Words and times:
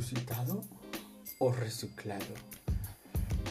¿Resucitado 0.00 0.62
o 1.40 1.52
reciclado? 1.52 2.24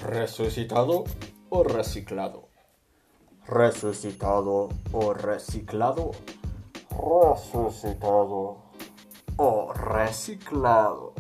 ¿Resucitado 0.04 1.04
o 1.50 1.64
reciclado? 1.64 2.50
¿Resucitado 3.46 4.70
o 4.92 5.14
reciclado? 5.14 6.12
¿Resucitado 6.90 8.64
o 9.38 9.74
reciclado? 9.74 11.14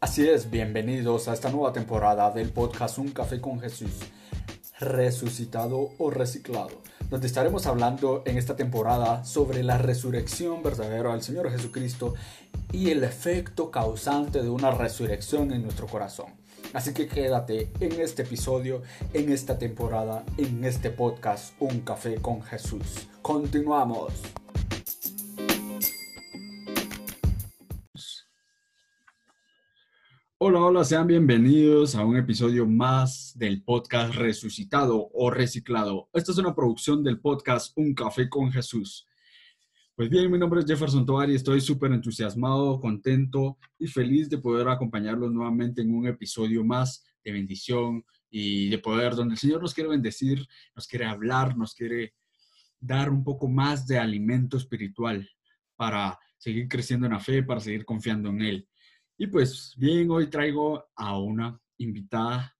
Así 0.00 0.28
es, 0.28 0.50
bienvenidos 0.50 1.28
a 1.28 1.32
esta 1.32 1.50
nueva 1.50 1.72
temporada 1.72 2.32
del 2.32 2.50
podcast 2.50 2.98
Un 2.98 3.12
Café 3.12 3.40
con 3.40 3.60
Jesús. 3.60 4.00
¿Resucitado 4.80 5.90
o 5.98 6.10
reciclado? 6.10 6.80
donde 7.10 7.26
estaremos 7.26 7.66
hablando 7.66 8.22
en 8.24 8.38
esta 8.38 8.54
temporada 8.54 9.24
sobre 9.24 9.64
la 9.64 9.78
resurrección 9.78 10.62
verdadera 10.62 11.10
del 11.10 11.22
Señor 11.22 11.50
Jesucristo 11.50 12.14
y 12.72 12.90
el 12.90 13.04
efecto 13.04 13.70
causante 13.70 14.42
de 14.42 14.50
una 14.50 14.70
resurrección 14.70 15.52
en 15.52 15.62
nuestro 15.62 15.86
corazón. 15.86 16.26
Así 16.72 16.94
que 16.94 17.08
quédate 17.08 17.70
en 17.80 18.00
este 18.00 18.22
episodio, 18.22 18.82
en 19.12 19.32
esta 19.32 19.58
temporada, 19.58 20.24
en 20.36 20.64
este 20.64 20.90
podcast 20.90 21.54
Un 21.58 21.80
Café 21.80 22.16
con 22.16 22.42
Jesús. 22.42 23.08
Continuamos. 23.22 24.12
Hola, 30.42 30.60
hola, 30.60 30.84
sean 30.84 31.06
bienvenidos 31.06 31.94
a 31.96 32.04
un 32.04 32.16
episodio 32.16 32.66
más 32.66 33.34
del 33.36 33.62
podcast 33.62 34.14
Resucitado 34.14 35.10
o 35.12 35.30
Reciclado. 35.30 36.08
Esta 36.14 36.32
es 36.32 36.38
una 36.38 36.54
producción 36.54 37.02
del 37.02 37.20
podcast 37.20 37.76
Un 37.76 37.92
Café 37.94 38.30
con 38.30 38.50
Jesús. 38.50 39.09
Pues 40.00 40.08
bien, 40.08 40.30
mi 40.30 40.38
nombre 40.38 40.60
es 40.60 40.66
Jefferson 40.66 41.04
Tovar 41.04 41.28
y 41.28 41.34
estoy 41.34 41.60
súper 41.60 41.92
entusiasmado, 41.92 42.80
contento 42.80 43.58
y 43.78 43.86
feliz 43.86 44.30
de 44.30 44.38
poder 44.38 44.66
acompañarlos 44.66 45.30
nuevamente 45.30 45.82
en 45.82 45.94
un 45.94 46.06
episodio 46.06 46.64
más 46.64 47.04
de 47.22 47.32
bendición 47.32 48.02
y 48.30 48.70
de 48.70 48.78
poder, 48.78 49.14
donde 49.14 49.34
el 49.34 49.38
Señor 49.38 49.60
nos 49.60 49.74
quiere 49.74 49.90
bendecir, 49.90 50.48
nos 50.74 50.86
quiere 50.86 51.04
hablar, 51.04 51.54
nos 51.54 51.74
quiere 51.74 52.14
dar 52.80 53.10
un 53.10 53.22
poco 53.22 53.46
más 53.46 53.86
de 53.86 53.98
alimento 53.98 54.56
espiritual 54.56 55.28
para 55.76 56.18
seguir 56.38 56.66
creciendo 56.66 57.06
en 57.06 57.12
la 57.12 57.20
fe, 57.20 57.42
para 57.42 57.60
seguir 57.60 57.84
confiando 57.84 58.30
en 58.30 58.40
Él. 58.40 58.68
Y 59.18 59.26
pues 59.26 59.74
bien, 59.76 60.10
hoy 60.10 60.30
traigo 60.30 60.82
a 60.96 61.18
una 61.18 61.60
invitada, 61.76 62.56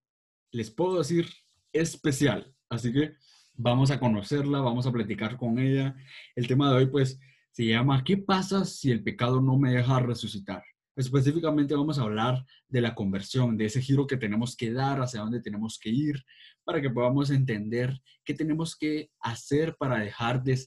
les 0.50 0.70
puedo 0.70 0.98
decir, 0.98 1.26
especial. 1.72 2.54
Así 2.68 2.92
que 2.92 3.14
vamos 3.54 3.90
a 3.90 3.98
conocerla, 3.98 4.60
vamos 4.60 4.86
a 4.86 4.92
platicar 4.92 5.38
con 5.38 5.58
ella. 5.58 5.96
El 6.36 6.46
tema 6.46 6.68
de 6.68 6.76
hoy 6.76 6.86
pues 6.86 7.18
se 7.52 7.66
llama 7.66 8.04
¿Qué 8.04 8.16
pasa 8.16 8.64
si 8.64 8.90
el 8.90 9.02
pecado 9.02 9.40
no 9.40 9.58
me 9.58 9.72
deja 9.72 10.00
resucitar? 10.00 10.62
Específicamente 10.96 11.74
vamos 11.74 11.98
a 11.98 12.02
hablar 12.02 12.44
de 12.68 12.80
la 12.80 12.94
conversión, 12.94 13.56
de 13.56 13.66
ese 13.66 13.80
giro 13.80 14.06
que 14.06 14.16
tenemos 14.16 14.56
que 14.56 14.72
dar, 14.72 15.00
hacia 15.00 15.20
dónde 15.20 15.40
tenemos 15.40 15.78
que 15.78 15.90
ir, 15.90 16.24
para 16.64 16.80
que 16.80 16.90
podamos 16.90 17.30
entender 17.30 18.00
qué 18.24 18.34
tenemos 18.34 18.76
que 18.76 19.10
hacer 19.20 19.76
para 19.78 19.98
dejar 19.98 20.42
de 20.42 20.58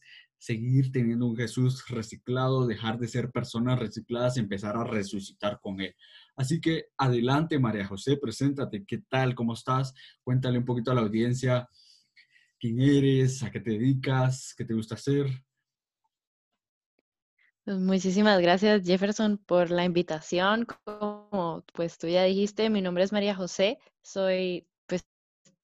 seguir 0.43 0.91
teniendo 0.91 1.25
un 1.25 1.37
Jesús 1.37 1.87
reciclado, 1.87 2.67
dejar 2.67 2.99
de 2.99 3.07
ser 3.07 3.31
personas 3.31 3.79
recicladas 3.79 4.35
y 4.35 4.41
empezar 4.41 4.75
a 4.75 4.83
resucitar 4.83 5.59
con 5.61 5.79
Él. 5.79 5.95
Así 6.35 6.59
que 6.59 6.87
adelante, 6.97 7.59
María 7.59 7.85
José, 7.85 8.17
preséntate, 8.17 8.83
¿qué 8.85 9.03
tal? 9.07 9.35
¿Cómo 9.35 9.53
estás? 9.53 9.93
Cuéntale 10.21 10.57
un 10.57 10.65
poquito 10.65 10.91
a 10.91 10.95
la 10.95 11.01
audiencia 11.01 11.69
quién 12.59 12.81
eres, 12.81 13.43
a 13.43 13.51
qué 13.51 13.59
te 13.59 13.71
dedicas, 13.71 14.53
qué 14.57 14.65
te 14.65 14.73
gusta 14.73 14.95
hacer. 14.95 15.27
Pues 17.65 17.77
muchísimas 17.77 18.41
gracias 18.41 18.83
Jefferson 18.83 19.37
por 19.37 19.71
la 19.71 19.85
invitación. 19.85 20.65
Como 20.83 21.63
pues 21.73 21.97
tú 21.97 22.07
ya 22.07 22.23
dijiste, 22.23 22.69
mi 22.69 22.81
nombre 22.81 23.05
es 23.05 23.13
María 23.13 23.35
José, 23.35 23.79
soy 24.01 24.67
pues 24.85 25.05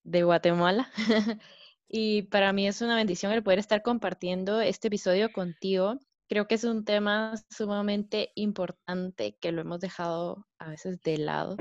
de 0.03 0.23
Guatemala 0.23 0.89
y 1.89 2.21
para 2.23 2.53
mí 2.53 2.67
es 2.67 2.81
una 2.81 2.95
bendición 2.95 3.33
el 3.33 3.43
poder 3.43 3.59
estar 3.59 3.81
compartiendo 3.81 4.61
este 4.61 4.87
episodio 4.87 5.33
contigo. 5.33 5.99
Creo 6.29 6.47
que 6.47 6.55
es 6.55 6.63
un 6.63 6.85
tema 6.85 7.33
sumamente 7.49 8.31
importante 8.35 9.35
que 9.41 9.51
lo 9.51 9.59
hemos 9.61 9.81
dejado 9.81 10.47
a 10.57 10.69
veces 10.69 11.01
de 11.01 11.17
lado. 11.17 11.57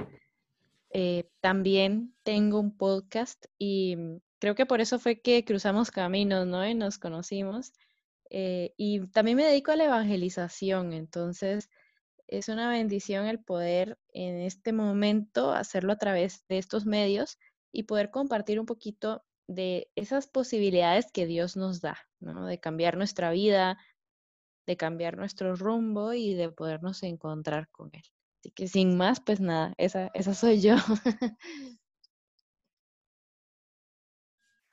Eh, 0.90 1.28
también 1.40 2.14
tengo 2.22 2.60
un 2.60 2.76
podcast 2.76 3.44
y 3.58 3.96
creo 4.38 4.54
que 4.54 4.66
por 4.66 4.80
eso 4.80 5.00
fue 5.00 5.20
que 5.20 5.44
cruzamos 5.44 5.90
caminos, 5.90 6.46
¿no? 6.46 6.64
Y 6.64 6.74
nos 6.74 6.98
conocimos. 6.98 7.72
Eh, 8.30 8.74
y 8.76 9.06
también 9.08 9.36
me 9.36 9.44
dedico 9.44 9.72
a 9.72 9.76
la 9.76 9.86
evangelización, 9.86 10.92
entonces 10.92 11.70
es 12.26 12.48
una 12.48 12.70
bendición 12.70 13.26
el 13.26 13.40
poder 13.40 13.98
en 14.12 14.40
este 14.40 14.72
momento 14.72 15.52
hacerlo 15.52 15.92
a 15.92 15.98
través 15.98 16.46
de 16.48 16.58
estos 16.58 16.84
medios 16.84 17.38
y 17.72 17.84
poder 17.84 18.10
compartir 18.10 18.60
un 18.60 18.66
poquito 18.66 19.24
de 19.46 19.90
esas 19.96 20.26
posibilidades 20.26 21.10
que 21.10 21.26
Dios 21.26 21.56
nos 21.56 21.80
da, 21.80 21.98
¿no? 22.20 22.46
De 22.46 22.60
cambiar 22.60 22.98
nuestra 22.98 23.30
vida, 23.30 23.78
de 24.66 24.76
cambiar 24.76 25.16
nuestro 25.16 25.56
rumbo 25.56 26.12
y 26.12 26.34
de 26.34 26.50
podernos 26.50 27.02
encontrar 27.02 27.68
con 27.70 27.88
Él. 27.94 28.02
Así 28.40 28.50
que 28.50 28.68
sin 28.68 28.96
más, 28.96 29.20
pues 29.20 29.40
nada, 29.40 29.72
esa, 29.78 30.10
esa 30.14 30.34
soy 30.34 30.60
yo. 30.60 30.76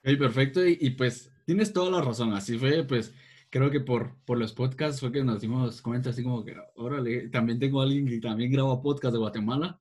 Ok, 0.07 0.19
perfecto. 0.19 0.63
Y, 0.63 0.77
y, 0.79 0.91
pues 0.91 1.31
tienes 1.45 1.73
toda 1.73 1.89
la 1.89 1.99
razón. 1.99 2.31
Así 2.33 2.59
fue, 2.59 2.83
pues 2.83 3.11
creo 3.49 3.71
que 3.71 3.79
por, 3.79 4.15
por 4.25 4.37
los 4.37 4.53
podcasts 4.53 4.99
fue 4.99 5.11
que 5.11 5.23
nos 5.23 5.41
dimos 5.41 5.81
cuenta 5.81 6.09
así 6.09 6.23
como 6.23 6.43
que, 6.43 6.55
órale, 6.75 7.29
también 7.29 7.59
tengo 7.59 7.81
a 7.81 7.83
alguien 7.83 8.07
que 8.07 8.19
también 8.19 8.51
graba 8.51 8.81
podcast 8.81 9.13
de 9.13 9.19
Guatemala. 9.19 9.79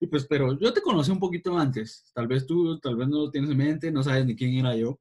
Y 0.00 0.06
pues, 0.06 0.26
pero 0.26 0.58
yo 0.58 0.72
te 0.72 0.80
conocí 0.80 1.10
un 1.10 1.18
poquito 1.18 1.58
antes. 1.58 2.10
Tal 2.14 2.28
vez 2.28 2.46
tú, 2.46 2.78
tal 2.78 2.96
vez 2.96 3.08
no 3.08 3.18
lo 3.18 3.30
tienes 3.30 3.50
en 3.50 3.56
mente, 3.56 3.90
no 3.90 4.02
sabes 4.02 4.24
ni 4.26 4.36
quién 4.36 4.54
era 4.54 4.76
yo. 4.76 5.00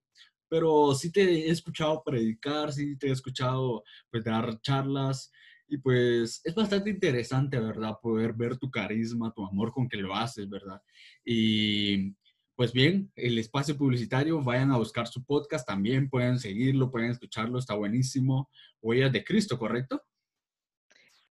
Pero 0.49 0.95
sí 0.95 1.11
te 1.11 1.21
he 1.47 1.49
escuchado 1.49 2.01
predicar, 2.03 2.73
sí 2.73 2.97
te 2.97 3.07
he 3.07 3.11
escuchado 3.11 3.83
pues 4.09 4.23
dar 4.23 4.59
charlas. 4.61 5.31
Y 5.67 5.77
pues 5.77 6.41
es 6.43 6.55
bastante 6.55 6.89
interesante, 6.89 7.59
¿verdad? 7.59 7.97
Poder 8.01 8.33
ver 8.33 8.57
tu 8.57 8.71
carisma, 8.71 9.33
tu 9.33 9.45
amor 9.45 9.71
con 9.71 9.87
que 9.89 9.97
lo 9.97 10.15
haces, 10.15 10.49
¿verdad? 10.49 10.81
Y 11.25 12.15
pues 12.57 12.73
bien, 12.73 13.11
el 13.15 13.37
espacio 13.37 13.77
publicitario, 13.77 14.41
vayan 14.41 14.71
a 14.71 14.77
buscar 14.77 15.07
su 15.07 15.23
podcast 15.23 15.67
también, 15.67 16.09
pueden 16.09 16.39
seguirlo, 16.39 16.89
pueden 16.89 17.11
escucharlo, 17.11 17.59
está 17.59 17.75
buenísimo. 17.75 18.49
Huellas 18.81 19.13
de 19.13 19.23
Cristo, 19.23 19.59
¿correcto? 19.59 20.01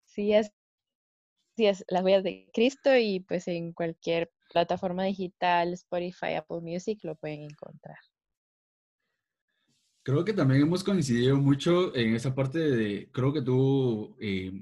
Sí, 0.06 0.32
es, 0.32 0.54
sí, 1.58 1.66
es 1.66 1.84
las 1.90 2.06
huellas 2.06 2.24
de 2.24 2.50
Cristo 2.54 2.96
y 2.96 3.20
pues 3.20 3.50
en 3.50 3.74
cualquier 3.74 4.32
plataforma 4.50 5.04
digital, 5.04 5.74
Spotify, 5.74 6.36
Apple 6.38 6.62
Music, 6.62 7.00
lo 7.04 7.18
pueden 7.18 7.42
encontrar. 7.42 7.98
Creo 10.04 10.24
que 10.24 10.32
también 10.32 10.62
hemos 10.62 10.86
coincidido 10.86 11.36
mucho 11.36 11.94
en 11.98 12.16
esa 12.16 12.34
parte 12.34 12.60
de, 12.60 13.10
creo 13.12 13.34
que 13.34 13.42
tú 13.42 14.16
eh, 14.22 14.54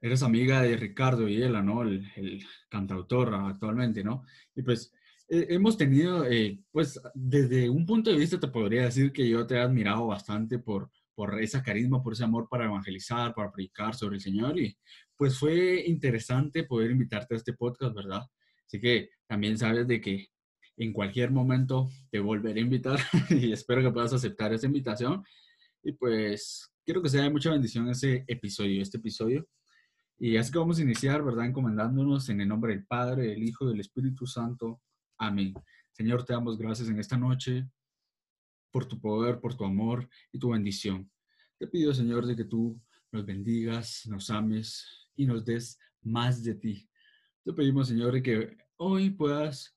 eres 0.00 0.24
amiga 0.24 0.60
de 0.62 0.76
Ricardo 0.76 1.26
Villela, 1.26 1.62
¿no? 1.62 1.82
El, 1.82 2.04
el 2.16 2.44
cantautor 2.68 3.32
actualmente, 3.32 4.02
¿no? 4.02 4.24
Y 4.56 4.62
pues 4.62 4.92
eh, 5.28 5.46
hemos 5.50 5.76
tenido, 5.76 6.24
eh, 6.26 6.58
pues 6.70 7.00
desde 7.14 7.68
un 7.68 7.84
punto 7.84 8.10
de 8.10 8.16
vista 8.16 8.38
te 8.38 8.48
podría 8.48 8.84
decir 8.84 9.12
que 9.12 9.28
yo 9.28 9.46
te 9.46 9.56
he 9.56 9.60
admirado 9.60 10.06
bastante 10.06 10.58
por, 10.58 10.90
por 11.14 11.40
esa 11.40 11.62
carisma, 11.62 12.02
por 12.02 12.12
ese 12.12 12.24
amor 12.24 12.48
para 12.48 12.66
evangelizar, 12.66 13.34
para 13.34 13.50
predicar 13.50 13.94
sobre 13.94 14.16
el 14.16 14.22
Señor 14.22 14.58
y 14.58 14.76
pues 15.16 15.38
fue 15.38 15.84
interesante 15.86 16.64
poder 16.64 16.90
invitarte 16.90 17.34
a 17.34 17.38
este 17.38 17.54
podcast, 17.54 17.94
¿verdad? 17.94 18.22
Así 18.66 18.80
que 18.80 19.10
también 19.26 19.56
sabes 19.56 19.88
de 19.88 20.00
que 20.00 20.28
en 20.76 20.92
cualquier 20.92 21.30
momento 21.30 21.88
te 22.10 22.20
volveré 22.20 22.60
a 22.60 22.64
invitar 22.64 22.98
y 23.30 23.52
espero 23.52 23.82
que 23.82 23.90
puedas 23.90 24.12
aceptar 24.12 24.52
esa 24.52 24.66
invitación 24.66 25.24
y 25.82 25.92
pues 25.92 26.70
quiero 26.84 27.02
que 27.02 27.08
sea 27.08 27.22
de 27.22 27.30
mucha 27.30 27.50
bendición 27.50 27.88
ese 27.88 28.24
episodio, 28.26 28.82
este 28.82 28.98
episodio. 28.98 29.46
Y 30.18 30.36
así 30.36 30.50
que 30.50 30.58
vamos 30.58 30.78
a 30.78 30.82
iniciar, 30.82 31.22
¿verdad? 31.22 31.46
Encomendándonos 31.46 32.28
en 32.28 32.40
el 32.40 32.48
nombre 32.48 32.74
del 32.74 32.86
Padre, 32.86 33.28
del 33.28 33.42
Hijo 33.42 33.66
y 33.66 33.72
del 33.72 33.80
Espíritu 33.80 34.26
Santo. 34.26 34.80
Amén. 35.18 35.54
Señor, 35.92 36.24
te 36.24 36.32
damos 36.32 36.58
gracias 36.58 36.88
en 36.88 36.98
esta 36.98 37.16
noche 37.16 37.68
por 38.70 38.86
tu 38.86 39.00
poder, 39.00 39.40
por 39.40 39.56
tu 39.56 39.64
amor 39.64 40.08
y 40.30 40.38
tu 40.38 40.50
bendición. 40.50 41.10
Te 41.58 41.66
pido, 41.66 41.94
Señor, 41.94 42.26
de 42.26 42.36
que 42.36 42.44
tú 42.44 42.78
nos 43.10 43.24
bendigas, 43.24 44.06
nos 44.06 44.28
ames 44.28 44.86
y 45.16 45.24
nos 45.24 45.44
des 45.44 45.78
más 46.02 46.44
de 46.44 46.54
ti. 46.54 46.88
Te 47.44 47.52
pedimos, 47.52 47.88
Señor, 47.88 48.12
de 48.12 48.22
que 48.22 48.56
hoy 48.76 49.10
puedas 49.10 49.74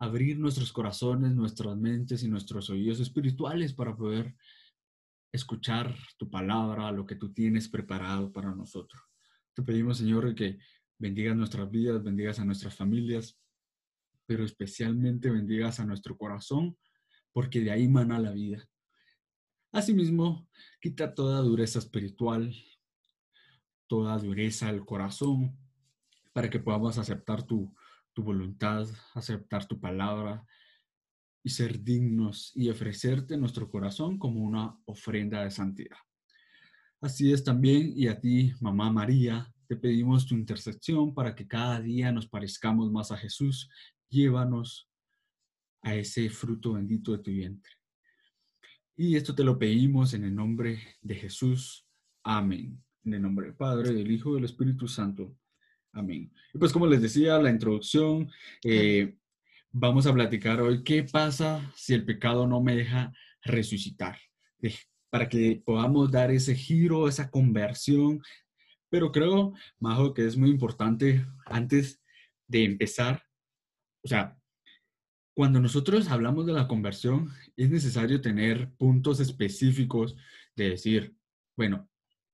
abrir 0.00 0.38
nuestros 0.38 0.72
corazones, 0.72 1.32
nuestras 1.32 1.76
mentes 1.76 2.22
y 2.24 2.28
nuestros 2.28 2.70
oídos 2.70 2.98
espirituales 2.98 3.72
para 3.72 3.94
poder 3.94 4.34
escuchar 5.32 5.94
tu 6.18 6.28
palabra, 6.28 6.90
lo 6.90 7.06
que 7.06 7.14
tú 7.14 7.32
tienes 7.32 7.68
preparado 7.68 8.32
para 8.32 8.52
nosotros. 8.54 9.00
Te 9.54 9.62
pedimos, 9.62 9.98
Señor, 9.98 10.34
que 10.34 10.58
bendigas 10.98 11.36
nuestras 11.36 11.70
vidas, 11.70 12.02
bendigas 12.02 12.40
a 12.40 12.44
nuestras 12.44 12.74
familias, 12.74 13.38
pero 14.30 14.44
especialmente 14.44 15.28
bendigas 15.28 15.80
a 15.80 15.84
nuestro 15.84 16.16
corazón, 16.16 16.78
porque 17.32 17.58
de 17.62 17.72
ahí 17.72 17.88
mana 17.88 18.16
la 18.16 18.30
vida. 18.30 18.64
Asimismo, 19.72 20.48
quita 20.80 21.16
toda 21.16 21.40
dureza 21.40 21.80
espiritual, 21.80 22.54
toda 23.88 24.16
dureza 24.18 24.68
al 24.68 24.84
corazón 24.84 25.58
para 26.32 26.48
que 26.48 26.60
podamos 26.60 26.96
aceptar 26.96 27.42
tu, 27.42 27.74
tu 28.12 28.22
voluntad, 28.22 28.86
aceptar 29.14 29.66
tu 29.66 29.80
palabra 29.80 30.46
y 31.42 31.50
ser 31.50 31.82
dignos 31.82 32.52
y 32.54 32.70
ofrecerte 32.70 33.36
nuestro 33.36 33.68
corazón 33.68 34.16
como 34.16 34.44
una 34.44 34.78
ofrenda 34.84 35.42
de 35.42 35.50
santidad. 35.50 35.98
Así 37.00 37.32
es 37.32 37.42
también, 37.42 37.94
y 37.96 38.06
a 38.06 38.20
ti, 38.20 38.52
Mamá 38.60 38.92
María, 38.92 39.52
te 39.66 39.74
pedimos 39.74 40.24
tu 40.24 40.36
intercesión 40.36 41.14
para 41.14 41.34
que 41.34 41.48
cada 41.48 41.80
día 41.80 42.12
nos 42.12 42.28
parezcamos 42.28 42.92
más 42.92 43.10
a 43.10 43.16
Jesús. 43.16 43.68
Llévanos 44.10 44.90
a 45.82 45.94
ese 45.94 46.28
fruto 46.28 46.74
bendito 46.74 47.12
de 47.12 47.18
tu 47.18 47.30
vientre. 47.30 47.72
Y 48.96 49.16
esto 49.16 49.34
te 49.34 49.44
lo 49.44 49.58
pedimos 49.58 50.12
en 50.12 50.24
el 50.24 50.34
nombre 50.34 50.78
de 51.00 51.14
Jesús. 51.14 51.86
Amén. 52.22 52.82
En 53.04 53.14
el 53.14 53.22
nombre 53.22 53.46
del 53.46 53.56
Padre, 53.56 53.94
del 53.94 54.10
Hijo 54.10 54.34
del 54.34 54.44
Espíritu 54.44 54.86
Santo. 54.86 55.34
Amén. 55.92 56.32
Y 56.52 56.58
pues 56.58 56.72
como 56.72 56.86
les 56.86 57.00
decía, 57.00 57.38
la 57.38 57.50
introducción, 57.50 58.30
eh, 58.62 59.16
vamos 59.70 60.06
a 60.06 60.12
platicar 60.12 60.60
hoy 60.60 60.84
qué 60.84 61.04
pasa 61.04 61.72
si 61.74 61.94
el 61.94 62.04
pecado 62.04 62.46
no 62.46 62.60
me 62.60 62.76
deja 62.76 63.12
resucitar, 63.42 64.18
para 65.08 65.28
que 65.28 65.62
podamos 65.64 66.10
dar 66.10 66.30
ese 66.30 66.54
giro, 66.54 67.08
esa 67.08 67.30
conversión. 67.30 68.20
Pero 68.90 69.10
creo, 69.12 69.54
Majo, 69.78 70.12
que 70.12 70.26
es 70.26 70.36
muy 70.36 70.50
importante 70.50 71.24
antes 71.46 72.02
de 72.46 72.64
empezar, 72.64 73.22
o 74.02 74.08
sea, 74.08 74.36
cuando 75.34 75.60
nosotros 75.60 76.10
hablamos 76.10 76.46
de 76.46 76.52
la 76.52 76.68
conversión, 76.68 77.30
es 77.56 77.70
necesario 77.70 78.20
tener 78.20 78.72
puntos 78.76 79.20
específicos 79.20 80.16
de 80.56 80.70
decir, 80.70 81.14
bueno, 81.56 81.88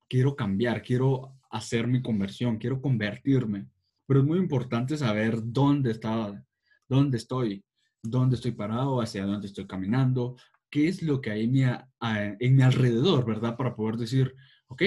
quiero 0.08 0.34
cambiar, 0.34 0.82
quiero 0.82 1.38
hacer 1.50 1.86
mi 1.86 2.02
conversión, 2.02 2.58
quiero 2.58 2.80
convertirme. 2.80 3.68
Pero 4.06 4.20
es 4.20 4.26
muy 4.26 4.38
importante 4.38 4.96
saber 4.96 5.38
dónde 5.42 5.92
está, 5.92 6.44
dónde 6.88 7.16
estoy, 7.18 7.64
dónde 8.02 8.36
estoy 8.36 8.52
parado, 8.52 9.00
hacia 9.00 9.24
dónde 9.24 9.48
estoy 9.48 9.66
caminando, 9.66 10.36
qué 10.70 10.88
es 10.88 11.02
lo 11.02 11.20
que 11.20 11.30
hay 11.30 11.44
en 11.44 11.52
mi, 11.52 11.62
en 11.62 12.56
mi 12.56 12.62
alrededor, 12.62 13.24
¿verdad? 13.24 13.56
Para 13.56 13.74
poder 13.74 13.96
decir, 13.96 14.34
ok, 14.68 14.82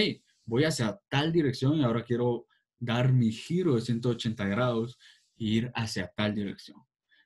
voy 0.46 0.64
hacia 0.64 1.00
tal 1.10 1.32
dirección 1.32 1.76
y 1.76 1.84
ahora 1.84 2.04
quiero 2.04 2.48
dar 2.80 3.12
mi 3.12 3.32
giro 3.32 3.76
de 3.76 3.82
180 3.82 4.46
grados 4.46 4.98
ir 5.40 5.72
hacia 5.74 6.08
tal 6.16 6.36
dirección. 6.36 6.78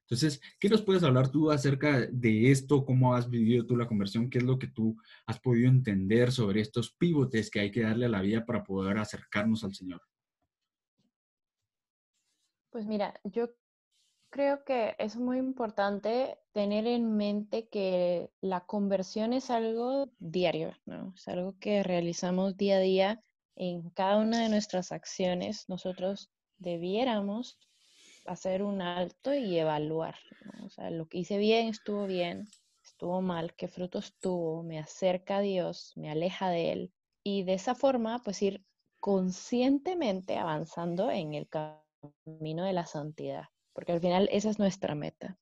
Entonces, 0.02 0.42
¿qué 0.60 0.70
nos 0.70 0.82
puedes 0.82 1.04
hablar 1.04 1.30
tú 1.30 1.50
acerca 1.50 2.02
de 2.12 2.52
esto? 2.52 2.86
¿Cómo 2.86 3.16
has 3.16 3.30
vivido 3.30 3.66
tú 3.66 3.76
la 3.76 3.88
conversión? 3.88 4.30
¿Qué 4.30 4.38
es 4.38 4.44
lo 4.44 4.60
que 4.60 4.68
tú 4.68 4.96
has 5.26 5.40
podido 5.40 5.70
entender 5.70 6.32
sobre 6.32 6.62
estos 6.62 6.94
pivotes 6.94 7.50
que 7.50 7.62
hay 7.62 7.72
que 7.72 7.82
darle 7.82 8.06
a 8.06 8.10
la 8.10 8.22
vida 8.22 8.46
para 8.46 8.64
poder 8.64 8.98
acercarnos 8.98 9.64
al 9.64 9.74
Señor? 9.74 10.02
Pues 12.70 12.86
mira, 12.86 13.14
yo 13.24 13.50
creo 14.30 14.64
que 14.66 14.96
es 14.98 15.16
muy 15.16 15.38
importante 15.38 16.40
tener 16.52 16.88
en 16.88 17.16
mente 17.16 17.68
que 17.70 18.32
la 18.42 18.66
conversión 18.66 19.32
es 19.32 19.50
algo 19.52 20.12
diario, 20.20 20.74
¿no? 20.86 21.14
Es 21.16 21.28
algo 21.28 21.56
que 21.60 21.84
realizamos 21.84 22.58
día 22.58 22.78
a 22.78 22.80
día 22.80 23.24
en 23.56 23.90
cada 23.92 24.18
una 24.18 24.42
de 24.42 24.50
nuestras 24.50 24.92
acciones. 24.92 25.70
Nosotros 25.70 26.32
debiéramos 26.58 27.60
hacer 28.26 28.64
un 28.64 28.82
alto 28.82 29.34
y 29.34 29.58
evaluar. 29.58 30.16
Lo 30.92 31.08
que 31.08 31.20
hice 31.20 31.38
bien 31.38 31.68
estuvo 31.68 32.08
bien, 32.08 32.48
estuvo 32.84 33.22
mal, 33.22 33.54
qué 33.56 33.68
frutos 33.68 34.16
tuvo, 34.20 34.64
me 34.64 34.80
acerca 34.80 35.38
a 35.38 35.42
Dios, 35.42 35.94
me 35.96 36.10
aleja 36.10 36.50
de 36.50 36.72
Él. 36.72 36.94
Y 37.24 37.44
de 37.44 37.54
esa 37.54 37.76
forma, 37.76 38.22
pues 38.24 38.42
ir 38.42 38.64
conscientemente 39.00 40.38
avanzando 40.38 41.12
en 41.12 41.34
el 41.34 41.48
camino 41.50 42.64
de 42.64 42.74
la 42.74 42.86
santidad, 42.86 43.46
porque 43.74 43.92
al 43.92 44.00
final 44.00 44.30
esa 44.32 44.50
es 44.50 44.60
nuestra 44.60 44.96
meta. 44.96 45.38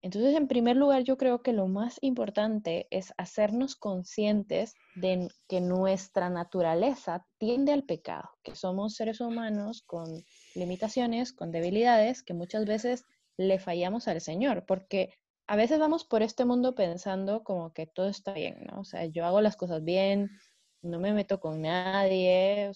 Entonces, 0.00 0.36
en 0.36 0.46
primer 0.46 0.76
lugar, 0.76 1.02
yo 1.02 1.16
creo 1.16 1.42
que 1.42 1.52
lo 1.52 1.66
más 1.66 1.98
importante 2.02 2.86
es 2.90 3.12
hacernos 3.16 3.74
conscientes 3.74 4.74
de 4.94 5.28
que 5.48 5.60
nuestra 5.60 6.30
naturaleza 6.30 7.26
tiende 7.36 7.72
al 7.72 7.82
pecado, 7.82 8.30
que 8.44 8.54
somos 8.54 8.94
seres 8.94 9.20
humanos 9.20 9.82
con 9.82 10.06
limitaciones, 10.54 11.32
con 11.32 11.50
debilidades, 11.52 12.22
que 12.22 12.34
muchas 12.34 12.64
veces 12.64 13.04
le 13.36 13.58
fallamos 13.58 14.08
al 14.08 14.20
Señor, 14.20 14.64
porque 14.66 15.14
a 15.46 15.56
veces 15.56 15.78
vamos 15.78 16.04
por 16.04 16.22
este 16.22 16.44
mundo 16.44 16.74
pensando 16.74 17.42
como 17.42 17.72
que 17.72 17.86
todo 17.86 18.08
está 18.08 18.32
bien, 18.32 18.66
¿no? 18.70 18.80
O 18.80 18.84
sea, 18.84 19.06
yo 19.06 19.24
hago 19.24 19.40
las 19.40 19.56
cosas 19.56 19.84
bien, 19.84 20.30
no 20.82 20.98
me 20.98 21.12
meto 21.12 21.40
con 21.40 21.62
nadie, 21.62 22.70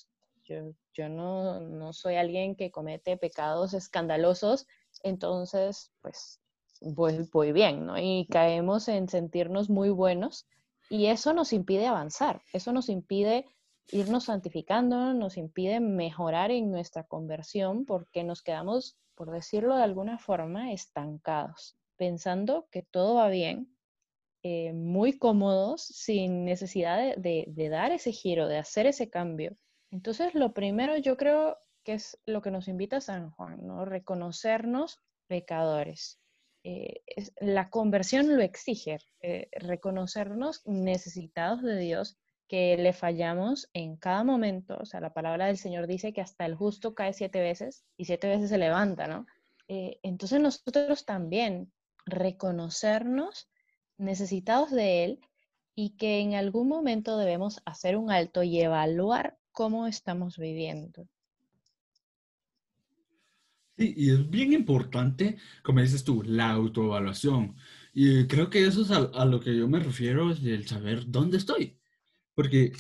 yo, 0.44 0.72
yo 0.94 1.08
no, 1.08 1.60
no 1.60 1.92
soy 1.92 2.16
alguien 2.16 2.56
que 2.56 2.70
comete 2.70 3.16
pecados 3.16 3.74
escandalosos, 3.74 4.66
entonces, 5.02 5.92
pues 6.00 6.40
voy, 6.80 7.52
bien, 7.52 7.86
¿no? 7.86 7.98
Y 7.98 8.26
caemos 8.30 8.88
en 8.88 9.08
sentirnos 9.08 9.70
muy 9.70 9.90
buenos 9.90 10.46
y 10.90 11.06
eso 11.06 11.32
nos 11.32 11.52
impide 11.52 11.86
avanzar, 11.86 12.42
eso 12.52 12.72
nos 12.72 12.88
impide 12.88 13.46
irnos 13.90 14.24
santificando, 14.24 15.14
nos 15.14 15.36
impide 15.36 15.80
mejorar 15.80 16.50
en 16.50 16.70
nuestra 16.70 17.04
conversión 17.04 17.84
porque 17.84 18.24
nos 18.24 18.42
quedamos, 18.42 18.96
por 19.14 19.30
decirlo 19.30 19.76
de 19.76 19.82
alguna 19.82 20.18
forma, 20.18 20.72
estancados, 20.72 21.76
pensando 21.96 22.68
que 22.70 22.82
todo 22.82 23.14
va 23.14 23.28
bien, 23.28 23.76
eh, 24.44 24.72
muy 24.72 25.18
cómodos, 25.18 25.82
sin 25.82 26.44
necesidad 26.44 27.16
de, 27.16 27.68
dar 27.70 27.92
ese 27.92 28.10
giro, 28.10 28.48
de 28.48 28.58
hacer 28.58 28.86
ese 28.86 29.08
cambio. 29.08 29.56
Entonces, 29.92 30.34
lo 30.34 30.52
primero 30.52 30.96
yo 30.96 31.16
creo 31.16 31.58
que 31.84 31.94
es 31.94 32.18
lo 32.26 32.42
que 32.42 32.50
nos 32.50 32.66
invita 32.66 33.00
San 33.00 33.30
Juan, 33.30 33.64
¿no? 33.64 33.84
Reconocernos 33.84 35.00
pecadores. 35.28 36.18
Eh, 36.64 37.02
la 37.40 37.70
conversión 37.70 38.36
lo 38.36 38.42
exige, 38.42 38.98
eh, 39.20 39.48
reconocernos 39.52 40.62
necesitados 40.64 41.62
de 41.62 41.76
Dios, 41.76 42.18
que 42.52 42.76
le 42.76 42.92
fallamos 42.92 43.70
en 43.72 43.96
cada 43.96 44.24
momento. 44.24 44.76
O 44.78 44.84
sea, 44.84 45.00
la 45.00 45.14
palabra 45.14 45.46
del 45.46 45.56
Señor 45.56 45.86
dice 45.86 46.12
que 46.12 46.20
hasta 46.20 46.44
el 46.44 46.54
justo 46.54 46.94
cae 46.94 47.14
siete 47.14 47.40
veces 47.40 47.86
y 47.96 48.04
siete 48.04 48.28
veces 48.28 48.50
se 48.50 48.58
levanta, 48.58 49.06
¿no? 49.06 49.24
Eh, 49.68 49.98
entonces 50.02 50.38
nosotros 50.38 51.06
también 51.06 51.72
reconocernos 52.04 53.48
necesitados 53.96 54.70
de 54.70 55.02
Él 55.02 55.20
y 55.74 55.96
que 55.96 56.20
en 56.20 56.34
algún 56.34 56.68
momento 56.68 57.16
debemos 57.16 57.62
hacer 57.64 57.96
un 57.96 58.10
alto 58.10 58.42
y 58.42 58.60
evaluar 58.60 59.38
cómo 59.52 59.86
estamos 59.86 60.36
viviendo. 60.36 61.08
Sí, 63.78 63.94
y 63.96 64.10
es 64.10 64.28
bien 64.28 64.52
importante, 64.52 65.38
como 65.62 65.80
dices 65.80 66.04
tú, 66.04 66.22
la 66.22 66.50
autoevaluación. 66.50 67.56
Y 67.94 68.26
creo 68.26 68.50
que 68.50 68.66
eso 68.66 68.82
es 68.82 68.90
a, 68.90 69.24
lo 69.24 69.40
que 69.40 69.56
yo 69.56 69.66
me 69.68 69.80
refiero, 69.80 70.30
es 70.30 70.44
el 70.44 70.66
saber 70.66 71.10
dónde 71.10 71.38
estoy. 71.38 71.78
Porque, 72.34 72.72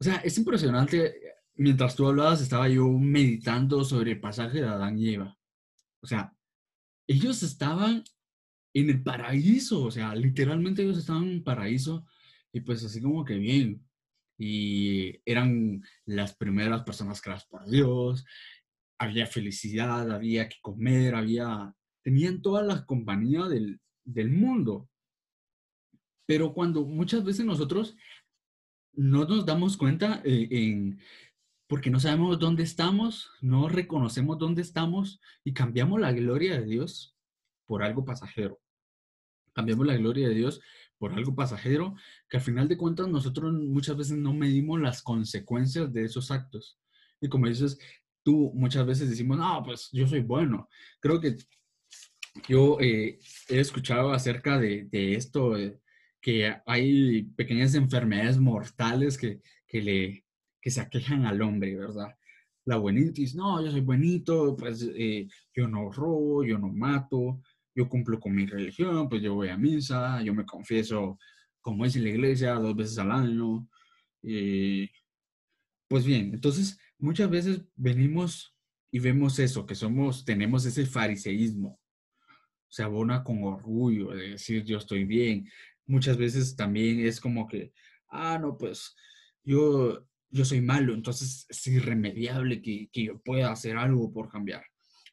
o 0.00 0.04
sea, 0.04 0.16
es 0.16 0.36
impresionante. 0.38 1.14
Mientras 1.54 1.94
tú 1.94 2.06
hablabas, 2.06 2.40
estaba 2.40 2.68
yo 2.68 2.88
meditando 2.88 3.84
sobre 3.84 4.12
el 4.12 4.20
pasaje 4.20 4.60
de 4.60 4.68
Adán 4.68 4.98
y 4.98 5.14
Eva. 5.14 5.38
O 6.02 6.06
sea, 6.06 6.34
ellos 7.06 7.42
estaban 7.42 8.02
en 8.74 8.90
el 8.90 9.02
paraíso, 9.02 9.84
o 9.84 9.90
sea, 9.90 10.14
literalmente 10.14 10.82
ellos 10.82 10.98
estaban 10.98 11.24
en 11.24 11.30
el 11.34 11.42
paraíso 11.42 12.06
y 12.52 12.60
pues 12.60 12.84
así 12.84 13.00
como 13.00 13.24
que 13.24 13.34
bien. 13.34 13.86
Y 14.38 15.20
eran 15.24 15.82
las 16.06 16.34
primeras 16.34 16.82
personas 16.82 17.20
creadas 17.20 17.46
por 17.46 17.68
Dios, 17.68 18.24
había 18.98 19.26
felicidad, 19.26 20.10
había 20.10 20.48
que 20.48 20.56
comer, 20.62 21.14
había, 21.14 21.74
tenían 22.02 22.40
toda 22.40 22.62
la 22.62 22.84
compañía 22.86 23.44
del, 23.44 23.80
del 24.04 24.30
mundo. 24.30 24.88
Pero 26.26 26.54
cuando 26.54 26.84
muchas 26.84 27.24
veces 27.24 27.44
nosotros 27.44 27.96
no 28.92 29.24
nos 29.24 29.46
damos 29.46 29.76
cuenta 29.76 30.20
eh, 30.24 30.48
en, 30.50 31.00
porque 31.66 31.90
no 31.90 32.00
sabemos 32.00 32.38
dónde 32.38 32.62
estamos, 32.62 33.30
no 33.40 33.68
reconocemos 33.68 34.38
dónde 34.38 34.62
estamos 34.62 35.20
y 35.44 35.54
cambiamos 35.54 36.00
la 36.00 36.12
gloria 36.12 36.60
de 36.60 36.66
Dios 36.66 37.16
por 37.66 37.82
algo 37.82 38.04
pasajero. 38.04 38.60
Cambiamos 39.54 39.86
la 39.86 39.96
gloria 39.96 40.28
de 40.28 40.34
Dios 40.34 40.60
por 40.98 41.12
algo 41.12 41.34
pasajero 41.34 41.94
que 42.28 42.36
al 42.36 42.42
final 42.42 42.68
de 42.68 42.76
cuentas 42.76 43.08
nosotros 43.08 43.52
muchas 43.52 43.96
veces 43.96 44.16
no 44.18 44.32
medimos 44.32 44.80
las 44.80 45.02
consecuencias 45.02 45.92
de 45.92 46.04
esos 46.04 46.30
actos. 46.30 46.78
Y 47.20 47.28
como 47.28 47.48
dices, 47.48 47.78
tú 48.22 48.52
muchas 48.54 48.86
veces 48.86 49.10
decimos, 49.10 49.38
no, 49.38 49.62
pues 49.64 49.88
yo 49.92 50.06
soy 50.06 50.20
bueno. 50.20 50.68
Creo 51.00 51.20
que 51.20 51.36
yo 52.48 52.78
eh, 52.80 53.18
he 53.48 53.60
escuchado 53.60 54.12
acerca 54.12 54.58
de, 54.58 54.88
esto, 54.92 55.54
que 56.22 56.54
hay 56.64 57.24
pequeñas 57.36 57.74
enfermedades 57.74 58.38
mortales 58.38 59.18
que, 59.18 59.42
que, 59.66 59.82
le, 59.82 60.24
que 60.60 60.70
se 60.70 60.80
aquejan 60.80 61.26
al 61.26 61.42
hombre, 61.42 61.76
¿verdad? 61.76 62.16
La 62.64 62.76
buenitis, 62.76 63.34
no, 63.34 63.62
yo 63.62 63.72
soy 63.72 63.80
buenito, 63.80 64.56
pues 64.56 64.88
eh, 64.94 65.28
yo 65.52 65.66
no 65.66 65.90
robo, 65.90 66.44
yo 66.44 66.58
no 66.58 66.68
mato, 66.68 67.42
yo 67.74 67.88
cumplo 67.88 68.20
con 68.20 68.36
mi 68.36 68.46
religión, 68.46 69.08
pues 69.08 69.20
yo 69.20 69.34
voy 69.34 69.48
a 69.48 69.56
misa, 69.56 70.22
yo 70.22 70.32
me 70.32 70.46
confieso, 70.46 71.18
como 71.60 71.84
es 71.84 71.96
en 71.96 72.04
la 72.04 72.10
iglesia, 72.10 72.54
dos 72.54 72.76
veces 72.76 72.98
al 72.98 73.10
año. 73.10 73.66
pues 75.88 76.04
bien, 76.06 76.32
entonces 76.32 76.78
muchas 76.98 77.28
veces 77.28 77.62
venimos 77.74 78.54
y 78.92 79.00
vemos 79.00 79.40
eso, 79.40 79.66
que 79.66 79.74
somos, 79.74 80.24
tenemos 80.24 80.64
ese 80.66 80.86
fariseísmo, 80.86 81.80
se 82.72 82.82
abona 82.82 83.22
con 83.22 83.44
orgullo 83.44 84.12
de 84.12 84.30
decir 84.30 84.64
yo 84.64 84.78
estoy 84.78 85.04
bien. 85.04 85.46
Muchas 85.86 86.16
veces 86.16 86.56
también 86.56 87.00
es 87.00 87.20
como 87.20 87.46
que, 87.48 87.72
ah, 88.08 88.38
no, 88.40 88.56
pues 88.56 88.94
yo, 89.44 90.06
yo 90.30 90.44
soy 90.44 90.60
malo, 90.60 90.94
entonces 90.94 91.46
es 91.48 91.66
irremediable 91.66 92.62
que, 92.62 92.88
que 92.92 93.04
yo 93.04 93.20
pueda 93.20 93.50
hacer 93.50 93.76
algo 93.76 94.12
por 94.12 94.28
cambiar. 94.28 94.64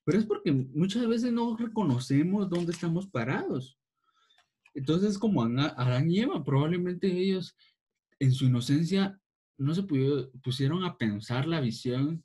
Pero 0.04 0.20
es 0.20 0.26
porque 0.26 0.52
muchas 0.52 1.08
veces 1.08 1.32
no 1.32 1.56
reconocemos 1.56 2.50
dónde 2.50 2.72
estamos 2.72 3.08
parados. 3.08 3.78
Entonces, 4.74 5.18
como 5.18 5.44
Adán 5.44 6.10
y 6.10 6.26
probablemente 6.46 7.08
ellos 7.08 7.56
en 8.20 8.32
su 8.32 8.46
inocencia 8.46 9.20
no 9.58 9.76
se 9.76 9.84
pusieron 9.84 10.84
a 10.84 10.98
pensar 10.98 11.48
la 11.48 11.60
visión 11.60 12.24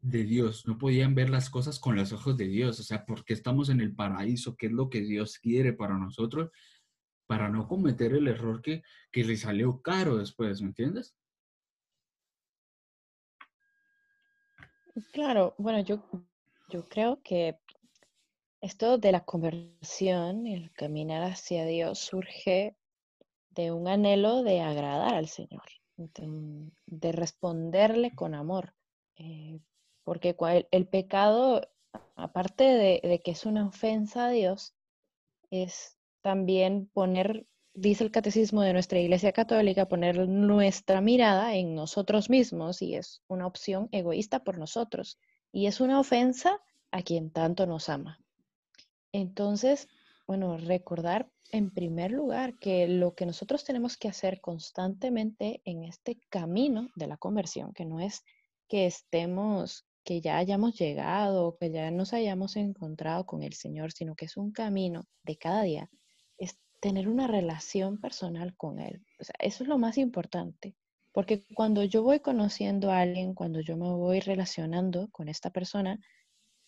de 0.00 0.24
Dios, 0.24 0.66
no 0.66 0.76
podían 0.76 1.14
ver 1.14 1.30
las 1.30 1.48
cosas 1.48 1.78
con 1.78 1.96
los 1.96 2.12
ojos 2.12 2.36
de 2.36 2.46
Dios, 2.46 2.78
o 2.78 2.82
sea, 2.82 3.06
porque 3.06 3.32
estamos 3.32 3.70
en 3.70 3.80
el 3.80 3.94
paraíso, 3.94 4.56
qué 4.56 4.66
es 4.66 4.72
lo 4.72 4.90
que 4.90 5.00
Dios 5.00 5.38
quiere 5.38 5.72
para 5.72 5.96
nosotros, 5.96 6.50
para 7.26 7.48
no 7.48 7.66
cometer 7.66 8.12
el 8.14 8.28
error 8.28 8.62
que, 8.62 8.82
que 9.10 9.24
le 9.24 9.36
salió 9.36 9.80
caro 9.80 10.18
después, 10.18 10.60
¿me 10.60 10.68
entiendes? 10.68 11.14
Claro, 15.12 15.54
bueno, 15.58 15.80
yo, 15.80 16.02
yo 16.68 16.88
creo 16.88 17.20
que 17.22 17.58
esto 18.60 18.96
de 18.96 19.12
la 19.12 19.24
conversión, 19.24 20.46
el 20.46 20.72
caminar 20.72 21.22
hacia 21.22 21.66
Dios, 21.66 21.98
surge 21.98 22.76
de 23.50 23.72
un 23.72 23.88
anhelo 23.88 24.42
de 24.42 24.60
agradar 24.60 25.14
al 25.14 25.28
Señor, 25.28 25.64
de, 25.96 27.12
responderle 27.12 28.14
con 28.14 28.34
amor. 28.34 28.74
Eh, 29.16 29.60
porque 30.02 30.36
el, 30.70 30.86
pecado, 30.86 31.60
aparte 32.16 32.64
de, 32.64 33.20
que 33.24 33.30
es 33.32 33.44
una 33.46 33.66
ofensa 33.66 34.26
a 34.26 34.30
Dios, 34.30 34.74
es 35.50 35.93
también 36.24 36.88
poner, 36.94 37.46
dice 37.74 38.02
el 38.02 38.10
catecismo 38.10 38.62
de 38.62 38.72
nuestra 38.72 38.98
Iglesia 38.98 39.32
Católica, 39.32 39.86
poner 39.86 40.26
nuestra 40.26 41.02
mirada 41.02 41.54
en 41.54 41.74
nosotros 41.74 42.30
mismos 42.30 42.80
y 42.80 42.94
es 42.94 43.22
una 43.28 43.46
opción 43.46 43.90
egoísta 43.92 44.42
por 44.42 44.56
nosotros. 44.56 45.18
Y 45.52 45.66
es 45.66 45.82
una 45.82 46.00
ofensa 46.00 46.62
a 46.90 47.02
quien 47.02 47.30
tanto 47.30 47.66
nos 47.66 47.90
ama. 47.90 48.18
Entonces, 49.12 49.86
bueno, 50.26 50.56
recordar 50.56 51.28
en 51.52 51.70
primer 51.70 52.10
lugar 52.10 52.58
que 52.58 52.88
lo 52.88 53.14
que 53.14 53.26
nosotros 53.26 53.62
tenemos 53.62 53.98
que 53.98 54.08
hacer 54.08 54.40
constantemente 54.40 55.60
en 55.66 55.84
este 55.84 56.18
camino 56.30 56.88
de 56.96 57.06
la 57.06 57.18
conversión, 57.18 57.74
que 57.74 57.84
no 57.84 58.00
es 58.00 58.24
que 58.66 58.86
estemos 58.86 59.84
que 60.04 60.22
ya 60.22 60.38
hayamos 60.38 60.74
llegado, 60.78 61.58
que 61.60 61.70
ya 61.70 61.90
nos 61.90 62.14
hayamos 62.14 62.56
encontrado 62.56 63.26
con 63.26 63.42
el 63.42 63.52
Señor, 63.52 63.92
sino 63.92 64.14
que 64.14 64.24
es 64.24 64.38
un 64.38 64.52
camino 64.52 65.04
de 65.22 65.36
cada 65.36 65.62
día, 65.62 65.90
tener 66.84 67.08
una 67.08 67.26
relación 67.26 67.98
personal 67.98 68.54
con 68.58 68.78
Él. 68.78 69.02
O 69.18 69.24
sea, 69.24 69.34
eso 69.38 69.62
es 69.64 69.68
lo 69.70 69.78
más 69.78 69.96
importante, 69.96 70.74
porque 71.12 71.42
cuando 71.54 71.82
yo 71.82 72.02
voy 72.02 72.20
conociendo 72.20 72.90
a 72.90 73.00
alguien, 73.00 73.32
cuando 73.32 73.60
yo 73.60 73.78
me 73.78 73.88
voy 73.88 74.20
relacionando 74.20 75.08
con 75.10 75.30
esta 75.30 75.48
persona, 75.48 75.98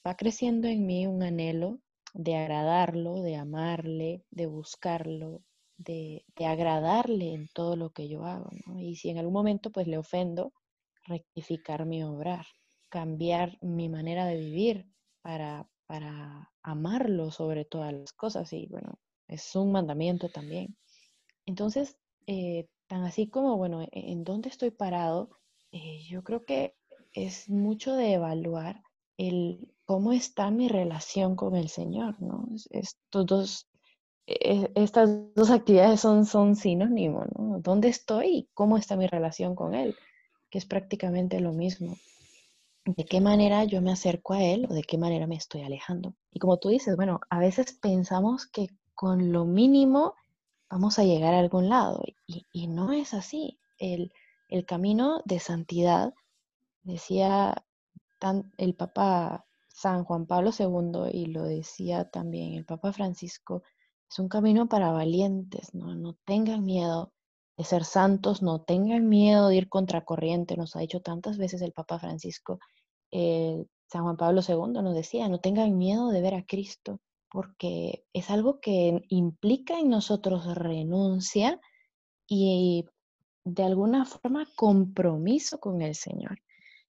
va 0.06 0.16
creciendo 0.16 0.68
en 0.68 0.86
mí 0.86 1.06
un 1.06 1.22
anhelo 1.22 1.80
de 2.14 2.34
agradarlo, 2.34 3.20
de 3.20 3.36
amarle, 3.36 4.24
de 4.30 4.46
buscarlo, 4.46 5.42
de, 5.76 6.24
agradarle 6.38 7.34
en 7.34 7.48
todo 7.52 7.76
lo 7.76 7.90
que 7.90 8.08
yo 8.08 8.24
hago. 8.24 8.48
Y 8.78 8.96
si 8.96 9.10
en 9.10 9.18
algún 9.18 9.34
momento 9.34 9.70
pues 9.70 9.86
le 9.86 9.98
ofendo, 9.98 10.54
rectificar 11.04 11.84
mi 11.84 12.02
obrar 12.02 12.46
cambiar 12.88 13.58
mi 13.60 13.90
manera 13.90 14.24
de 14.24 14.36
vivir 14.38 14.86
para, 15.20 15.68
para 15.86 16.50
amarlo 16.62 17.30
sobre 17.30 17.66
todas 17.66 17.92
las 17.92 18.14
cosas. 18.14 18.50
Y 18.54 18.66
bueno, 18.68 18.98
es 19.28 19.54
un 19.56 19.72
mandamiento 19.72 20.28
también. 20.28 20.76
Entonces, 21.46 21.96
eh, 22.26 22.68
tan 22.86 23.04
así 23.04 23.28
como, 23.28 23.56
bueno, 23.56 23.82
e, 23.82 23.88
en 23.92 24.24
dónde 24.24 24.48
estoy 24.48 24.70
parado, 24.70 25.30
eh, 25.72 26.02
yo 26.08 26.22
creo 26.22 26.44
que 26.44 26.74
es 27.12 27.48
mucho 27.48 27.94
de 27.96 28.14
evaluar 28.14 28.82
el 29.16 29.72
cómo 29.84 30.12
está 30.12 30.50
mi 30.50 30.68
relación 30.68 31.36
con 31.36 31.56
el 31.56 31.68
Señor, 31.68 32.20
¿no? 32.20 32.48
Estos 32.70 33.26
dos, 33.26 33.68
e, 34.26 34.70
estas 34.74 35.10
dos 35.34 35.50
actividades 35.50 36.00
son, 36.00 36.26
son 36.26 36.56
sinónimos, 36.56 37.26
¿no? 37.38 37.60
¿Dónde 37.60 37.88
estoy 37.88 38.26
y 38.28 38.48
cómo 38.54 38.76
está 38.78 38.96
mi 38.96 39.06
relación 39.06 39.54
con 39.54 39.74
Él? 39.74 39.96
Que 40.50 40.58
es 40.58 40.66
prácticamente 40.66 41.40
lo 41.40 41.52
mismo 41.52 41.96
de 42.86 43.04
qué 43.04 43.20
manera 43.20 43.64
yo 43.64 43.82
me 43.82 43.90
acerco 43.90 44.34
a 44.34 44.42
Él 44.42 44.66
o 44.70 44.74
de 44.74 44.82
qué 44.82 44.96
manera 44.96 45.26
me 45.26 45.34
estoy 45.34 45.62
alejando. 45.62 46.14
Y 46.30 46.38
como 46.38 46.58
tú 46.58 46.68
dices, 46.68 46.96
bueno, 46.96 47.20
a 47.30 47.40
veces 47.40 47.72
pensamos 47.72 48.46
que 48.46 48.68
con 48.96 49.30
lo 49.30 49.44
mínimo 49.44 50.14
vamos 50.68 50.98
a 50.98 51.04
llegar 51.04 51.34
a 51.34 51.38
algún 51.38 51.68
lado 51.68 52.02
y, 52.26 52.66
no 52.66 52.92
es 52.92 53.14
así. 53.14 53.60
El, 53.78 54.10
camino 54.66 55.22
de 55.24 55.38
santidad, 55.38 56.14
decía 56.82 57.64
el 58.56 58.74
Papa 58.74 59.46
San 59.68 60.04
Juan 60.04 60.26
Pablo 60.26 60.50
II 60.58 61.10
y 61.12 61.26
lo 61.26 61.44
decía 61.44 62.08
también 62.08 62.54
el 62.54 62.64
Papa 62.64 62.92
Francisco, 62.92 63.62
es 64.10 64.18
un 64.18 64.28
camino 64.28 64.68
para 64.68 64.90
valientes, 64.90 65.74
¿no? 65.74 65.94
No 65.94 66.16
tengan 66.24 66.64
miedo 66.64 67.12
de 67.56 67.64
ser 67.64 67.84
santos, 67.84 68.42
no 68.42 68.62
tengan 68.62 69.08
miedo 69.08 69.48
de 69.48 69.56
ir 69.56 69.68
contracorriente, 69.68 70.56
nos 70.56 70.74
ha 70.74 70.80
dicho 70.80 71.02
tantas 71.02 71.36
veces 71.38 71.60
el 71.60 71.72
Papa 71.72 71.98
Francisco, 71.98 72.58
San 73.10 74.02
Juan 74.02 74.16
Pablo 74.16 74.40
II 74.46 74.82
nos 74.82 74.94
decía, 74.94 75.28
no 75.28 75.38
tengan 75.38 75.76
miedo 75.76 76.10
de 76.10 76.20
ver 76.20 76.34
a 76.34 76.44
Cristo, 76.44 77.00
porque 77.36 78.06
es 78.14 78.30
algo 78.30 78.60
que 78.60 79.04
implica 79.10 79.78
en 79.78 79.90
nosotros 79.90 80.54
renuncia 80.54 81.60
y 82.26 82.86
de 83.44 83.62
alguna 83.62 84.06
forma 84.06 84.48
compromiso 84.56 85.60
con 85.60 85.82
el 85.82 85.94
Señor. 85.94 86.38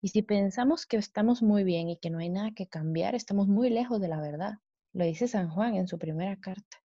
Y 0.00 0.08
si 0.08 0.22
pensamos 0.22 0.84
que 0.84 0.96
estamos 0.96 1.42
muy 1.42 1.62
bien 1.62 1.90
y 1.90 1.96
que 1.96 2.10
no 2.10 2.18
hay 2.18 2.28
nada 2.28 2.50
que 2.56 2.66
cambiar, 2.66 3.14
estamos 3.14 3.46
muy 3.46 3.70
lejos 3.70 4.00
de 4.00 4.08
la 4.08 4.20
verdad. 4.20 4.54
Lo 4.92 5.04
dice 5.04 5.28
San 5.28 5.48
Juan 5.48 5.76
en 5.76 5.86
su 5.86 5.96
primera 5.96 6.36
carta. 6.40 6.82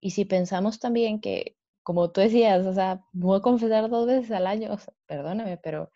Y 0.00 0.12
si 0.12 0.24
pensamos 0.24 0.78
también 0.78 1.20
que, 1.20 1.56
como 1.82 2.12
tú 2.12 2.20
decías, 2.20 2.64
o 2.64 2.74
sea, 2.74 3.04
voy 3.10 3.38
a 3.38 3.42
confesar 3.42 3.90
dos 3.90 4.06
veces 4.06 4.30
al 4.30 4.46
año, 4.46 4.76
perdóname, 5.08 5.58
pero 5.58 5.90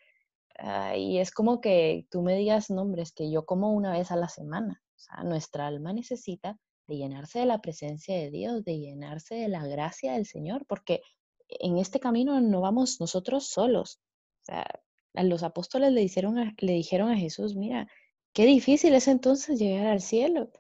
Ah, 0.59 0.97
y 0.97 1.19
es 1.19 1.31
como 1.31 1.61
que 1.61 2.07
tú 2.11 2.23
me 2.23 2.35
digas 2.35 2.69
nombres 2.69 3.13
que 3.13 3.31
yo 3.31 3.47
como 3.47 3.73
una 3.73 3.93
vez 3.93 4.11
a 4.11 4.17
la 4.17 4.29
semana. 4.29 4.83
O 4.97 4.99
sea, 4.99 5.23
nuestra 5.23 5.69
alma 5.69 5.93
necesita 5.93 6.59
de 6.89 6.97
llenarse 6.97 7.39
de 7.39 7.47
la 7.47 7.61
presencia 7.61 8.17
de 8.17 8.31
Dios, 8.31 8.65
de 8.65 8.79
llenarse 8.79 9.37
de 9.37 9.49
la 9.49 9.67
gracia 9.67 10.15
del 10.15 10.27
Señor, 10.27 10.67
porque 10.67 11.03
en 11.49 11.79
este 11.79 12.01
camino 12.01 12.41
no 12.41 12.61
vamos 12.61 13.01
nosotros 13.01 13.47
solos. 13.47 14.01
O 14.43 14.45
sea, 14.47 14.67
los 15.15 15.43
apóstoles 15.43 15.93
le, 15.93 16.03
hicieron 16.03 16.55
le 16.59 16.73
dijeron 16.73 17.11
a 17.11 17.17
Jesús, 17.17 17.55
mira, 17.55 17.89
qué 18.33 18.47
difícil 18.47 18.95
es 18.95 19.07
entonces 19.09 19.59
llegar 19.59 19.87
al 19.87 20.01
cielo. 20.01 20.51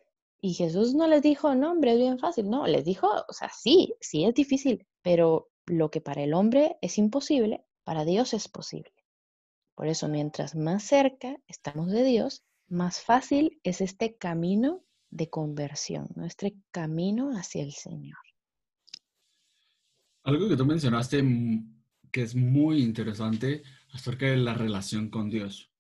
Y 0.41 0.55
Jesús 0.55 0.95
no 0.95 1.09
les 1.09 1.23
dijo, 1.23 1.55
no, 1.55 1.73
hombre, 1.73 1.93
es 1.93 1.99
bien 1.99 2.19
fácil. 2.19 2.49
No, 2.49 2.67
les 2.67 2.85
dijo, 2.85 3.09
o 3.29 3.33
sea, 3.33 3.51
sí, 3.51 3.95
sí 4.01 4.25
es 4.25 4.35
difícil, 4.35 4.87
pero 5.03 5.49
lo 5.67 5.91
que 5.91 6.01
para 6.01 6.23
el 6.23 6.35
hombre 6.35 6.77
es 6.81 6.99
imposible, 6.99 7.65
para 7.85 8.05
Dios 8.05 8.35
es 8.35 8.49
posible. 8.49 8.93
Por 9.75 9.89
eso, 9.89 10.09
mientras 10.09 10.55
más 10.55 10.85
cerca 10.85 11.37
estamos 11.49 11.91
de 11.91 12.05
Dios, 12.05 12.45
más 12.69 13.01
fácil 13.01 13.61
es 13.63 13.81
este 13.81 14.17
camino 14.17 14.83
de 15.11 15.29
conversión, 15.29 16.09
nuestro 16.17 16.49
camino 16.71 17.31
hacia 17.31 17.63
el 17.63 17.73
Señor. 17.73 18.19
Algo 20.25 20.49
que 20.49 20.57
tú 20.57 20.67
mencionaste 20.67 21.23
mm, 21.23 21.83
que 22.11 22.23
es 22.23 22.35
muy 22.35 22.83
interesante 22.83 23.63
acerca 23.93 24.27
de 24.27 24.37
la 24.37 24.55
relación 24.55 25.09
con 25.09 25.31
Dios. 25.31 25.71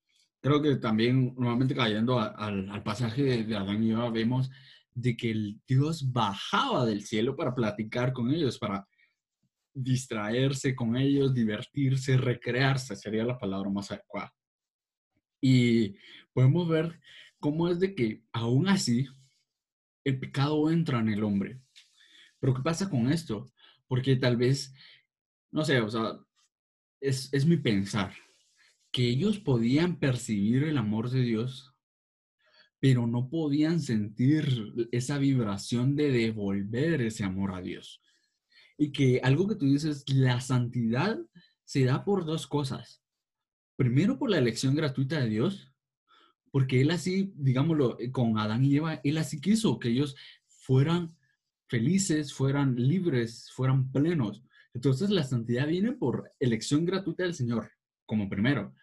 Creo 0.40 0.62
que 0.62 0.76
también, 0.76 1.34
nuevamente 1.36 1.74
cayendo 1.74 2.18
al 2.20 2.82
pasaje 2.84 3.44
de 3.44 3.56
Adán 3.56 3.82
y 3.82 3.90
Eva, 3.90 4.08
vemos 4.10 4.50
de 4.94 5.16
que 5.16 5.30
el 5.30 5.60
Dios 5.66 6.12
bajaba 6.12 6.84
del 6.84 7.02
cielo 7.02 7.36
para 7.36 7.54
platicar 7.54 8.12
con 8.12 8.32
ellos, 8.32 8.58
para 8.58 8.86
distraerse 9.72 10.74
con 10.74 10.96
ellos, 10.96 11.34
divertirse, 11.34 12.16
recrearse, 12.16 12.96
sería 12.96 13.24
la 13.24 13.38
palabra 13.38 13.70
más 13.70 13.90
adecuada. 13.90 14.32
Y 15.40 15.94
podemos 16.32 16.68
ver 16.68 17.00
cómo 17.38 17.68
es 17.68 17.78
de 17.78 17.94
que 17.94 18.22
aún 18.32 18.68
así 18.68 19.06
el 20.08 20.18
pecado 20.18 20.70
entra 20.70 21.00
en 21.00 21.08
el 21.08 21.22
hombre. 21.22 21.60
Pero 22.40 22.54
¿qué 22.54 22.62
pasa 22.62 22.88
con 22.88 23.10
esto? 23.10 23.50
Porque 23.86 24.16
tal 24.16 24.36
vez, 24.36 24.74
no 25.50 25.64
sé, 25.64 25.80
o 25.80 25.88
sea, 25.88 26.18
es, 27.00 27.32
es 27.32 27.46
mi 27.46 27.56
pensar, 27.56 28.14
que 28.90 29.08
ellos 29.08 29.38
podían 29.38 29.98
percibir 29.98 30.64
el 30.64 30.78
amor 30.78 31.10
de 31.10 31.22
Dios, 31.22 31.74
pero 32.80 33.06
no 33.06 33.28
podían 33.28 33.80
sentir 33.80 34.46
esa 34.92 35.18
vibración 35.18 35.96
de 35.96 36.10
devolver 36.10 37.02
ese 37.02 37.24
amor 37.24 37.52
a 37.52 37.60
Dios. 37.60 38.00
Y 38.76 38.92
que 38.92 39.20
algo 39.22 39.48
que 39.48 39.56
tú 39.56 39.66
dices, 39.66 40.04
la 40.08 40.40
santidad 40.40 41.18
se 41.64 41.84
da 41.84 42.04
por 42.04 42.24
dos 42.24 42.46
cosas. 42.46 43.02
Primero, 43.76 44.18
por 44.18 44.30
la 44.30 44.38
elección 44.38 44.74
gratuita 44.74 45.20
de 45.20 45.28
Dios, 45.28 45.72
porque 46.50 46.80
Él 46.80 46.90
así, 46.90 47.32
digámoslo, 47.36 47.98
eh, 48.00 48.10
con 48.10 48.38
Adán 48.38 48.64
y 48.64 48.76
Eva, 48.76 49.00
Él 49.04 49.18
así 49.18 49.40
quiso 49.40 49.78
que 49.78 49.88
ellos 49.88 50.16
fueran 50.46 51.16
felices, 51.68 52.32
fueran 52.32 52.76
libres, 52.76 53.50
fueran 53.54 53.90
plenos. 53.90 54.42
Entonces 54.74 55.10
la 55.10 55.24
santidad 55.24 55.66
viene 55.66 55.92
por 55.92 56.32
elección 56.40 56.84
gratuita 56.84 57.24
del 57.24 57.34
Señor, 57.34 57.70
como 58.06 58.28
primero. 58.28 58.74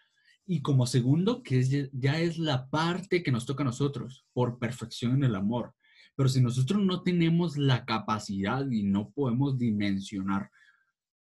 Y 0.46 0.62
como 0.62 0.86
segundo, 0.86 1.42
que 1.42 1.90
ya 1.94 2.20
es 2.20 2.38
la 2.38 2.70
parte 2.70 3.24
que 3.24 3.32
nos 3.32 3.46
toca 3.46 3.64
a 3.64 3.66
nosotros, 3.66 4.26
por 4.34 4.60
perfección 4.60 5.14
en 5.16 5.24
el 5.24 5.36
amor. 5.36 5.74
Pero 6.16 6.30
si 6.30 6.42
nosotros 6.42 6.84
no 6.84 7.02
tenemos 7.02 7.58
la 7.58 7.86
capacidad 7.86 8.70
y 8.70 8.84
no 8.84 9.10
podemos 9.10 9.58
dimensionar 9.58 10.52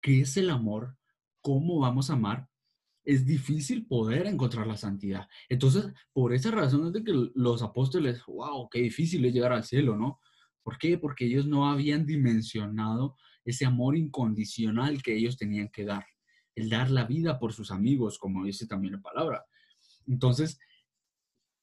qué 0.00 0.20
es 0.20 0.36
el 0.36 0.50
amor, 0.50 0.96
cómo 1.40 1.80
vamos 1.80 2.10
a 2.10 2.14
amar, 2.14 2.48
es 3.04 3.26
difícil 3.26 3.86
poder 3.86 4.26
encontrar 4.26 4.66
la 4.66 4.76
santidad. 4.76 5.28
Entonces, 5.48 5.92
por 6.12 6.32
esa 6.32 6.50
razón 6.50 6.86
es 6.86 6.92
de 6.92 7.04
que 7.04 7.12
los 7.34 7.62
apóstoles, 7.62 8.22
wow, 8.26 8.68
qué 8.70 8.80
difícil 8.80 9.24
es 9.24 9.34
llegar 9.34 9.52
al 9.52 9.64
cielo, 9.64 9.96
¿no? 9.96 10.20
¿Por 10.62 10.78
qué? 10.78 10.96
Porque 10.96 11.26
ellos 11.26 11.46
no 11.46 11.68
habían 11.68 12.06
dimensionado 12.06 13.16
ese 13.44 13.66
amor 13.66 13.96
incondicional 13.96 15.02
que 15.02 15.14
ellos 15.14 15.36
tenían 15.36 15.68
que 15.68 15.84
dar, 15.84 16.06
el 16.54 16.70
dar 16.70 16.90
la 16.90 17.04
vida 17.04 17.38
por 17.38 17.52
sus 17.52 17.70
amigos, 17.70 18.18
como 18.18 18.44
dice 18.44 18.66
también 18.66 18.94
la 18.94 19.02
palabra. 19.02 19.44
Entonces, 20.06 20.58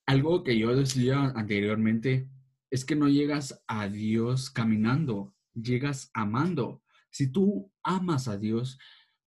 algo 0.05 0.43
que 0.43 0.57
yo 0.57 0.75
decía 0.75 1.33
anteriormente 1.35 2.29
es 2.69 2.85
que 2.85 2.95
no 2.95 3.09
llegas 3.09 3.63
a 3.67 3.87
Dios 3.87 4.49
caminando, 4.49 5.33
llegas 5.53 6.11
amando. 6.13 6.83
Si 7.09 7.31
tú 7.31 7.71
amas 7.83 8.27
a 8.27 8.37
Dios, 8.37 8.77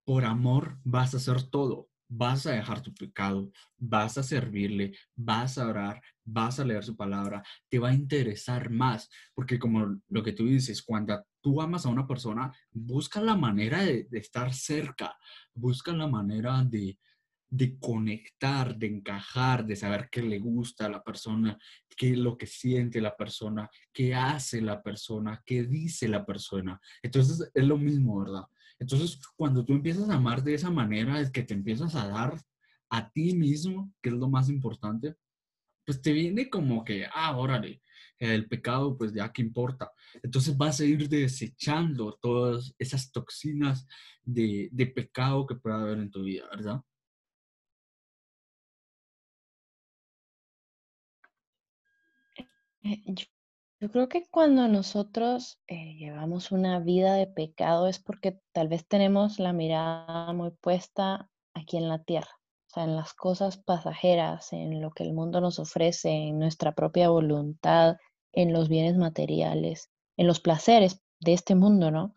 por 0.04 0.24
amor 0.24 0.78
vas 0.84 1.14
a 1.14 1.16
hacer 1.16 1.42
todo. 1.42 1.88
Vas 2.08 2.46
a 2.46 2.52
dejar 2.52 2.80
tu 2.80 2.92
pecado, 2.94 3.50
vas 3.76 4.18
a 4.18 4.22
servirle, 4.22 4.96
vas 5.14 5.58
a 5.58 5.68
orar, 5.68 6.00
vas 6.24 6.60
a 6.60 6.64
leer 6.64 6.84
su 6.84 6.96
palabra, 6.96 7.42
te 7.68 7.78
va 7.78 7.90
a 7.90 7.94
interesar 7.94 8.70
más, 8.70 9.08
porque 9.34 9.58
como 9.58 10.00
lo 10.08 10.22
que 10.22 10.32
tú 10.32 10.46
dices, 10.46 10.82
cuando 10.82 11.24
tú 11.40 11.60
amas 11.60 11.84
a 11.84 11.90
una 11.90 12.06
persona, 12.06 12.52
busca 12.72 13.20
la 13.20 13.36
manera 13.36 13.82
de, 13.82 14.08
estar 14.12 14.52
cerca, 14.54 15.16
busca 15.54 15.92
la 15.92 16.06
manera 16.06 16.64
de, 16.64 16.98
de 17.50 17.78
conectar, 17.78 18.76
de 18.76 18.86
encajar, 18.86 19.66
de 19.66 19.76
saber 19.76 20.08
qué 20.10 20.22
le 20.22 20.38
gusta 20.38 20.86
a 20.86 20.90
la 20.90 21.02
persona, 21.02 21.58
qué 21.96 22.12
es 22.12 22.18
lo 22.18 22.36
que 22.36 22.46
siente 22.46 23.00
la 23.00 23.16
persona, 23.16 23.70
qué 23.92 24.14
hace 24.14 24.60
la 24.60 24.82
persona, 24.82 25.42
qué 25.44 25.64
dice 25.64 26.08
la 26.08 26.24
persona. 26.24 26.80
Entonces 27.02 27.50
es 27.52 27.64
lo 27.64 27.76
mismo, 27.76 28.20
¿verdad? 28.20 28.44
Entonces 28.78 29.20
cuando 29.36 29.64
tú 29.64 29.72
empiezas 29.72 30.08
a 30.08 30.14
amar 30.14 30.42
de 30.42 30.54
esa 30.54 30.70
manera, 30.70 31.20
es 31.20 31.30
que 31.30 31.42
te 31.42 31.54
empiezas 31.54 31.94
a 31.94 32.08
dar 32.08 32.40
a 32.90 33.10
ti 33.10 33.34
mismo, 33.34 33.92
que 34.02 34.10
es 34.10 34.14
lo 34.14 34.28
más 34.28 34.48
importante, 34.48 35.16
pues 35.84 36.00
te 36.00 36.12
viene 36.12 36.48
como 36.48 36.84
que, 36.84 37.06
ah, 37.12 37.36
órale, 37.36 37.82
el 38.18 38.48
pecado, 38.48 38.96
pues 38.96 39.12
ya 39.12 39.32
qué 39.32 39.42
importa. 39.42 39.92
Entonces 40.22 40.56
vas 40.56 40.80
a 40.80 40.84
ir 40.84 41.08
desechando 41.08 42.18
todas 42.20 42.74
esas 42.78 43.10
toxinas 43.12 43.86
de, 44.22 44.68
de 44.72 44.86
pecado 44.86 45.46
que 45.46 45.56
pueda 45.56 45.80
haber 45.82 45.98
en 45.98 46.10
tu 46.10 46.22
vida, 46.22 46.46
¿verdad? 46.50 46.80
Eh, 52.82 53.02
yo, 53.84 53.90
creo 53.90 54.08
que 54.08 54.24
cuando 54.30 54.66
nosotros 54.66 55.60
eh, 55.66 55.94
llevamos 55.96 56.52
una 56.52 56.80
vida 56.80 57.14
de 57.14 57.26
pecado 57.26 57.86
es 57.86 57.98
porque 57.98 58.40
tal 58.52 58.68
vez 58.68 58.86
tenemos 58.86 59.38
la 59.38 59.52
mirada 59.52 60.32
muy 60.32 60.52
puesta 60.52 61.28
aquí 61.52 61.76
en 61.76 61.88
la 61.88 62.02
tierra, 62.02 62.30
o 62.68 62.70
sea, 62.72 62.84
en 62.84 62.96
las 62.96 63.12
cosas 63.12 63.58
pasajeras, 63.58 64.52
en 64.54 64.80
lo 64.80 64.90
que 64.90 65.02
el 65.02 65.12
mundo 65.12 65.40
nos 65.42 65.58
ofrece, 65.58 66.10
en 66.10 66.38
nuestra 66.38 66.74
propia 66.74 67.10
voluntad, 67.10 67.98
en 68.32 68.52
los 68.54 68.70
bienes 68.70 68.96
materiales, 68.96 69.90
en 70.16 70.26
los 70.26 70.40
placeres 70.40 71.02
de 71.20 71.34
este 71.34 71.54
mundo, 71.54 71.90
¿no? 71.90 72.16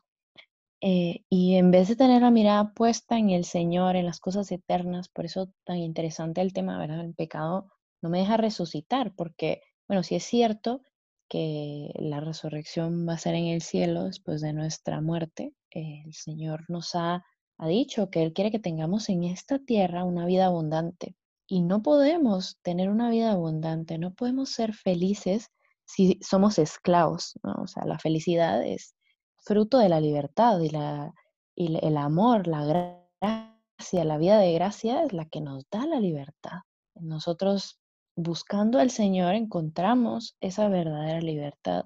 Eh, 0.79 1.25
y 1.29 1.55
en 1.55 1.71
vez 1.71 1.89
de 1.89 1.95
tener 1.97 2.21
la 2.21 2.31
mirada 2.31 2.73
puesta 2.73 3.17
en 3.17 3.31
el 3.31 3.43
Señor, 3.43 3.95
en 3.95 4.05
las 4.05 4.19
cosas 4.19 4.51
eternas, 4.51 5.09
por 5.09 5.25
eso 5.25 5.49
tan 5.65 5.77
interesante 5.77 6.39
el 6.39 6.53
tema, 6.53 6.77
¿verdad? 6.77 7.01
El 7.01 7.13
pecado 7.13 7.71
no 8.01 8.09
me 8.09 8.19
deja 8.19 8.37
resucitar, 8.37 9.13
porque 9.15 9.61
bueno, 9.87 10.03
sí 10.03 10.15
es 10.15 10.23
cierto 10.23 10.81
que 11.29 11.91
la 11.95 12.19
resurrección 12.19 13.07
va 13.07 13.13
a 13.13 13.17
ser 13.17 13.35
en 13.35 13.47
el 13.47 13.61
cielo 13.61 14.05
después 14.05 14.41
de 14.41 14.53
nuestra 14.53 15.01
muerte. 15.01 15.53
El 15.71 16.13
Señor 16.13 16.65
nos 16.69 16.95
ha, 16.95 17.23
ha 17.57 17.67
dicho 17.67 18.09
que 18.09 18.23
Él 18.23 18.33
quiere 18.33 18.51
que 18.51 18.59
tengamos 18.59 19.09
en 19.09 19.23
esta 19.23 19.59
tierra 19.59 20.03
una 20.03 20.25
vida 20.25 20.45
abundante. 20.47 21.15
Y 21.47 21.61
no 21.61 21.81
podemos 21.81 22.59
tener 22.61 22.89
una 22.89 23.09
vida 23.09 23.31
abundante, 23.31 23.97
no 23.97 24.13
podemos 24.13 24.49
ser 24.49 24.73
felices 24.73 25.49
si 25.85 26.19
somos 26.21 26.59
esclavos. 26.59 27.33
O 27.43 27.67
sea, 27.67 27.85
la 27.85 27.99
felicidad 27.99 28.65
es 28.65 28.95
fruto 29.37 29.77
de 29.77 29.89
la 29.89 30.01
libertad 30.01 30.59
y, 30.59 30.69
la, 30.69 31.13
y 31.55 31.77
el 31.85 31.97
amor, 31.97 32.47
la 32.47 32.65
gracia, 32.65 34.03
la 34.03 34.17
vida 34.17 34.39
de 34.39 34.53
gracia 34.53 35.03
es 35.03 35.13
la 35.13 35.25
que 35.25 35.41
nos 35.41 35.63
da 35.71 35.85
la 35.85 35.99
libertad. 35.99 36.59
Nosotros 36.95 37.79
buscando 38.17 38.79
al 38.79 38.89
Señor 38.89 39.35
encontramos 39.35 40.35
esa 40.41 40.67
verdadera 40.67 41.21
libertad. 41.21 41.85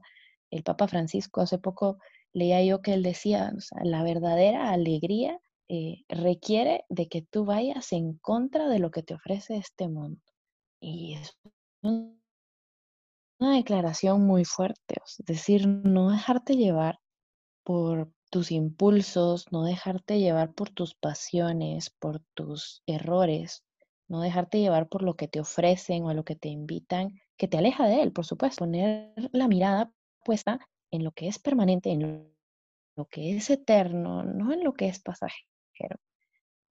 El 0.49 0.63
Papa 0.63 0.87
Francisco 0.87 1.41
hace 1.41 1.59
poco 1.59 1.99
leía 2.33 2.63
yo 2.63 2.81
que 2.81 2.93
él 2.93 3.03
decía, 3.03 3.53
la 3.83 4.01
verdadera 4.01 4.71
alegría 4.71 5.39
eh, 5.67 6.03
requiere 6.07 6.85
de 6.89 7.07
que 7.07 7.21
tú 7.21 7.45
vayas 7.45 7.91
en 7.91 8.17
contra 8.17 8.69
de 8.69 8.79
lo 8.79 8.91
que 8.91 9.03
te 9.03 9.13
ofrece 9.13 9.57
este 9.57 9.89
mundo. 9.89 10.21
Y 10.79 11.15
es 11.15 11.37
una 11.83 12.15
declaración 13.39 14.25
muy 14.25 14.45
fuerte, 14.45 14.95
es 15.05 15.23
decir, 15.25 15.67
no 15.67 16.11
dejarte 16.11 16.55
llevar 16.55 16.99
por 17.63 18.09
tus 18.29 18.51
impulsos, 18.51 19.51
no 19.51 19.63
dejarte 19.63 20.19
llevar 20.19 20.53
por 20.53 20.69
tus 20.69 20.95
pasiones, 20.95 21.89
por 21.89 22.21
tus 22.33 22.83
errores, 22.85 23.63
no 24.11 24.19
dejarte 24.19 24.59
llevar 24.59 24.89
por 24.89 25.03
lo 25.03 25.15
que 25.15 25.29
te 25.29 25.39
ofrecen 25.39 26.03
o 26.03 26.09
a 26.09 26.13
lo 26.13 26.25
que 26.25 26.35
te 26.35 26.49
invitan, 26.49 27.17
que 27.37 27.47
te 27.47 27.57
aleja 27.57 27.87
de 27.87 28.01
él, 28.01 28.11
por 28.11 28.25
supuesto, 28.25 28.65
poner 28.65 29.13
la 29.31 29.47
mirada 29.47 29.89
puesta 30.25 30.59
en 30.91 31.05
lo 31.05 31.13
que 31.13 31.29
es 31.29 31.39
permanente, 31.39 31.91
en 31.91 32.29
lo 32.97 33.05
que 33.05 33.37
es 33.37 33.49
eterno, 33.49 34.23
no 34.23 34.51
en 34.51 34.65
lo 34.65 34.73
que 34.73 34.89
es 34.89 34.99
pasajero. 34.99 35.95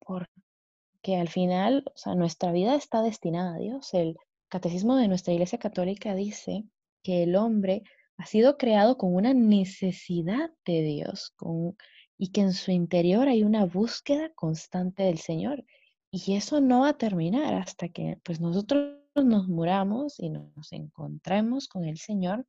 Porque 0.00 1.16
al 1.16 1.28
final, 1.28 1.84
o 1.86 1.96
sea, 1.96 2.14
nuestra 2.14 2.52
vida 2.52 2.74
está 2.74 3.00
destinada 3.00 3.54
a 3.54 3.58
Dios. 3.58 3.94
El 3.94 4.18
catecismo 4.48 4.96
de 4.96 5.08
nuestra 5.08 5.32
Iglesia 5.32 5.58
Católica 5.58 6.14
dice 6.14 6.64
que 7.02 7.22
el 7.22 7.36
hombre 7.36 7.84
ha 8.18 8.26
sido 8.26 8.58
creado 8.58 8.98
con 8.98 9.14
una 9.14 9.32
necesidad 9.32 10.50
de 10.66 10.82
Dios 10.82 11.32
con, 11.36 11.74
y 12.18 12.32
que 12.32 12.42
en 12.42 12.52
su 12.52 12.70
interior 12.70 13.28
hay 13.28 13.44
una 13.44 13.64
búsqueda 13.64 14.30
constante 14.34 15.04
del 15.04 15.16
Señor 15.16 15.64
y 16.10 16.34
eso 16.34 16.60
no 16.60 16.80
va 16.80 16.90
a 16.90 16.98
terminar 16.98 17.54
hasta 17.54 17.88
que 17.88 18.18
pues 18.24 18.40
nosotros 18.40 18.98
nos 19.14 19.48
muramos 19.48 20.18
y 20.18 20.30
nos 20.30 20.72
encontremos 20.72 21.68
con 21.68 21.84
el 21.84 21.98
Señor, 21.98 22.46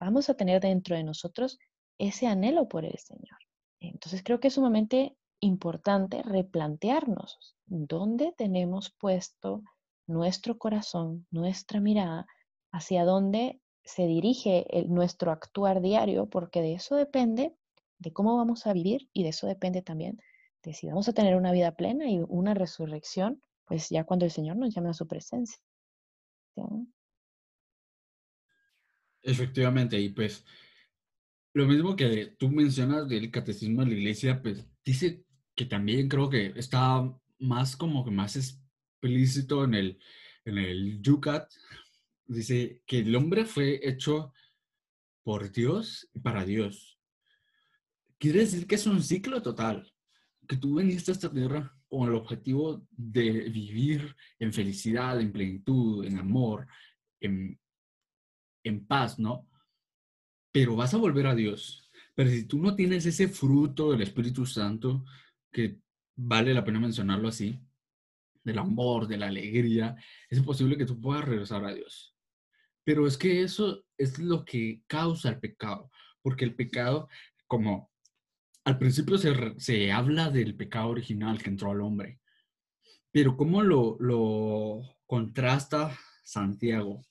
vamos 0.00 0.30
a 0.30 0.34
tener 0.34 0.60
dentro 0.60 0.96
de 0.96 1.04
nosotros 1.04 1.58
ese 1.98 2.26
anhelo 2.26 2.68
por 2.68 2.84
el 2.84 2.98
Señor. 2.98 3.38
Entonces 3.80 4.22
creo 4.22 4.40
que 4.40 4.48
es 4.48 4.54
sumamente 4.54 5.16
importante 5.40 6.22
replantearnos 6.22 7.56
dónde 7.66 8.32
tenemos 8.36 8.94
puesto 8.98 9.62
nuestro 10.06 10.58
corazón, 10.58 11.26
nuestra 11.30 11.80
mirada, 11.80 12.26
hacia 12.70 13.04
dónde 13.04 13.60
se 13.84 14.06
dirige 14.06 14.66
nuestro 14.88 15.32
actuar 15.32 15.82
diario, 15.82 16.26
porque 16.26 16.62
de 16.62 16.74
eso 16.74 16.96
depende 16.96 17.54
de 17.98 18.12
cómo 18.12 18.36
vamos 18.36 18.66
a 18.66 18.72
vivir 18.72 19.08
y 19.12 19.24
de 19.24 19.30
eso 19.30 19.46
depende 19.46 19.82
también 19.82 20.18
si 20.70 20.86
vamos 20.86 21.08
a 21.08 21.12
tener 21.12 21.34
una 21.34 21.52
vida 21.52 21.74
plena 21.74 22.08
y 22.08 22.20
una 22.28 22.54
resurrección, 22.54 23.42
pues 23.66 23.88
ya 23.88 24.04
cuando 24.04 24.24
el 24.24 24.30
Señor 24.30 24.56
nos 24.56 24.74
llame 24.74 24.90
a 24.90 24.94
su 24.94 25.06
presencia. 25.08 25.58
Efectivamente, 29.22 30.00
y 30.00 30.10
pues 30.10 30.44
lo 31.54 31.66
mismo 31.66 31.96
que 31.96 32.34
tú 32.38 32.48
mencionas 32.48 33.08
del 33.08 33.30
catecismo 33.30 33.82
de 33.82 33.88
la 33.88 33.94
iglesia, 33.94 34.40
pues 34.40 34.64
dice 34.84 35.24
que 35.54 35.66
también 35.66 36.08
creo 36.08 36.30
que 36.30 36.52
está 36.56 37.12
más 37.38 37.76
como 37.76 38.04
que 38.04 38.10
más 38.10 38.36
explícito 38.36 39.64
en 39.64 39.74
el, 39.74 39.98
en 40.44 40.58
el 40.58 41.02
Yucat, 41.02 41.52
dice 42.26 42.82
que 42.86 43.00
el 43.00 43.14
hombre 43.16 43.44
fue 43.44 43.80
hecho 43.82 44.32
por 45.24 45.50
Dios 45.50 46.08
y 46.14 46.20
para 46.20 46.44
Dios. 46.44 46.98
Quiere 48.18 48.40
decir 48.40 48.66
que 48.66 48.76
es 48.76 48.86
un 48.86 49.02
ciclo 49.02 49.42
total 49.42 49.91
que 50.52 50.58
tú 50.58 50.76
viniste 50.76 51.10
a 51.10 51.14
esta 51.14 51.32
tierra 51.32 51.74
con 51.88 52.06
el 52.06 52.14
objetivo 52.14 52.86
de 52.90 53.48
vivir 53.48 54.14
en 54.38 54.52
felicidad, 54.52 55.18
en 55.18 55.32
plenitud, 55.32 56.04
en 56.04 56.18
amor, 56.18 56.66
en, 57.20 57.58
en 58.62 58.86
paz, 58.86 59.18
¿no? 59.18 59.48
Pero 60.52 60.76
vas 60.76 60.92
a 60.92 60.98
volver 60.98 61.26
a 61.26 61.34
Dios. 61.34 61.90
Pero 62.14 62.28
si 62.28 62.44
tú 62.44 62.58
no 62.58 62.76
tienes 62.76 63.06
ese 63.06 63.28
fruto 63.28 63.92
del 63.92 64.02
Espíritu 64.02 64.44
Santo, 64.44 65.06
que 65.50 65.78
vale 66.16 66.52
la 66.52 66.62
pena 66.62 66.80
mencionarlo 66.80 67.28
así, 67.28 67.58
del 68.44 68.58
amor, 68.58 69.08
de 69.08 69.16
la 69.16 69.28
alegría, 69.28 69.96
es 70.28 70.36
imposible 70.36 70.76
que 70.76 70.84
tú 70.84 71.00
puedas 71.00 71.24
regresar 71.24 71.64
a 71.64 71.72
Dios. 71.72 72.14
Pero 72.84 73.06
es 73.06 73.16
que 73.16 73.40
eso 73.40 73.86
es 73.96 74.18
lo 74.18 74.44
que 74.44 74.82
causa 74.86 75.30
el 75.30 75.40
pecado, 75.40 75.90
porque 76.20 76.44
el 76.44 76.54
pecado, 76.54 77.08
como 77.46 77.91
al 78.64 78.78
principio 78.78 79.18
se, 79.18 79.92
habla 79.92 80.30
del 80.30 80.54
pecado 80.54 80.88
original 80.88 81.42
que 81.42 81.50
entró 81.50 81.70
al 81.70 81.80
hombre, 81.80 82.20
pero 83.10 83.36
¿cómo 83.36 83.62
lo, 83.62 83.96
lo 83.98 84.98
contrasta 85.06 85.98
Santiago? 86.24 87.04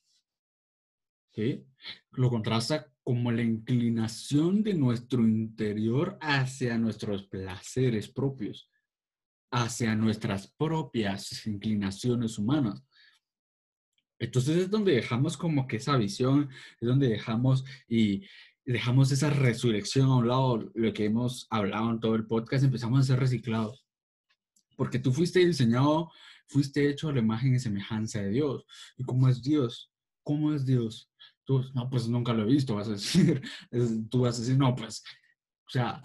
¿Sí? 1.34 1.66
Lo 2.12 2.30
contrasta 2.30 2.92
como 3.04 3.32
la 3.32 3.42
inclinación 3.42 4.64
de 4.64 4.74
nuestro 4.74 5.22
interior 5.22 6.18
hacia 6.22 6.78
nuestros 6.78 7.28
placeres 7.28 8.10
propios, 8.10 8.70
hacia 9.52 9.96
nuestras 9.96 10.48
propias 10.58 11.46
inclinaciones 11.48 12.38
humanas. 12.38 12.84
Entonces 14.20 14.58
es 14.58 14.70
donde 14.70 14.94
dejamos 14.94 15.36
como 15.36 15.68
que 15.68 15.78
esa 15.78 15.98
visión, 15.98 16.50
es 16.80 16.88
donde 16.88 17.08
dejamos 17.08 17.66
y 17.88 18.24
dejamos 18.72 19.12
esa 19.12 19.30
resurrección 19.30 20.08
a 20.08 20.18
un 20.18 20.28
lado, 20.28 20.72
lo 20.74 20.94
que 20.94 21.06
hemos 21.06 21.48
hablado 21.50 21.92
en 21.92 22.00
todo 22.00 22.16
el 22.16 22.26
podcast, 22.26 22.64
empezamos 22.64 23.00
a 23.00 23.04
ser 23.04 23.20
reciclados. 23.20 23.86
Porque 24.76 25.00
tú 25.00 25.12
fuiste 25.12 25.46
diseñado, 25.46 26.12
fuiste 26.48 26.90
hecho 26.90 27.10
a 27.10 27.14
la 27.14 27.20
imagen 27.20 27.56
y 27.56 27.60
semejanza 27.60 28.22
de 28.22 28.30
Dios. 28.30 28.66
¿Y 28.98 29.04
cómo 29.04 29.28
es 29.28 29.42
Dios? 29.42 29.92
¿Cómo 30.24 30.54
es 30.54 30.66
Dios? 30.66 31.12
Tú, 31.44 31.64
no, 31.74 31.90
pues 31.90 32.08
nunca 32.08 32.34
lo 32.34 32.44
he 32.44 32.54
visto, 32.54 32.76
vas 32.76 32.88
a 32.88 32.92
decir. 32.92 33.42
Tú 34.10 34.22
vas 34.22 34.38
a 34.38 34.42
decir, 34.42 34.58
no, 34.58 34.76
pues, 34.76 35.04
o 35.68 35.70
sea, 35.70 36.04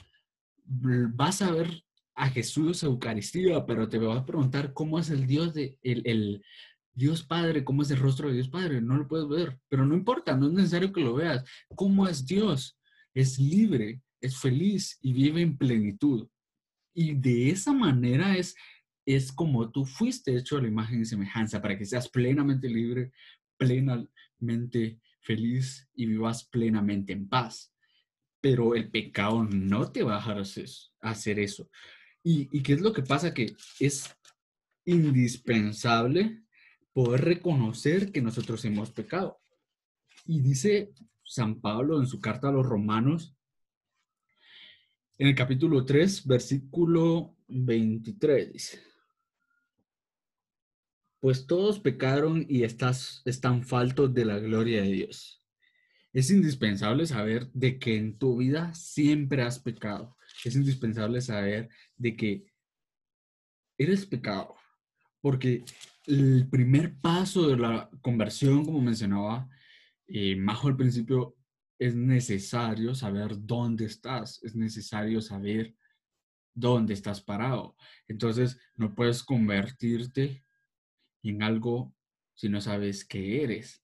vas 0.64 1.42
a 1.42 1.50
ver 1.50 1.84
a 2.14 2.30
Jesús 2.30 2.82
Eucaristía, 2.82 3.64
pero 3.66 3.88
te 3.88 3.98
vas 3.98 4.18
a 4.18 4.26
preguntar 4.26 4.72
cómo 4.72 4.98
es 4.98 5.10
el 5.10 5.26
Dios 5.26 5.52
de, 5.54 5.78
el, 5.82 6.02
el, 6.06 6.44
Dios 6.96 7.22
Padre, 7.22 7.62
¿cómo 7.62 7.82
es 7.82 7.90
el 7.90 7.98
rostro 7.98 8.28
de 8.28 8.34
Dios 8.34 8.48
Padre? 8.48 8.80
No 8.80 8.96
lo 8.96 9.06
puedes 9.06 9.28
ver, 9.28 9.60
pero 9.68 9.84
no 9.84 9.94
importa, 9.94 10.34
no 10.34 10.46
es 10.46 10.52
necesario 10.54 10.92
que 10.94 11.02
lo 11.02 11.14
veas. 11.14 11.44
¿Cómo 11.74 12.08
es 12.08 12.24
Dios? 12.24 12.78
Es 13.12 13.38
libre, 13.38 14.00
es 14.18 14.38
feliz 14.38 14.98
y 15.02 15.12
vive 15.12 15.42
en 15.42 15.58
plenitud. 15.58 16.26
Y 16.94 17.12
de 17.12 17.50
esa 17.50 17.74
manera 17.74 18.38
es, 18.38 18.56
es 19.04 19.30
como 19.30 19.70
tú 19.70 19.84
fuiste 19.84 20.34
hecho 20.34 20.56
a 20.56 20.62
la 20.62 20.68
imagen 20.68 21.02
y 21.02 21.04
semejanza, 21.04 21.60
para 21.60 21.76
que 21.76 21.84
seas 21.84 22.08
plenamente 22.08 22.66
libre, 22.66 23.12
plenamente 23.58 24.98
feliz 25.20 25.86
y 25.94 26.06
vivas 26.06 26.44
plenamente 26.48 27.12
en 27.12 27.28
paz. 27.28 27.74
Pero 28.40 28.74
el 28.74 28.90
pecado 28.90 29.44
no 29.44 29.92
te 29.92 30.02
va 30.02 30.14
a 30.14 30.18
dejar 30.18 30.42
hacer 31.02 31.38
eso. 31.38 31.68
¿Y, 32.22 32.48
y 32.50 32.62
qué 32.62 32.72
es 32.72 32.80
lo 32.80 32.94
que 32.94 33.02
pasa? 33.02 33.34
Que 33.34 33.54
es 33.80 34.16
indispensable 34.86 36.45
poder 36.96 37.26
reconocer 37.26 38.10
que 38.10 38.22
nosotros 38.22 38.64
hemos 38.64 38.90
pecado. 38.90 39.38
Y 40.24 40.40
dice 40.40 40.94
San 41.22 41.60
Pablo 41.60 42.00
en 42.00 42.06
su 42.06 42.22
carta 42.22 42.48
a 42.48 42.52
los 42.52 42.64
romanos, 42.64 43.36
en 45.18 45.28
el 45.28 45.34
capítulo 45.34 45.84
3, 45.84 46.26
versículo 46.26 47.36
23, 47.48 48.50
dice, 48.50 48.82
pues 51.20 51.46
todos 51.46 51.80
pecaron 51.80 52.46
y 52.48 52.62
estás, 52.62 53.20
están 53.26 53.62
faltos 53.62 54.14
de 54.14 54.24
la 54.24 54.38
gloria 54.38 54.80
de 54.80 54.92
Dios. 54.92 55.44
Es 56.14 56.30
indispensable 56.30 57.04
saber 57.04 57.50
de 57.52 57.78
que 57.78 57.98
en 57.98 58.16
tu 58.16 58.38
vida 58.38 58.72
siempre 58.72 59.42
has 59.42 59.58
pecado. 59.58 60.16
Es 60.46 60.56
indispensable 60.56 61.20
saber 61.20 61.68
de 61.98 62.16
que 62.16 62.46
eres 63.76 64.06
pecado. 64.06 64.54
Porque 65.20 65.64
el 66.06 66.48
primer 66.48 66.96
paso 67.00 67.48
de 67.48 67.56
la 67.56 67.90
conversión, 68.00 68.64
como 68.64 68.80
mencionaba 68.80 69.48
eh, 70.06 70.36
Majo 70.36 70.68
al 70.68 70.76
principio, 70.76 71.36
es 71.78 71.94
necesario 71.94 72.94
saber 72.94 73.36
dónde 73.38 73.84
estás, 73.84 74.42
es 74.42 74.54
necesario 74.54 75.20
saber 75.20 75.74
dónde 76.54 76.94
estás 76.94 77.20
parado. 77.20 77.76
Entonces, 78.08 78.58
no 78.76 78.94
puedes 78.94 79.22
convertirte 79.22 80.44
en 81.22 81.42
algo 81.42 81.94
si 82.34 82.48
no 82.48 82.60
sabes 82.60 83.04
qué 83.04 83.42
eres. 83.42 83.82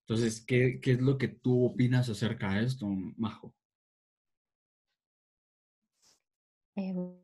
Entonces, 0.00 0.44
¿qué, 0.44 0.80
qué 0.80 0.92
es 0.92 1.00
lo 1.00 1.16
que 1.16 1.28
tú 1.28 1.64
opinas 1.64 2.08
acerca 2.08 2.54
de 2.54 2.64
esto, 2.64 2.86
Majo? 3.16 3.54
Eh, 6.74 7.21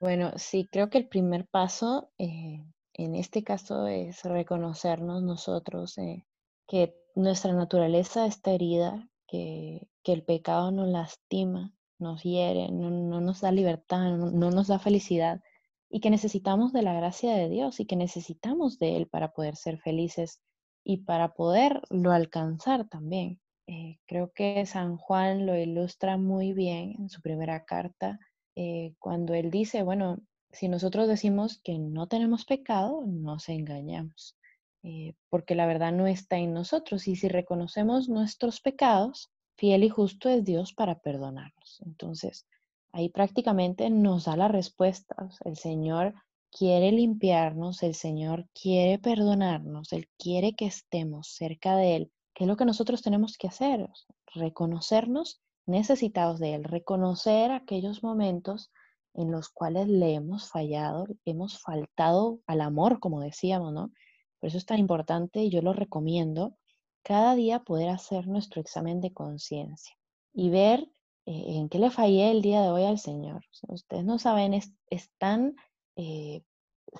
bueno, 0.00 0.32
sí, 0.36 0.68
creo 0.70 0.90
que 0.90 0.98
el 0.98 1.08
primer 1.08 1.46
paso 1.46 2.10
eh, 2.18 2.64
en 2.94 3.14
este 3.14 3.42
caso 3.42 3.86
es 3.86 4.24
reconocernos 4.24 5.22
nosotros 5.22 5.96
eh, 5.98 6.26
que 6.66 6.94
nuestra 7.14 7.52
naturaleza 7.52 8.26
está 8.26 8.52
herida, 8.52 9.08
que, 9.26 9.86
el 10.04 10.24
pecado 10.24 10.72
nos 10.72 10.88
lastima, 10.88 11.72
nos 12.00 12.24
hiere, 12.24 12.68
no, 12.72 12.90
nos 12.90 13.40
da 13.42 13.52
libertad, 13.52 14.16
no, 14.16 14.32
no, 14.32 14.50
nos 14.50 14.66
da 14.66 14.80
felicidad 14.80 15.40
y 15.88 16.00
que 16.00 16.10
necesitamos 16.10 16.72
de 16.72 16.82
la 16.82 16.94
gracia 16.94 17.32
de 17.34 17.48
Dios 17.48 17.78
y 17.78 17.86
que 17.86 17.94
necesitamos 17.94 18.80
de 18.80 18.96
Él 18.96 19.06
para 19.06 19.30
poder 19.30 19.54
ser 19.54 19.78
felices 19.78 20.40
y 20.82 21.04
para 21.04 21.32
poderlo 21.32 22.10
alcanzar 22.10 22.88
también. 22.88 23.40
Eh, 23.68 24.00
creo 24.06 24.32
que 24.34 24.66
San 24.66 24.96
Juan 24.96 25.46
lo 25.46 25.56
ilustra 25.56 26.16
muy 26.16 26.52
bien 26.52 26.96
en 26.98 27.08
su 27.08 27.22
primera 27.22 27.64
carta, 27.64 28.18
eh, 28.62 28.92
cuando 28.98 29.32
él 29.32 29.50
dice, 29.50 29.82
bueno, 29.82 30.18
si 30.52 30.68
nosotros 30.68 31.08
decimos 31.08 31.58
que 31.64 31.78
no 31.78 32.08
tenemos 32.08 32.44
pecado, 32.44 33.02
nos 33.06 33.48
engañamos, 33.48 34.36
eh, 34.82 35.14
porque 35.30 35.54
la 35.54 35.64
verdad 35.64 35.92
no 35.92 36.06
está 36.06 36.36
en 36.36 36.52
nosotros. 36.52 37.08
Y 37.08 37.16
si 37.16 37.28
reconocemos 37.28 38.10
nuestros 38.10 38.60
pecados, 38.60 39.30
fiel 39.56 39.82
y 39.82 39.88
justo 39.88 40.28
es 40.28 40.44
Dios 40.44 40.74
para 40.74 40.98
perdonarnos. 40.98 41.80
Entonces, 41.86 42.46
ahí 42.92 43.08
prácticamente 43.08 43.88
nos 43.88 44.26
da 44.26 44.36
la 44.36 44.48
respuesta. 44.48 45.16
el 45.46 45.56
Señor 45.56 46.12
quiere 46.50 46.92
limpiarnos, 46.92 47.82
el 47.82 47.94
Señor 47.94 48.46
quiere 48.52 48.98
perdonarnos, 48.98 49.90
Él 49.94 50.06
quiere 50.18 50.54
que 50.54 50.66
estemos 50.66 51.28
cerca 51.28 51.76
de 51.76 51.96
Él. 51.96 52.12
¿Qué 52.34 52.44
es 52.44 52.48
lo 52.48 52.58
que 52.58 52.66
nosotros 52.66 53.00
tenemos 53.00 53.38
que 53.38 53.48
hacer? 53.48 53.88
Reconocernos 54.34 55.40
necesitados 55.70 56.38
de 56.38 56.54
Él, 56.54 56.64
reconocer 56.64 57.50
aquellos 57.50 58.02
momentos 58.02 58.70
en 59.14 59.30
los 59.30 59.48
cuales 59.48 59.88
le 59.88 60.14
hemos 60.14 60.50
fallado, 60.50 61.06
hemos 61.24 61.60
faltado 61.60 62.40
al 62.46 62.60
amor, 62.60 63.00
como 63.00 63.20
decíamos, 63.20 63.72
¿no? 63.72 63.92
Por 64.38 64.48
eso 64.48 64.58
es 64.58 64.66
tan 64.66 64.78
importante 64.78 65.42
y 65.42 65.50
yo 65.50 65.62
lo 65.62 65.72
recomiendo 65.72 66.56
cada 67.02 67.34
día 67.34 67.60
poder 67.60 67.90
hacer 67.90 68.26
nuestro 68.26 68.60
examen 68.60 69.00
de 69.00 69.12
conciencia 69.12 69.94
y 70.32 70.50
ver 70.50 70.88
eh, 71.26 71.44
en 71.56 71.68
qué 71.68 71.78
le 71.78 71.90
fallé 71.90 72.30
el 72.30 72.42
día 72.42 72.62
de 72.62 72.70
hoy 72.70 72.84
al 72.84 72.98
Señor. 72.98 73.42
ustedes 73.68 74.04
no 74.04 74.18
saben, 74.18 74.54
es, 74.54 74.72
tan 75.18 75.56
eh, 75.96 76.42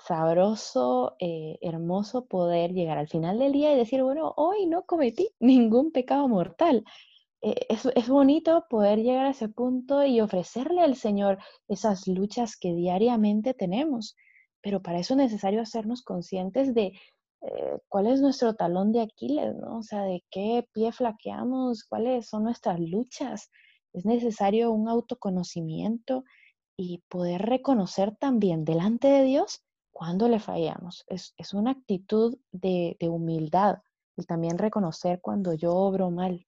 sabroso, 0.05 1.15
eh, 1.19 1.57
hermoso 1.61 2.25
poder 2.25 2.73
llegar 2.73 2.97
al 2.97 3.07
final 3.07 3.39
del 3.39 3.51
día 3.51 3.73
y 3.73 3.77
decir, 3.77 4.03
bueno, 4.03 4.33
hoy 4.37 4.65
no 4.65 4.83
cometí 4.85 5.29
ningún 5.39 5.91
pecado 5.91 6.27
mortal. 6.27 6.83
Eh, 7.43 7.65
es, 7.69 8.07
bonito 8.07 8.65
poder 8.69 8.99
llegar 8.99 9.25
a 9.25 9.31
ese 9.31 9.49
punto 9.49 10.05
y 10.05 10.21
ofrecerle 10.21 10.81
al 10.81 10.95
Señor 10.95 11.39
esas 11.67 12.07
luchas 12.07 12.55
que 12.55 12.73
diariamente 12.73 13.53
tenemos, 13.55 14.15
pero 14.61 14.81
para 14.81 14.99
eso 14.99 15.15
es 15.15 15.17
necesario 15.17 15.61
hacernos 15.61 16.03
conscientes 16.03 16.75
de 16.75 16.93
eh, 17.41 17.79
cuál 17.87 18.07
es 18.07 18.21
nuestro 18.21 18.53
talón 18.55 18.91
de 18.91 19.01
Aquiles, 19.01 19.55
¿no? 19.55 19.79
O 19.79 19.83
sea, 19.83 20.03
de 20.03 20.23
qué 20.29 20.67
pie 20.73 20.91
flaqueamos, 20.91 21.83
cuáles 21.85 22.27
son 22.27 22.43
nuestras 22.43 22.79
luchas. 22.79 23.49
Es 23.93 24.05
necesario 24.05 24.71
un 24.71 24.87
autoconocimiento 24.87 26.23
y 26.77 27.03
poder 27.09 27.41
reconocer 27.41 28.15
también 28.17 28.65
delante 28.65 29.07
de 29.07 29.23
Dios 29.23 29.63
cuando 29.91 30.27
le 30.29 30.39
fallamos. 30.39 31.03
Es, 31.07 31.33
una 31.53 31.71
actitud 31.71 32.37
de, 32.51 32.97
de 32.99 33.09
humildad 33.09 33.79
y 34.15 34.25
también 34.25 34.59
reconocer 34.59 35.21
cuando 35.21 35.53
yo 35.53 35.73
obro 35.73 36.11
mal 36.11 36.45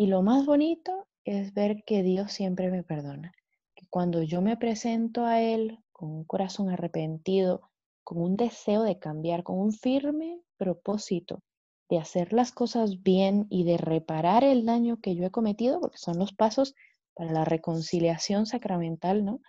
y 0.00 0.06
lo 0.06 0.22
más 0.22 0.46
bonito 0.46 1.08
es 1.26 1.52
ver 1.52 1.84
que 1.84 2.02
Dios 2.02 2.32
siempre 2.32 2.70
me 2.70 2.82
perdona, 2.82 3.34
que 3.74 3.86
cuando 3.90 4.22
yo 4.22 4.40
me 4.40 4.56
presento 4.56 5.26
a 5.26 5.42
Él 5.42 5.78
con 5.92 6.10
un 6.10 6.24
corazón 6.24 6.70
arrepentido, 6.70 7.70
con 8.02 8.16
un 8.22 8.34
deseo 8.34 8.82
de 8.82 8.98
cambiar, 8.98 9.42
con 9.42 9.58
un 9.58 9.74
firme 9.74 10.40
propósito 10.56 11.42
de 11.90 11.98
hacer 11.98 12.32
las 12.32 12.50
cosas 12.50 13.02
bien 13.02 13.46
y 13.50 13.64
de 13.64 13.76
reparar 13.76 14.42
el 14.42 14.64
daño 14.64 15.00
que 15.02 15.14
yo 15.14 15.26
he 15.26 15.30
cometido, 15.30 15.82
porque 15.82 15.98
son 15.98 16.18
los 16.18 16.32
pasos 16.32 16.74
para 17.12 17.30
la 17.32 17.44
reconciliación 17.44 18.46
sacramental, 18.46 19.22
¿no? 19.26 19.42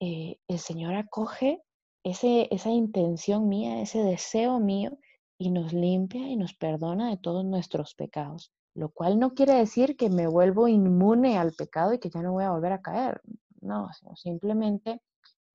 Eh, 0.00 0.38
el 0.48 0.58
Señor 0.58 0.94
acoge 0.94 1.62
esa 2.02 2.70
intención 2.70 3.46
mía, 3.46 3.82
ese 3.82 4.02
deseo 4.02 4.58
mío, 4.58 4.96
y 5.36 5.50
nos 5.50 5.74
limpia 5.74 6.26
y 6.28 6.36
nos 6.36 6.54
perdona 6.54 7.10
de 7.10 7.18
todos 7.18 7.44
nuestros 7.44 7.94
pecados 7.94 8.54
lo 8.78 8.90
cual 8.90 9.18
no 9.18 9.34
quiere 9.34 9.54
decir 9.54 9.96
que 9.96 10.08
me 10.08 10.28
vuelvo 10.28 10.68
inmune 10.68 11.36
al 11.36 11.52
pecado 11.52 11.92
y 11.94 11.98
que 11.98 12.10
ya 12.10 12.22
no 12.22 12.32
voy 12.32 12.44
a 12.44 12.52
volver 12.52 12.72
a 12.72 12.80
caer. 12.80 13.20
No, 13.60 13.88
simplemente 14.14 15.02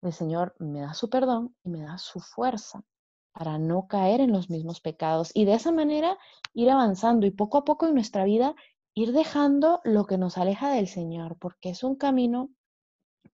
el 0.02 0.12
Señor 0.12 0.54
me 0.60 0.82
da 0.82 0.94
su 0.94 1.10
perdón 1.10 1.56
y 1.64 1.70
me 1.70 1.84
da 1.84 1.98
su 1.98 2.20
fuerza 2.20 2.84
para 3.32 3.58
no 3.58 3.88
caer 3.88 4.20
en 4.20 4.34
los 4.34 4.50
mismos 4.50 4.82
pecados 4.82 5.32
y 5.34 5.46
de 5.46 5.54
esa 5.54 5.72
manera 5.72 6.18
ir 6.54 6.70
avanzando 6.70 7.26
y 7.26 7.32
poco 7.32 7.60
a 7.60 7.64
poco 7.64 7.88
en 7.88 7.96
nuestra 7.96 8.26
vida 8.26 8.56
ir 8.94 9.14
dejando 9.14 9.80
lo 9.86 10.06
que 10.06 10.18
nos 10.18 10.38
aleja 10.38 10.70
del 10.70 10.90
Señor, 10.90 11.38
porque 11.40 11.70
es 11.70 11.84
un 11.84 11.96
camino 11.96 12.50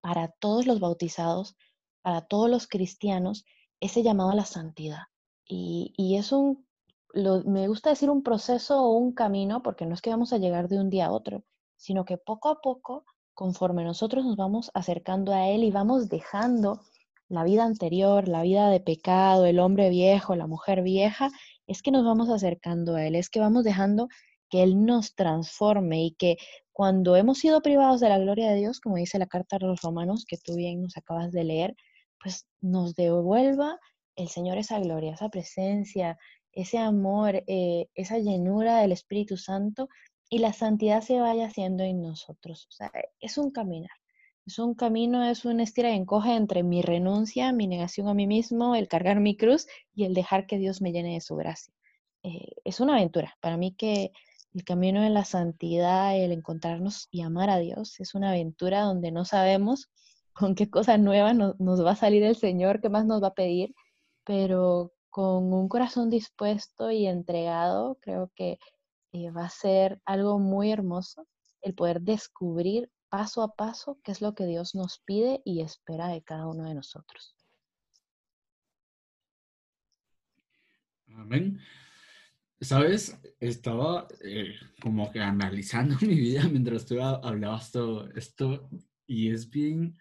para 0.01 0.27
todos 0.27 0.67
los 0.67 0.79
bautizados, 0.79 1.57
para 2.03 2.21
todos 2.21 2.47
los 2.47 2.67
cristianos, 2.67 3.43
ese 3.79 4.03
llamado 4.03 4.29
a 4.29 4.35
la 4.35 4.45
santidad. 4.45 5.03
Y, 5.45 6.15
es 6.15 6.31
un, 6.31 6.67
me 7.13 7.67
gusta 7.67 7.89
decir 7.89 8.09
un 8.09 8.23
proceso 8.23 8.81
o 8.83 8.97
un 8.97 9.13
camino, 9.13 9.63
porque 9.63 9.85
no 9.85 9.93
es 9.93 10.01
que 10.01 10.09
vamos 10.09 10.33
a 10.33 10.37
llegar 10.37 10.67
de 10.67 10.79
un 10.79 10.89
día 10.89 11.07
a 11.07 11.11
otro, 11.11 11.43
sino 11.75 12.05
que 12.05 12.17
poco 12.17 12.49
a 12.49 12.61
poco, 12.61 13.05
conforme 13.33 13.83
nosotros 13.83 14.25
nos 14.25 14.35
vamos 14.37 14.69
acercando 14.73 15.33
a 15.33 15.47
Él 15.47 15.63
y 15.63 15.71
vamos 15.71 16.09
dejando 16.09 16.81
la 17.29 17.43
vida 17.43 17.63
anterior, 17.63 18.27
la 18.27 18.41
vida 18.41 18.69
de 18.69 18.79
pecado, 18.79 19.45
el 19.45 19.59
hombre 19.59 19.89
viejo, 19.89 20.35
la 20.35 20.47
mujer 20.47 20.81
vieja, 20.81 21.29
es 21.67 21.81
que 21.81 21.91
nos 21.91 22.03
vamos 22.03 22.29
acercando 22.29 22.95
a 22.95 23.05
Él, 23.05 23.15
es 23.15 23.29
que 23.29 23.39
vamos 23.39 23.63
dejando 23.63 24.07
que 24.49 24.63
Él 24.63 24.83
nos 24.85 25.15
transforme 25.15 26.03
y 26.03 26.11
que 26.15 26.37
cuando 26.71 27.15
hemos 27.15 27.39
sido 27.39 27.61
privados 27.61 27.99
de 27.99 28.09
la 28.09 28.17
gloria 28.17 28.49
de 28.49 28.57
Dios, 28.57 28.79
como 28.79 28.95
dice 28.95 29.19
la 29.19 29.27
carta 29.27 29.57
a 29.57 29.59
los 29.59 29.81
romanos 29.81 30.25
que 30.27 30.37
tú 30.37 30.55
bien 30.55 30.81
nos 30.81 30.97
acabas 30.97 31.31
de 31.31 31.43
leer, 31.43 31.75
pues 32.21 32.47
nos 32.61 32.95
devuelva 32.95 33.77
el 34.15 34.27
Señor 34.27 34.57
esa 34.57 34.79
gloria, 34.79 35.13
esa 35.13 35.29
presencia, 35.29 36.17
ese 36.51 36.77
amor, 36.77 37.43
eh, 37.47 37.87
esa 37.95 38.17
llenura 38.17 38.79
del 38.79 38.91
Espíritu 38.91 39.37
Santo 39.37 39.89
y 40.29 40.39
la 40.39 40.53
santidad 40.53 41.01
se 41.01 41.19
vaya 41.19 41.47
haciendo 41.47 41.83
en 41.83 42.01
nosotros. 42.01 42.67
O 42.69 42.71
sea, 42.71 42.91
es 43.19 43.37
un 43.37 43.51
caminar. 43.51 43.91
Es 44.45 44.57
un 44.57 44.73
camino, 44.73 45.23
es 45.23 45.45
un 45.45 45.59
estira 45.59 45.91
y 45.91 45.95
encoge 45.95 46.35
entre 46.35 46.63
mi 46.63 46.81
renuncia, 46.81 47.51
mi 47.51 47.67
negación 47.67 48.07
a 48.07 48.13
mí 48.13 48.25
mismo, 48.25 48.75
el 48.75 48.87
cargar 48.87 49.19
mi 49.19 49.37
cruz 49.37 49.67
y 49.93 50.05
el 50.05 50.13
dejar 50.13 50.47
que 50.47 50.57
Dios 50.57 50.81
me 50.81 50.91
llene 50.91 51.13
de 51.13 51.21
su 51.21 51.35
gracia. 51.35 51.73
Eh, 52.23 52.53
es 52.63 52.79
una 52.79 52.95
aventura. 52.95 53.37
Para 53.41 53.57
mí 53.57 53.75
que 53.75 54.11
el 54.53 54.63
camino 54.63 55.01
de 55.03 55.09
la 55.09 55.25
santidad, 55.25 56.17
el 56.17 56.31
encontrarnos 56.31 57.07
y 57.11 57.21
amar 57.21 57.49
a 57.49 57.59
Dios, 57.59 57.99
es 57.99 58.15
una 58.15 58.29
aventura 58.31 58.81
donde 58.81 59.11
no 59.11 59.23
sabemos 59.25 59.89
con 60.33 60.55
qué 60.55 60.69
cosa 60.69 60.97
nueva 60.97 61.33
nos, 61.33 61.55
va 61.59 61.91
a 61.91 61.95
salir 61.95 62.23
el 62.23 62.35
Señor, 62.35 62.81
qué 62.81 62.89
más 62.89 63.05
nos 63.05 63.21
va 63.21 63.27
a 63.27 63.33
pedir, 63.33 63.75
pero 64.23 64.93
con 65.09 65.51
un 65.53 65.67
corazón 65.67 66.09
dispuesto 66.09 66.91
y 66.91 67.07
entregado, 67.07 67.97
creo 68.01 68.31
que 68.35 68.59
eh, 69.11 69.31
va 69.31 69.45
a 69.45 69.49
ser 69.49 70.01
algo 70.05 70.39
muy 70.39 70.71
hermoso 70.71 71.27
el 71.61 71.73
poder 71.73 72.01
descubrir 72.01 72.91
paso 73.09 73.41
a 73.41 73.55
paso 73.55 73.99
qué 74.03 74.11
es 74.11 74.21
lo 74.21 74.35
que 74.35 74.45
Dios 74.45 74.75
nos 74.75 74.99
pide 74.99 75.41
y 75.43 75.61
espera 75.61 76.07
de 76.07 76.21
cada 76.21 76.47
uno 76.47 76.65
de 76.65 76.75
nosotros. 76.75 77.35
Amén. 81.07 81.59
Sabes, 82.61 83.19
estaba 83.39 84.07
eh, 84.21 84.53
como 84.81 85.11
que 85.11 85.19
analizando 85.19 85.95
mi 86.01 86.15
vida 86.15 86.47
mientras 86.49 86.85
tú 86.85 87.01
hablabas 87.01 87.71
todo 87.71 88.09
esto 88.11 88.69
y 89.07 89.31
es 89.31 89.49
bien, 89.49 89.97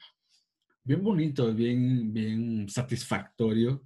bien 0.85 1.03
bonito, 1.03 1.55
bien, 1.55 2.13
bien 2.13 2.69
satisfactorio. 2.69 3.83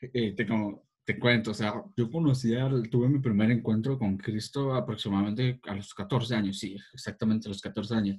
Eh, 0.00 0.34
te, 0.34 0.46
como, 0.46 0.86
te 1.04 1.18
cuento, 1.18 1.52
o 1.52 1.54
sea, 1.54 1.82
yo 1.96 2.10
conocía, 2.10 2.68
tuve 2.90 3.08
mi 3.08 3.20
primer 3.20 3.50
encuentro 3.50 3.98
con 3.98 4.16
Cristo 4.16 4.74
aproximadamente 4.74 5.60
a 5.64 5.74
los 5.74 5.94
14 5.94 6.34
años, 6.34 6.58
sí, 6.58 6.76
exactamente 6.92 7.48
a 7.48 7.50
los 7.50 7.60
14 7.60 7.94
años. 7.94 8.18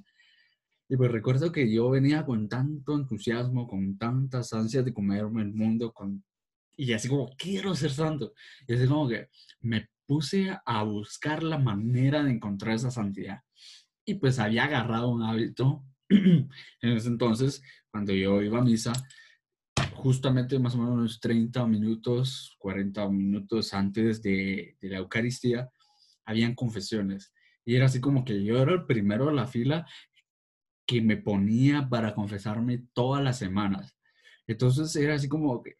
Y 0.88 0.96
pues 0.96 1.10
recuerdo 1.10 1.52
que 1.52 1.70
yo 1.70 1.90
venía 1.90 2.24
con 2.24 2.48
tanto 2.48 2.94
entusiasmo, 2.94 3.68
con 3.68 3.98
tantas 3.98 4.52
ansias 4.52 4.84
de 4.84 4.94
comerme 4.94 5.42
el 5.42 5.52
mundo, 5.52 5.92
con 5.92 6.24
y 6.78 6.92
así 6.92 7.08
como, 7.08 7.28
quiero 7.36 7.74
ser 7.74 7.90
santo. 7.90 8.32
Y 8.66 8.74
así 8.74 8.86
como 8.86 9.08
que 9.08 9.28
me 9.60 9.88
puse 10.06 10.56
a 10.64 10.82
buscar 10.84 11.42
la 11.42 11.58
manera 11.58 12.22
de 12.22 12.30
encontrar 12.30 12.76
esa 12.76 12.92
santidad. 12.92 13.40
Y 14.04 14.14
pues 14.14 14.38
había 14.38 14.64
agarrado 14.64 15.10
un 15.10 15.24
hábito 15.24 15.84
en 16.08 16.48
ese 16.80 17.08
entonces, 17.08 17.60
cuando 17.90 18.12
yo 18.14 18.40
iba 18.42 18.60
a 18.60 18.64
misa, 18.64 18.92
justamente 19.94 20.58
más 20.58 20.74
o 20.74 20.78
menos 20.78 20.94
unos 20.94 21.20
30 21.20 21.66
minutos, 21.66 22.56
40 22.58 23.08
minutos 23.08 23.74
antes 23.74 24.22
de, 24.22 24.76
de 24.80 24.88
la 24.88 24.98
Eucaristía, 24.98 25.68
habían 26.24 26.54
confesiones. 26.54 27.32
Y 27.64 27.76
era 27.76 27.86
así 27.86 28.00
como 28.00 28.24
que 28.24 28.42
yo 28.42 28.62
era 28.62 28.72
el 28.72 28.86
primero 28.86 29.26
de 29.26 29.34
la 29.34 29.46
fila 29.46 29.86
que 30.86 31.02
me 31.02 31.18
ponía 31.18 31.88
para 31.88 32.14
confesarme 32.14 32.84
todas 32.94 33.22
las 33.22 33.38
semanas. 33.38 33.94
Entonces 34.46 34.96
era 34.96 35.14
así 35.14 35.28
como 35.28 35.62
que 35.62 35.76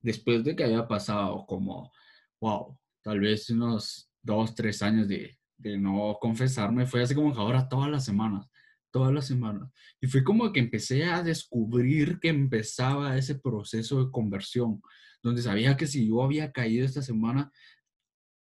después 0.00 0.42
de 0.44 0.56
que 0.56 0.64
había 0.64 0.88
pasado 0.88 1.44
como, 1.46 1.92
wow, 2.40 2.78
tal 3.02 3.20
vez 3.20 3.50
unos 3.50 4.10
dos, 4.22 4.54
tres 4.54 4.82
años 4.82 5.06
de, 5.08 5.38
no 5.78 6.16
confesarme, 6.20 6.86
fue 6.86 7.02
así 7.02 7.14
como 7.14 7.32
que 7.32 7.40
ahora 7.40 7.68
todas 7.68 7.90
las 7.90 8.04
semanas, 8.04 8.48
todas 8.90 9.12
las 9.12 9.26
semanas. 9.26 9.70
Y 10.00 10.06
fue 10.06 10.24
como 10.24 10.52
que 10.52 10.60
empecé 10.60 11.04
a 11.04 11.22
descubrir 11.22 12.18
que 12.20 12.28
empezaba 12.28 13.16
ese 13.16 13.34
proceso 13.34 14.04
de 14.04 14.10
conversión, 14.10 14.80
donde 15.22 15.42
sabía 15.42 15.76
que 15.76 15.86
si 15.86 16.08
yo 16.08 16.22
había 16.22 16.52
caído 16.52 16.84
esta 16.84 17.02
semana, 17.02 17.50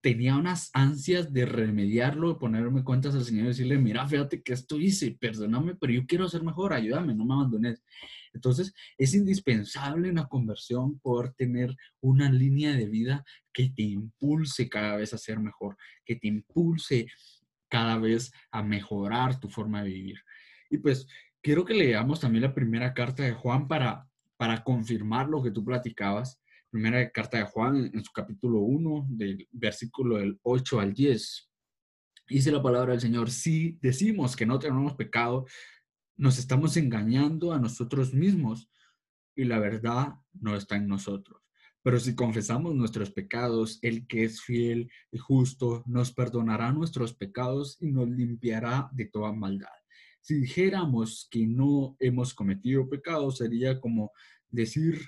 tenía 0.02 0.36
unas 0.36 0.70
ansias 0.74 1.34
de 1.34 1.46
remediarlo, 1.46 2.30
de 2.30 2.40
ponerme 2.40 2.84
cuentas 2.84 3.16
al 3.16 3.26
Señor 3.26 3.46
y 3.46 3.48
decirle, 3.50 3.78
mira, 3.78 4.08
fíjate 4.08 4.42
que 4.42 4.54
esto 4.54 4.78
hice, 4.78 5.18
perdóname, 5.20 5.76
pero 5.76 5.92
yo 5.92 6.06
quiero 6.06 6.30
ser 6.30 6.44
mejor, 6.44 6.74
ayúdame, 6.74 7.14
no 7.14 7.26
me 7.26 7.34
abandones. 7.34 7.84
Entonces, 8.34 8.74
es 8.98 9.14
indispensable 9.16 10.10
en 10.10 10.16
la 10.16 10.28
conversión 10.28 11.00
poder 11.00 11.34
tener 11.34 11.76
una 12.00 12.32
línea 12.32 12.74
de 12.74 12.86
vida 12.86 13.26
que 13.52 13.70
te 13.70 13.82
impulse 13.82 14.70
cada 14.70 14.96
vez 14.96 15.14
a 15.14 15.18
ser 15.18 15.40
mejor, 15.40 15.76
que 16.06 16.16
te 16.16 16.28
impulse 16.28 17.08
cada 17.70 17.98
vez 17.98 18.32
a 18.52 18.64
mejorar 18.64 19.40
tu 19.40 19.50
forma 19.50 19.84
de 19.84 19.90
vivir. 19.90 20.20
Y 20.70 20.78
pues, 20.78 21.08
quiero 21.42 21.66
que 21.66 21.74
leamos 21.74 22.20
también 22.20 22.44
la 22.44 22.54
primera 22.54 22.94
carta 22.94 23.24
de 23.24 23.34
Juan 23.34 23.68
para, 23.68 24.08
para 24.38 24.64
confirmar 24.64 25.30
lo 25.30 25.42
que 25.42 25.52
tú 25.52 25.64
platicabas 25.64 26.40
primera 26.70 27.10
carta 27.12 27.38
de 27.38 27.46
Juan, 27.46 27.90
en 27.94 28.04
su 28.04 28.12
capítulo 28.12 28.60
1, 28.60 29.08
del 29.10 29.48
versículo 29.52 30.18
del 30.18 30.40
8 30.44 30.80
al 30.80 30.94
10. 30.94 31.50
Dice 32.30 32.52
la 32.52 32.62
palabra 32.62 32.92
del 32.92 33.02
Señor, 33.02 33.32
si 33.32 33.78
decimos 33.82 34.36
que 34.36 34.46
no 34.46 34.60
tenemos 34.60 34.94
pecado, 34.96 35.46
nos 36.18 36.38
estamos 36.38 36.76
engañando 36.78 37.54
a 37.54 37.60
nosotros 37.60 38.14
mismos 38.14 38.70
y 39.36 39.46
la 39.46 39.60
verdad 39.60 40.16
no 40.34 40.56
está 40.56 40.76
en 40.76 40.88
nosotros. 40.88 41.42
Pero 41.84 42.00
si 42.00 42.16
confesamos 42.16 42.76
nuestros 42.76 43.12
pecados, 43.12 43.80
el 43.82 44.08
que 44.08 44.24
es 44.24 44.42
fiel 44.42 44.92
y 45.12 45.18
justo 45.18 45.84
nos 45.86 46.12
perdonará 46.14 46.72
nuestros 46.72 47.14
pecados 47.14 47.78
y 47.80 47.92
nos 47.92 48.10
limpiará 48.10 48.90
de 48.92 49.06
toda 49.06 49.32
maldad. 49.32 49.70
Si 50.22 50.42
dijéramos 50.42 51.28
que 51.32 51.48
no 51.48 51.96
hemos 52.00 52.34
cometido 52.34 52.90
pecado, 52.90 53.32
sería 53.32 53.80
como 53.80 54.12
decir 54.50 55.00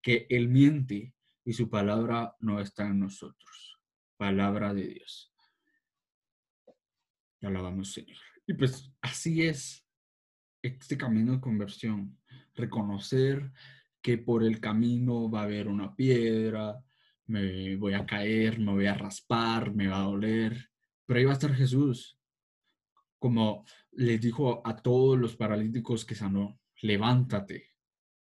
que 0.00 0.26
Él 0.30 0.48
miente 0.48 1.14
y 1.44 1.52
su 1.54 1.68
palabra 1.68 2.36
no 2.40 2.60
está 2.60 2.86
en 2.86 3.00
nosotros. 3.00 3.80
Palabra 4.16 4.74
de 4.74 4.86
Dios. 4.86 5.32
Te 7.40 7.46
alabamos, 7.46 7.92
Señor. 7.92 8.18
Y 8.46 8.54
pues 8.54 8.92
así 9.00 9.42
es 9.42 9.86
este 10.62 10.96
camino 10.96 11.32
de 11.32 11.40
conversión. 11.40 12.18
Reconocer 12.54 13.52
que 14.08 14.16
por 14.16 14.42
el 14.42 14.58
camino 14.58 15.30
va 15.30 15.42
a 15.42 15.44
haber 15.44 15.68
una 15.68 15.94
piedra, 15.94 16.82
me 17.26 17.76
voy 17.76 17.92
a 17.92 18.06
caer, 18.06 18.58
me 18.58 18.72
voy 18.72 18.86
a 18.86 18.94
raspar, 18.94 19.74
me 19.74 19.86
va 19.86 19.98
a 19.98 20.06
doler, 20.06 20.70
pero 21.04 21.18
ahí 21.18 21.26
va 21.26 21.32
a 21.32 21.34
estar 21.34 21.52
Jesús. 21.52 22.18
Como 23.18 23.66
les 23.92 24.18
dijo 24.18 24.66
a 24.66 24.76
todos 24.76 25.18
los 25.18 25.36
paralíticos 25.36 26.06
que 26.06 26.14
sanó, 26.14 26.58
levántate, 26.80 27.74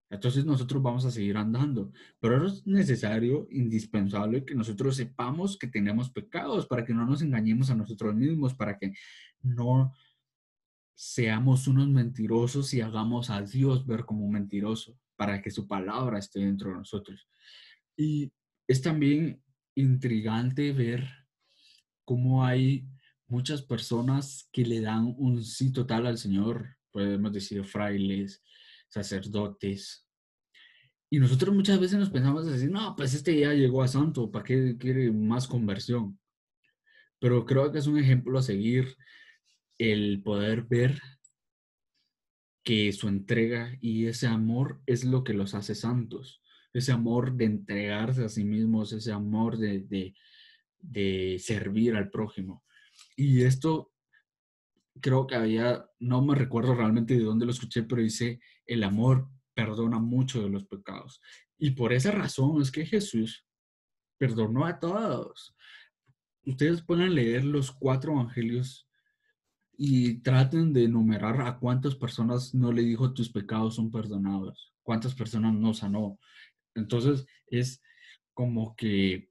entonces 0.10 0.44
nosotros 0.44 0.84
vamos 0.84 1.06
a 1.06 1.12
seguir 1.12 1.38
andando. 1.38 1.94
Pero 2.20 2.46
es 2.46 2.68
necesario, 2.68 3.48
indispensable, 3.50 4.44
que 4.44 4.56
nosotros 4.56 4.98
sepamos 4.98 5.58
que 5.58 5.68
tenemos 5.68 6.12
pecados 6.12 6.68
para 6.68 6.84
que 6.84 6.94
no 6.94 7.06
nos 7.06 7.22
engañemos 7.22 7.70
a 7.70 7.76
nosotros 7.76 8.14
mismos, 8.16 8.54
para 8.54 8.78
que 8.78 8.92
no 9.42 9.94
seamos 10.94 11.70
unos 11.70 11.88
mentirosos 11.88 12.74
y 12.74 12.82
hagamos 12.82 13.30
a 13.30 13.42
Dios 13.44 13.88
ver 13.88 14.04
como 14.04 14.26
un 14.26 14.34
mentiroso, 14.34 15.00
para 15.20 15.42
que 15.42 15.52
su 15.52 15.68
palabra 15.68 16.18
esté 16.18 16.40
dentro 16.40 16.70
de 16.70 16.78
nosotros. 16.78 17.28
Y 17.98 18.32
es 18.66 18.82
también 18.82 19.44
intrigante 19.76 20.72
ver 20.72 21.06
cómo 22.06 22.46
hay 22.46 22.88
muchas 23.28 23.62
personas 23.62 24.48
que 24.54 24.66
le 24.66 24.80
dan 24.80 25.14
un 25.18 25.44
sí 25.44 25.74
total 25.74 26.08
al 26.08 26.18
Señor, 26.18 26.78
podemos 26.90 27.34
decir 27.34 27.66
frailes, 27.66 28.42
sacerdotes. 28.88 30.08
Y 31.12 31.20
nosotros 31.20 31.54
muchas 31.54 31.82
veces 31.82 32.00
nos 32.00 32.10
pensamos 32.10 32.48
así, 32.48 32.68
no, 32.68 32.96
pues 32.96 33.14
este 33.14 33.38
ya 33.38 33.52
llegó 33.52 33.84
a 33.84 33.90
santo, 33.90 34.32
¿para 34.32 34.46
qué 34.46 34.78
quiere 34.78 35.12
más 35.12 35.50
conversión? 35.50 36.18
Pero 37.20 37.46
creo 37.46 37.74
que 37.74 37.80
es 37.80 37.88
un 37.88 37.98
ejemplo 37.98 38.40
a 38.40 38.42
seguir 38.42 38.96
el 39.78 40.22
poder 40.24 40.64
ver 40.64 41.02
que 42.70 42.94
su 42.94 43.08
entrega 43.08 43.76
y 43.82 44.06
ese 44.06 44.28
amor 44.28 44.80
es 44.86 45.04
lo 45.04 45.24
que 45.24 45.34
los 45.34 45.56
hace 45.56 45.74
santos. 45.74 46.44
ese 46.72 46.92
amor 46.92 47.34
de 47.34 47.46
entregarse 47.46 48.24
a 48.24 48.30
sí 48.30 48.44
mismos, 48.44 48.94
ese 48.94 49.12
amor 49.12 49.58
de, 49.58 50.14
de 50.80 51.38
servir 51.40 51.96
al 51.96 52.12
prójimo. 52.12 52.64
Y 53.16 53.42
esto 53.42 53.92
creo 55.02 55.26
que 55.26 55.34
había, 55.34 55.90
no 55.98 56.22
me 56.22 56.36
recuerdo 56.36 56.76
realmente 56.76 57.16
de 57.16 57.24
dónde 57.24 57.48
lo 57.48 57.54
escuché, 57.54 57.82
pero 57.82 58.04
dice, 58.04 58.40
el 58.68 58.84
amor 58.84 59.28
perdona 59.56 59.98
mucho 59.98 60.44
de 60.44 60.50
los 60.50 60.66
pecados. 60.66 61.20
Y 61.58 61.72
por 61.72 61.92
esa 61.92 62.12
razón 62.12 62.62
es 62.62 62.70
que 62.70 62.86
Jesús 62.86 63.48
perdonó 64.20 64.68
a 64.68 64.80
todos. 64.80 65.56
Ustedes 66.46 66.84
pueden 66.84 67.16
leer 67.16 67.46
los 67.46 67.72
cuatro 67.72 68.12
evangelios 68.12 68.88
y 69.82 70.16
traten 70.16 70.74
de 70.74 70.84
enumerar 70.84 71.42
a 71.42 71.58
cuántas 71.58 71.96
personas 71.96 72.54
no 72.54 72.74
le 72.74 72.82
dijo 72.82 73.14
tus 73.14 73.32
pecados 73.32 73.76
son 73.76 73.90
perdonados, 73.90 74.74
cuántas 74.84 75.16
personas 75.16 75.54
no 75.54 75.74
sanó. 75.74 76.20
Entonces 76.76 77.26
es 77.48 77.82
como 78.34 78.76
que 78.76 79.30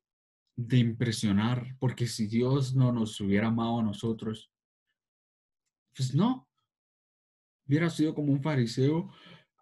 de 0.57 0.79
impresionar, 0.79 1.77
porque 1.79 2.07
si 2.07 2.27
Dios 2.27 2.75
no 2.75 2.93
nos 2.93 3.21
hubiera 3.21 3.49
amado 3.49 3.81
a 3.81 3.83
nosotros, 3.83 4.51
pues 5.95 6.15
no, 6.15 6.49
hubiera 7.67 7.91
sido 7.91 8.15
como 8.15 8.33
un 8.33 8.43
fariseo, 8.43 9.13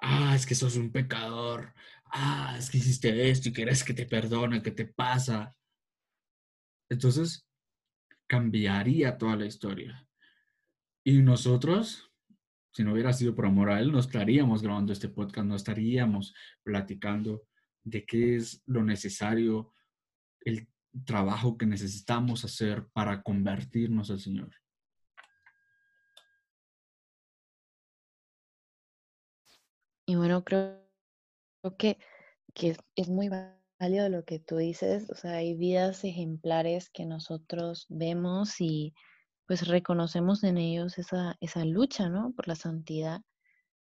ah, 0.00 0.36
es 0.36 0.46
que 0.46 0.54
sos 0.54 0.76
un 0.76 0.92
pecador, 0.92 1.74
ah, 2.12 2.54
es 2.56 2.70
que 2.70 2.78
hiciste 2.78 3.28
esto 3.28 3.48
y 3.48 3.52
quieres 3.52 3.82
que 3.82 3.92
te 3.92 4.06
perdone, 4.06 4.62
¿qué 4.62 4.70
te 4.70 4.86
pasa? 4.86 5.52
Entonces, 6.88 7.44
cambiaría 8.28 9.18
toda 9.18 9.34
la 9.34 9.46
historia. 9.46 10.05
Y 11.06 11.22
nosotros, 11.22 12.10
si 12.72 12.82
no 12.82 12.92
hubiera 12.92 13.12
sido 13.12 13.32
por 13.32 13.46
amor 13.46 13.70
a 13.70 13.78
Él, 13.78 13.92
no 13.92 14.00
estaríamos 14.00 14.60
grabando 14.60 14.92
este 14.92 15.08
podcast, 15.08 15.46
no 15.46 15.54
estaríamos 15.54 16.34
platicando 16.64 17.46
de 17.84 18.04
qué 18.04 18.34
es 18.34 18.64
lo 18.66 18.82
necesario, 18.82 19.72
el 20.40 20.66
trabajo 21.04 21.56
que 21.56 21.64
necesitamos 21.64 22.44
hacer 22.44 22.88
para 22.92 23.22
convertirnos 23.22 24.10
al 24.10 24.18
Señor. 24.18 24.50
Y 30.06 30.16
bueno, 30.16 30.42
creo, 30.42 30.82
que, 31.78 31.98
que 32.52 32.76
es 32.96 33.08
muy 33.08 33.28
válido 33.78 34.08
lo 34.08 34.24
que 34.24 34.40
tú 34.40 34.56
dices. 34.56 35.08
O 35.08 35.14
sea, 35.14 35.34
hay 35.34 35.54
vidas 35.54 36.02
ejemplares 36.02 36.90
que 36.90 37.06
nosotros 37.06 37.86
vemos 37.90 38.60
y 38.60 38.92
pues 39.46 39.66
reconocemos 39.68 40.44
en 40.44 40.58
ellos 40.58 40.98
esa, 40.98 41.36
esa 41.40 41.64
lucha, 41.64 42.08
¿no? 42.08 42.32
Por 42.32 42.48
la 42.48 42.56
santidad. 42.56 43.22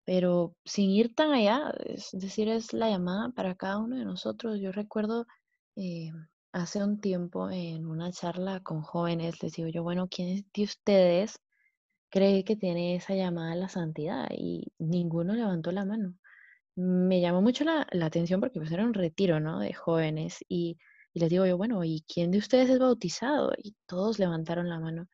Pero 0.05 0.55
sin 0.65 0.89
ir 0.91 1.15
tan 1.15 1.31
allá, 1.33 1.73
es 1.85 2.09
decir, 2.13 2.49
es 2.49 2.73
la 2.73 2.89
llamada 2.89 3.29
para 3.29 3.55
cada 3.55 3.77
uno 3.79 3.97
de 3.97 4.05
nosotros. 4.05 4.59
Yo 4.59 4.71
recuerdo 4.71 5.27
eh, 5.75 6.11
hace 6.53 6.83
un 6.83 6.99
tiempo 7.01 7.49
en 7.51 7.85
una 7.85 8.11
charla 8.11 8.61
con 8.61 8.81
jóvenes, 8.81 9.41
les 9.43 9.53
digo 9.53 9.69
yo, 9.69 9.83
bueno, 9.83 10.07
¿quiénes 10.09 10.45
de 10.53 10.63
ustedes 10.63 11.39
cree 12.09 12.43
que 12.43 12.55
tiene 12.55 12.95
esa 12.95 13.15
llamada 13.15 13.53
a 13.53 13.55
la 13.55 13.69
santidad 13.69 14.27
y 14.31 14.71
ninguno 14.79 15.33
levantó 15.33 15.71
la 15.71 15.85
mano. 15.85 16.15
Me 16.75 17.21
llamó 17.21 17.41
mucho 17.41 17.63
la, 17.65 17.87
atención 18.01 18.39
porque 18.41 18.59
pues 18.59 18.71
era 18.71 18.85
un 18.85 18.93
retiro, 18.93 19.39
¿no? 19.39 19.59
De 19.59 19.73
jóvenes 19.73 20.39
y, 20.49 20.77
les 21.13 21.29
digo 21.29 21.45
yo, 21.45 21.57
bueno, 21.57 21.83
¿y 21.83 22.05
quién 22.07 22.31
de 22.31 22.37
ustedes 22.39 22.69
es 22.69 22.79
bautizado? 22.79 23.51
Y 23.57 23.75
todos 23.87 24.19
levantaron 24.19 24.69
la 24.69 24.79
mano. 24.79 25.07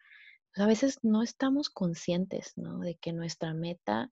Pues, 0.56 0.64
a 0.64 0.68
veces 0.68 1.00
no 1.04 1.22
estamos 1.22 1.70
conscientes, 1.70 2.54
¿no? 2.56 2.80
De 2.80 2.96
que 2.96 3.14
nuestra 3.14 3.54
meta 3.54 4.10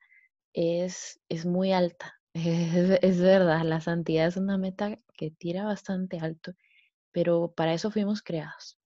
es, 0.53 1.19
es 1.29 1.45
muy 1.45 1.71
alta. 1.71 2.13
Es, 3.01 3.21
verdad, 3.21 3.63
la 3.63 3.79
santidad 3.79 4.27
es 4.27 4.37
una 4.37 4.57
meta 4.57 4.99
que 5.15 5.31
tira 5.31 5.65
bastante 5.65 6.19
alto, 6.19 6.53
pero 7.11 7.53
para 7.55 7.73
eso 7.73 7.91
fuimos 7.91 8.23
creados, 8.23 8.77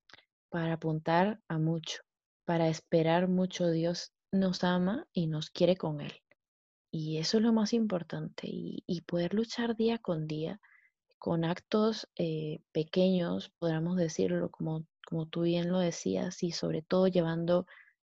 para 0.50 0.74
apuntar 0.74 1.40
a 1.48 1.58
mucho 1.58 2.02
para 2.48 2.70
esperar 2.70 3.28
mucho. 3.28 3.70
Dios 3.70 4.14
nos 4.32 4.64
ama 4.64 5.06
y 5.12 5.28
nos 5.28 5.50
quiere 5.50 5.76
con 5.76 6.00
Él. 6.00 6.14
Y 6.92 7.18
eso 7.18 7.38
es 7.38 7.44
lo 7.44 7.52
más 7.52 7.74
importante. 7.74 8.48
Y, 8.50 9.02
poder 9.02 9.34
luchar 9.34 9.76
día 9.76 9.98
con 9.98 10.28
día 10.28 10.60
con 11.20 11.44
actos 11.44 12.08
eh, 12.16 12.62
pequeños, 12.72 13.52
podríamos 13.60 13.98
decirlo, 13.98 14.50
como, 14.50 14.86
como 15.08 15.26
tú 15.26 15.44
bien 15.44 15.72
lo 15.72 15.80
decías, 15.80 16.44
y 16.44 16.52
sobre 16.52 16.82
todo 16.82 17.08
llevando 17.08 17.66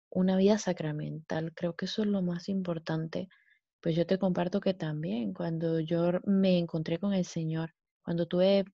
una 0.09 0.35
vida 0.35 0.57
sacramental. 0.57 1.53
Creo 1.55 1.73
que 1.75 1.85
eso 1.85 2.01
es 2.01 2.09
lo 2.09 2.21
más 2.21 2.49
importante. 2.49 3.29
Pues 3.81 3.95
yo 3.95 4.05
te 4.05 4.19
comparto 4.19 4.59
que 4.59 4.73
también 4.73 5.33
cuando 5.33 5.79
yo 5.79 6.11
me 6.25 6.57
encontré 6.57 6.99
con 6.99 7.13
el 7.13 7.23
Señor, 7.23 7.73
cuando 8.03 8.27
tuve 8.27 8.65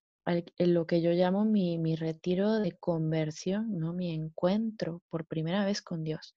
lo 0.58 0.88
que 0.88 1.02
yo 1.02 1.12
llamo 1.12 1.46
mi, 1.46 1.78
mi, 1.78 1.96
retiro 1.96 2.54
de 2.54 2.72
conversión, 2.72 3.78
¿no? 3.78 3.94
mi 3.94 4.12
encuentro 4.12 5.04
por 5.10 5.28
primera 5.28 5.64
vez 5.64 5.84
con 5.84 6.04
Dios. 6.04 6.34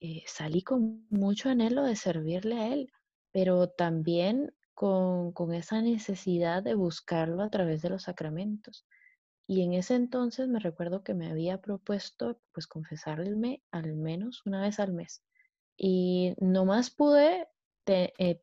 Eh, 0.00 0.24
salí 0.26 0.62
con 0.62 1.06
mucho 1.08 1.50
anhelo 1.50 1.84
de 1.84 1.94
servirle 1.94 2.58
a 2.58 2.72
Él, 2.72 2.90
pero 3.30 3.68
también 3.68 4.52
con, 4.74 5.32
con, 5.32 5.54
esa 5.54 5.82
necesidad 5.82 6.64
de 6.64 6.74
buscarlo 6.74 7.44
a 7.44 7.50
través 7.50 7.80
de 7.82 7.90
los 7.90 8.04
sacramentos. 8.04 8.84
Y 9.48 9.62
en 9.62 9.72
ese 9.72 9.96
entonces 9.96 10.46
me 10.46 10.60
recuerdo 10.60 11.02
que 11.02 11.14
me 11.14 11.28
había 11.28 11.60
propuesto 11.60 12.40
pues 12.52 12.68
confesarme 12.68 13.62
al 13.72 13.96
menos 13.96 14.46
una 14.46 14.60
vez 14.62 14.78
al 14.78 14.92
mes. 14.92 15.24
Y 15.76 16.34
nomás 16.38 16.90
pude 16.90 17.48
eh, 17.88 18.42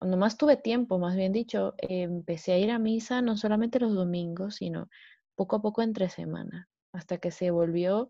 nomás 0.00 0.36
tuve 0.36 0.56
tiempo, 0.56 0.98
más 0.98 1.14
bien 1.16 1.32
dicho, 1.32 1.74
empecé 1.78 2.52
a 2.52 2.58
ir 2.58 2.70
a 2.70 2.78
misa 2.78 3.22
no 3.22 3.36
solamente 3.36 3.78
los 3.78 3.94
domingos, 3.94 4.56
sino 4.56 4.88
poco 5.36 5.56
a 5.56 5.62
poco 5.62 5.82
entre 5.82 6.08
semana, 6.08 6.68
hasta 6.92 7.18
que 7.18 7.30
se 7.30 7.50
volvió 7.50 8.08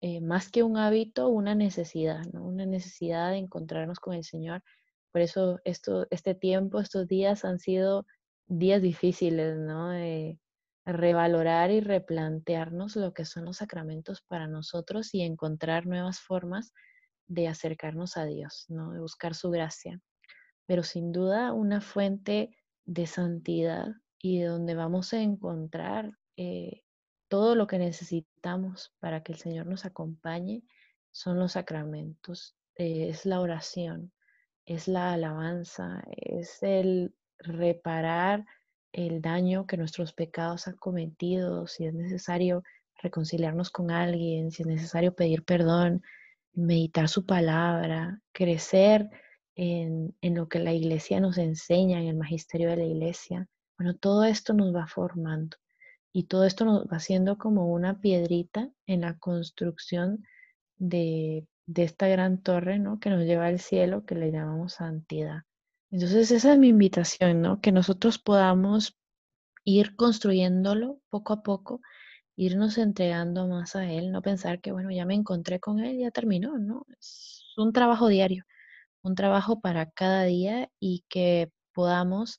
eh, 0.00 0.20
más 0.20 0.50
que 0.50 0.62
un 0.62 0.76
hábito, 0.76 1.28
una 1.28 1.54
necesidad, 1.54 2.24
¿no? 2.32 2.44
Una 2.44 2.66
necesidad 2.66 3.30
de 3.30 3.38
encontrarnos 3.38 4.00
con 4.00 4.14
el 4.14 4.24
Señor. 4.24 4.62
Por 5.12 5.22
eso 5.22 5.60
esto, 5.64 6.06
este 6.10 6.34
tiempo, 6.34 6.80
estos 6.80 7.08
días 7.08 7.44
han 7.44 7.58
sido 7.58 8.06
días 8.46 8.82
difíciles, 8.82 9.56
¿no? 9.58 9.90
De 9.90 10.38
revalorar 10.84 11.70
y 11.70 11.80
replantearnos 11.80 12.96
lo 12.96 13.12
que 13.14 13.24
son 13.24 13.44
los 13.44 13.58
sacramentos 13.58 14.22
para 14.22 14.48
nosotros 14.48 15.14
y 15.14 15.22
encontrar 15.22 15.86
nuevas 15.86 16.20
formas 16.20 16.72
de 17.26 17.48
acercarnos 17.48 18.16
a 18.16 18.24
Dios, 18.24 18.66
¿no? 18.68 18.92
De 18.92 19.00
buscar 19.00 19.34
su 19.34 19.50
gracia 19.50 20.00
pero 20.66 20.82
sin 20.82 21.12
duda 21.12 21.52
una 21.52 21.80
fuente 21.80 22.56
de 22.84 23.06
santidad 23.06 23.88
y 24.18 24.40
de 24.40 24.46
donde 24.46 24.74
vamos 24.74 25.12
a 25.12 25.20
encontrar 25.20 26.12
eh, 26.36 26.82
todo 27.28 27.54
lo 27.54 27.66
que 27.66 27.78
necesitamos 27.78 28.94
para 28.98 29.22
que 29.22 29.32
el 29.32 29.38
Señor 29.38 29.66
nos 29.66 29.84
acompañe 29.84 30.62
son 31.10 31.38
los 31.38 31.52
sacramentos, 31.52 32.56
eh, 32.76 33.08
es 33.08 33.26
la 33.26 33.40
oración, 33.40 34.12
es 34.64 34.88
la 34.88 35.12
alabanza, 35.12 36.02
es 36.10 36.62
el 36.62 37.14
reparar 37.38 38.46
el 38.92 39.20
daño 39.22 39.66
que 39.66 39.76
nuestros 39.76 40.12
pecados 40.12 40.68
han 40.68 40.76
cometido, 40.76 41.66
si 41.66 41.86
es 41.86 41.94
necesario 41.94 42.62
reconciliarnos 43.02 43.70
con 43.70 43.90
alguien, 43.90 44.50
si 44.50 44.62
es 44.62 44.68
necesario 44.68 45.14
pedir 45.14 45.44
perdón, 45.44 46.02
meditar 46.52 47.08
su 47.08 47.26
palabra, 47.26 48.20
crecer 48.32 49.08
en, 49.54 50.14
lo 50.22 50.48
que 50.48 50.58
la 50.58 50.72
iglesia 50.72 51.20
nos 51.20 51.38
enseña, 51.38 52.00
en 52.00 52.08
el 52.08 52.16
magisterio 52.16 52.70
de 52.70 52.76
la 52.76 52.84
iglesia. 52.84 53.48
Bueno, 53.78 53.96
todo 53.96 54.24
esto 54.24 54.54
nos 54.54 54.74
va 54.74 54.86
formando 54.86 55.56
y 56.12 56.24
todo 56.24 56.44
esto 56.44 56.64
nos 56.64 56.84
va 56.84 56.98
haciendo 56.98 57.38
como 57.38 57.66
una 57.72 58.00
piedrita 58.00 58.70
en 58.86 59.00
la 59.02 59.18
construcción 59.18 60.24
de, 60.76 61.46
esta 61.74 62.06
gran 62.08 62.42
torre, 62.42 62.78
¿no? 62.78 63.00
Que 63.00 63.10
nos 63.10 63.24
lleva 63.24 63.46
al 63.46 63.60
cielo, 63.60 64.04
que 64.04 64.14
le 64.14 64.30
llamamos 64.30 64.74
santidad. 64.74 65.42
Entonces 65.92 66.32
esa 66.32 66.54
es 66.54 66.58
mi 66.58 66.68
invitación, 66.68 67.42
¿no? 67.42 67.60
Que 67.60 67.72
nosotros 67.72 68.18
podamos 68.18 68.96
ir 69.64 69.96
construyéndolo 69.96 71.00
poco 71.10 71.34
a 71.34 71.42
poco, 71.44 71.80
irnos 72.36 72.78
entregando 72.78 73.46
más 73.48 73.76
a 73.76 73.90
Él, 73.90 74.10
no 74.12 74.22
pensar 74.22 74.60
que, 74.60 74.72
bueno, 74.72 74.90
ya 74.90 75.06
me 75.06 75.14
encontré 75.14 75.60
con 75.60 75.80
Él, 75.80 75.98
ya 76.00 76.10
terminó, 76.10 76.58
¿no? 76.58 76.86
Es 76.98 77.44
un 77.56 77.72
trabajo 77.72 78.08
diario 78.08 78.44
un 79.02 79.14
trabajo 79.14 79.60
para 79.60 79.90
cada 79.90 80.24
día 80.24 80.70
y 80.80 81.04
que 81.08 81.50
podamos 81.72 82.38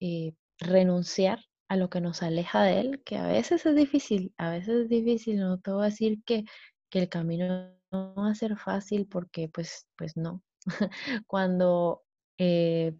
eh, 0.00 0.34
renunciar 0.58 1.40
a 1.68 1.76
lo 1.76 1.90
que 1.90 2.00
nos 2.00 2.22
aleja 2.22 2.62
de 2.62 2.80
Él, 2.80 3.02
que 3.04 3.16
a 3.16 3.26
veces 3.26 3.66
es 3.66 3.74
difícil, 3.74 4.32
a 4.36 4.50
veces 4.50 4.82
es 4.82 4.88
difícil, 4.88 5.38
no 5.38 5.58
te 5.58 5.70
voy 5.72 5.82
a 5.82 5.86
decir 5.86 6.22
que, 6.24 6.44
el 6.92 7.08
camino 7.08 7.72
no 7.90 8.14
va 8.14 8.30
a 8.30 8.34
ser 8.36 8.56
fácil 8.56 9.08
porque 9.08 9.48
pues, 9.48 9.88
pues 9.96 10.16
no. 10.16 10.44
Cuando 11.26 12.03
eh, 12.38 12.94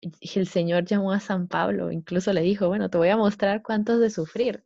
el 0.00 0.48
Señor 0.48 0.84
llamó 0.84 1.12
a 1.12 1.20
San 1.20 1.48
Pablo, 1.48 1.90
incluso 1.90 2.32
le 2.32 2.42
dijo, 2.42 2.68
bueno, 2.68 2.90
te 2.90 2.98
voy 2.98 3.08
a 3.08 3.16
mostrar 3.16 3.62
cuántos 3.62 4.00
de 4.00 4.10
sufrir. 4.10 4.64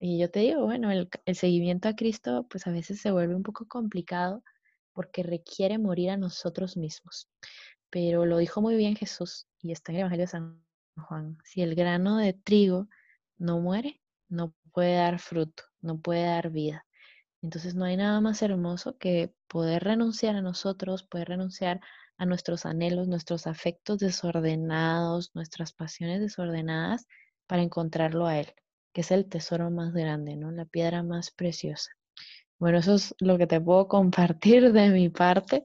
Y 0.00 0.18
yo 0.18 0.30
te 0.30 0.40
digo, 0.40 0.64
bueno, 0.64 0.90
el, 0.90 1.08
el 1.24 1.36
seguimiento 1.36 1.88
a 1.88 1.94
Cristo 1.96 2.46
pues 2.50 2.66
a 2.66 2.70
veces 2.72 3.00
se 3.00 3.10
vuelve 3.10 3.34
un 3.34 3.42
poco 3.42 3.66
complicado 3.66 4.42
porque 4.92 5.22
requiere 5.22 5.78
morir 5.78 6.10
a 6.10 6.16
nosotros 6.16 6.76
mismos. 6.76 7.28
Pero 7.90 8.26
lo 8.26 8.38
dijo 8.38 8.60
muy 8.60 8.76
bien 8.76 8.96
Jesús 8.96 9.46
y 9.60 9.72
está 9.72 9.92
en 9.92 9.96
el 9.96 10.00
Evangelio 10.02 10.24
de 10.24 10.30
San 10.30 10.64
Juan. 10.96 11.38
Si 11.44 11.62
el 11.62 11.74
grano 11.74 12.16
de 12.18 12.32
trigo 12.32 12.88
no 13.38 13.60
muere, 13.60 14.00
no 14.28 14.54
puede 14.72 14.96
dar 14.96 15.18
fruto, 15.18 15.64
no 15.80 15.98
puede 16.00 16.24
dar 16.24 16.50
vida. 16.50 16.86
Entonces 17.42 17.74
no 17.74 17.84
hay 17.84 17.96
nada 17.96 18.20
más 18.20 18.42
hermoso 18.42 18.96
que 18.98 19.34
poder 19.48 19.84
renunciar 19.84 20.34
a 20.36 20.42
nosotros, 20.42 21.04
poder 21.04 21.28
renunciar 21.28 21.76
a 21.78 21.80
nuestros 22.18 22.64
anhelos, 22.66 23.08
nuestros 23.08 23.46
afectos 23.46 23.98
desordenados, 23.98 25.30
nuestras 25.34 25.72
pasiones 25.72 26.20
desordenadas 26.20 27.06
para 27.46 27.62
encontrarlo 27.62 28.26
a 28.26 28.38
Él, 28.38 28.46
que 28.92 29.02
es 29.02 29.10
el 29.10 29.26
tesoro 29.26 29.70
más 29.70 29.92
grande, 29.92 30.36
¿no? 30.36 30.50
La 30.50 30.64
piedra 30.64 31.02
más 31.02 31.30
preciosa. 31.30 31.90
Bueno, 32.58 32.78
eso 32.78 32.94
es 32.94 33.14
lo 33.18 33.36
que 33.36 33.46
te 33.46 33.60
puedo 33.60 33.88
compartir 33.88 34.72
de 34.72 34.90
mi 34.90 35.08
parte. 35.08 35.64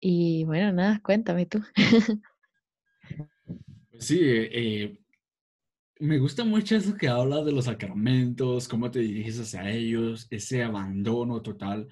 Y 0.00 0.44
bueno, 0.44 0.72
nada, 0.72 1.00
cuéntame 1.02 1.46
tú. 1.46 1.62
Pues 3.90 4.08
sí, 4.08 4.18
eh, 4.20 4.98
me 6.00 6.18
gusta 6.18 6.44
mucho 6.44 6.76
eso 6.76 6.94
que 6.96 7.08
hablas 7.08 7.46
de 7.46 7.52
los 7.52 7.64
sacramentos, 7.64 8.68
cómo 8.68 8.90
te 8.90 8.98
diriges 8.98 9.40
hacia 9.40 9.70
ellos, 9.70 10.26
ese 10.28 10.62
abandono 10.62 11.40
total. 11.40 11.88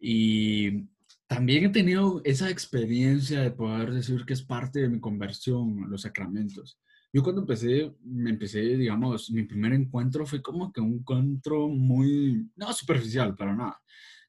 Y 0.00 0.88
también 1.32 1.64
he 1.64 1.68
tenido 1.70 2.20
esa 2.24 2.50
experiencia 2.50 3.40
de 3.40 3.50
poder 3.50 3.90
decir 3.90 4.26
que 4.26 4.34
es 4.34 4.42
parte 4.42 4.80
de 4.80 4.90
mi 4.90 5.00
conversión, 5.00 5.88
los 5.88 6.02
sacramentos. 6.02 6.78
Yo 7.10 7.22
cuando 7.22 7.40
empecé, 7.40 7.90
me 8.04 8.28
empecé, 8.28 8.60
digamos, 8.60 9.30
mi 9.30 9.44
primer 9.44 9.72
encuentro 9.72 10.26
fue 10.26 10.42
como 10.42 10.70
que 10.70 10.82
un 10.82 10.96
encuentro 10.96 11.68
muy, 11.68 12.50
no 12.54 12.70
superficial, 12.74 13.34
para 13.34 13.56
nada, 13.56 13.80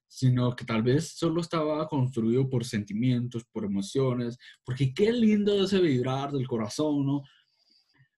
sino 0.08 0.56
que 0.56 0.64
tal 0.64 0.82
vez 0.82 1.10
solo 1.10 1.42
estaba 1.42 1.86
construido 1.88 2.48
por 2.48 2.64
sentimientos, 2.64 3.44
por 3.52 3.66
emociones, 3.66 4.38
porque 4.64 4.94
qué 4.94 5.12
lindo 5.12 5.62
ese 5.62 5.82
vibrar 5.82 6.32
del 6.32 6.48
corazón, 6.48 7.04
¿no? 7.04 7.22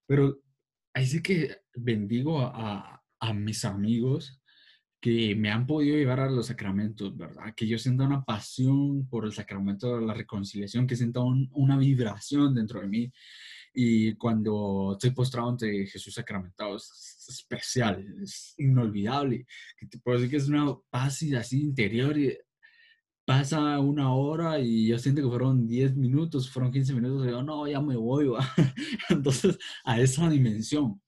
Pero 0.07 0.39
ahí 0.95 1.07
sí 1.07 1.21
que 1.21 1.57
bendigo 1.75 2.41
a, 2.41 3.03
a 3.19 3.33
mis 3.33 3.65
amigos 3.65 4.41
que 5.07 5.37
me 5.37 5.53
han 5.53 5.69
podido 5.69 5.97
llevar 5.97 6.19
a 6.19 6.29
los 6.29 6.49
sacramentos, 6.49 7.17
¿verdad? 7.17 7.55
Que 7.55 7.65
yo 7.65 7.79
sienta 7.79 8.03
una 8.03 8.25
pasión 8.25 9.09
por 9.09 9.25
el 9.25 9.33
sacramento 9.33 9.95
de 9.95 10.05
la 10.05 10.13
reconciliación, 10.13 10.85
que 10.85 10.97
sienta 10.97 11.21
una 11.21 11.79
vibración 11.79 12.57
dentro 12.57 12.81
de 12.81 12.89
mí 12.89 13.13
y 13.73 14.15
cuando 14.17 14.95
estoy 14.95 15.11
postrado 15.13 15.51
ante 15.51 15.87
Jesús 15.87 16.13
sacramentado 16.13 16.75
es 16.75 17.25
especial, 17.29 18.05
es 18.21 18.55
inolvidable. 18.59 19.47
Que 19.79 19.87
te 19.87 20.01
puedo 20.01 20.19
decir 20.19 20.29
que 20.29 20.39
es 20.39 20.49
una 20.49 20.77
paz 20.91 21.23
así 21.39 21.63
interior 21.63 22.19
y 22.19 22.37
pasa 23.25 23.79
una 23.79 24.13
hora 24.13 24.59
y 24.59 24.89
yo 24.89 24.99
siento 24.99 25.23
que 25.23 25.29
fueron 25.29 25.69
10 25.69 25.95
minutos, 25.95 26.51
fueron 26.51 26.73
15 26.73 26.95
minutos 26.95 27.29
y 27.29 27.31
yo 27.31 27.45
no, 27.45 27.69
ya 27.69 27.81
me 27.81 27.95
voy. 27.95 28.27
Entonces, 29.09 29.57
a 29.85 30.01
esa 30.01 30.29
dimensión. 30.29 31.01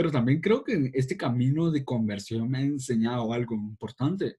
Pero 0.00 0.10
también 0.10 0.40
creo 0.40 0.64
que 0.64 0.90
este 0.94 1.14
camino 1.14 1.70
de 1.70 1.84
conversión 1.84 2.48
me 2.48 2.56
ha 2.56 2.62
enseñado 2.62 3.34
algo 3.34 3.54
importante, 3.54 4.38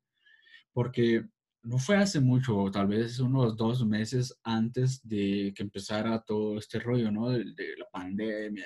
porque 0.74 1.24
no 1.62 1.78
fue 1.78 1.98
hace 1.98 2.20
mucho, 2.20 2.72
tal 2.72 2.88
vez 2.88 3.20
unos 3.20 3.56
dos 3.56 3.86
meses 3.86 4.36
antes 4.44 5.08
de 5.08 5.54
que 5.56 5.62
empezara 5.62 6.20
todo 6.24 6.58
este 6.58 6.80
rollo, 6.80 7.12
¿no? 7.12 7.30
De, 7.30 7.46
la 7.78 7.86
pandemia 7.92 8.66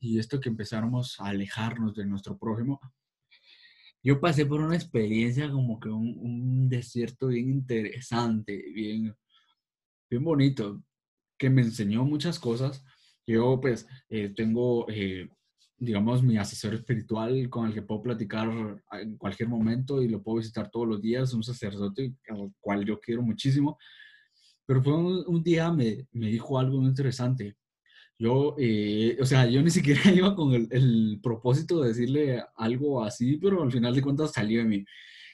y 0.00 0.18
esto 0.18 0.40
que 0.40 0.48
empezáramos 0.48 1.20
a 1.20 1.26
alejarnos 1.26 1.94
de 1.94 2.06
nuestro 2.06 2.38
prójimo. 2.38 2.80
Yo 4.02 4.18
pasé 4.18 4.46
por 4.46 4.62
una 4.62 4.76
experiencia 4.76 5.50
como 5.50 5.78
que 5.78 5.90
un, 5.90 6.66
desierto 6.70 7.26
bien 7.26 7.50
interesante, 7.50 8.56
bien, 8.72 9.14
bien 10.08 10.24
bonito, 10.24 10.82
que 11.36 11.50
me 11.50 11.60
enseñó 11.60 12.06
muchas 12.06 12.38
cosas. 12.38 12.82
Yo 13.26 13.60
pues 13.60 13.86
eh, 14.08 14.30
tengo 14.34 14.86
eh, 14.88 15.28
digamos, 15.82 16.22
mi 16.22 16.38
asesor 16.38 16.74
espiritual 16.74 17.50
con 17.50 17.66
el 17.66 17.74
que 17.74 17.82
puedo 17.82 18.02
platicar 18.02 18.48
en 18.92 19.16
cualquier 19.16 19.48
momento 19.48 20.00
y 20.00 20.08
lo 20.08 20.22
puedo 20.22 20.38
visitar 20.38 20.70
todos 20.70 20.86
los 20.86 21.02
días, 21.02 21.34
un 21.34 21.42
sacerdote 21.42 22.14
al 22.28 22.52
cual 22.60 22.84
yo 22.84 23.00
quiero 23.00 23.20
muchísimo. 23.20 23.76
Pero 24.64 24.80
fue 24.80 24.94
un, 24.94 25.42
día, 25.42 25.72
me, 25.72 26.06
me, 26.12 26.28
dijo 26.28 26.56
algo 26.56 26.78
muy 26.78 26.88
interesante. 26.88 27.56
Yo, 28.16 28.54
eh, 28.58 29.18
o 29.20 29.26
sea, 29.26 29.46
yo 29.46 29.60
ni 29.60 29.70
siquiera 29.70 30.00
iba 30.14 30.36
con 30.36 30.54
el, 30.54 30.68
el, 30.70 31.20
propósito 31.20 31.82
de 31.82 31.88
decirle 31.88 32.44
algo 32.54 33.02
así, 33.02 33.38
pero 33.38 33.60
al 33.60 33.72
final 33.72 33.92
de 33.92 34.02
cuentas 34.02 34.32
salió 34.32 34.60
de 34.60 34.68
mí. 34.68 34.84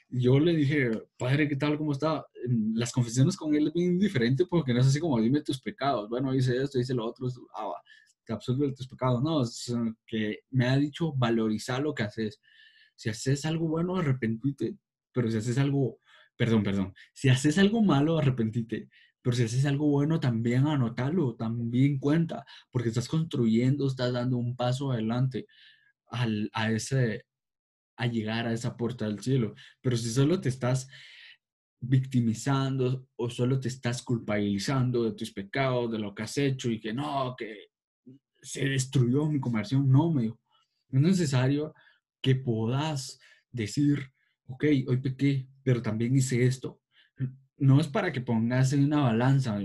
Yo 0.08 0.40
le 0.40 0.56
dije, 0.56 0.90
padre, 1.18 1.46
¿qué 1.46 1.56
tal? 1.56 1.76
¿Cómo 1.76 1.92
está? 1.92 2.24
Las 2.72 2.90
confesiones 2.92 3.36
con 3.36 3.54
él 3.54 3.66
es 3.68 3.74
bien 3.74 3.98
diferente 3.98 4.46
porque 4.46 4.72
no 4.72 4.80
es 4.80 4.86
así 4.86 4.98
como, 4.98 5.20
dime 5.20 5.42
tus 5.42 5.60
pecados. 5.60 6.08
Bueno, 6.08 6.34
hice 6.34 6.56
esto, 6.62 6.78
hice 6.80 6.94
lo 6.94 7.04
otro. 7.04 7.28
Ah, 7.54 7.70
te 8.36 8.72
tus 8.72 8.88
pecados. 8.88 9.22
No, 9.22 9.42
es 9.42 9.74
que 10.06 10.40
me 10.50 10.66
ha 10.66 10.76
dicho 10.76 11.12
valorizar 11.14 11.82
lo 11.82 11.94
que 11.94 12.02
haces. 12.02 12.40
Si 12.94 13.08
haces 13.08 13.44
algo 13.46 13.68
bueno, 13.68 13.96
arrepentite. 13.96 14.76
Pero 15.12 15.30
si 15.30 15.38
haces 15.38 15.58
algo, 15.58 16.00
perdón, 16.36 16.62
perdón. 16.62 16.94
Si 17.12 17.28
haces 17.28 17.58
algo 17.58 17.82
malo, 17.82 18.18
arrepentite. 18.18 18.88
Pero 19.22 19.36
si 19.36 19.44
haces 19.44 19.64
algo 19.66 19.88
bueno, 19.88 20.20
también 20.20 20.66
anotalo, 20.66 21.34
también 21.34 21.98
cuenta, 21.98 22.44
porque 22.70 22.88
estás 22.88 23.08
construyendo, 23.08 23.86
estás 23.86 24.12
dando 24.12 24.36
un 24.36 24.56
paso 24.56 24.92
adelante 24.92 25.46
al, 26.06 26.50
a, 26.52 26.70
ese, 26.70 27.24
a 27.96 28.06
llegar 28.06 28.46
a 28.46 28.52
esa 28.52 28.76
puerta 28.76 29.06
del 29.06 29.20
cielo. 29.20 29.54
Pero 29.80 29.96
si 29.96 30.10
solo 30.10 30.40
te 30.40 30.48
estás 30.48 30.88
victimizando 31.80 33.06
o 33.16 33.30
solo 33.30 33.60
te 33.60 33.68
estás 33.68 34.02
culpabilizando 34.02 35.04
de 35.04 35.12
tus 35.12 35.32
pecados, 35.32 35.90
de 35.92 35.98
lo 35.98 36.14
que 36.14 36.22
has 36.24 36.36
hecho 36.38 36.70
y 36.70 36.80
que 36.80 36.92
no, 36.92 37.34
que 37.36 37.67
se 38.40 38.68
destruyó 38.68 39.26
mi 39.26 39.40
conversión. 39.40 39.90
No, 39.90 40.12
me 40.12 40.22
dijo, 40.22 40.40
es 40.90 41.00
necesario 41.00 41.74
que 42.20 42.34
puedas 42.34 43.18
decir, 43.50 44.12
ok, 44.46 44.64
hoy 44.86 44.96
pequé, 44.98 45.48
pero 45.62 45.82
también 45.82 46.16
hice 46.16 46.44
esto. 46.44 46.80
No 47.56 47.80
es 47.80 47.88
para 47.88 48.12
que 48.12 48.20
pongas 48.20 48.72
en 48.72 48.84
una 48.84 49.02
balanza, 49.02 49.58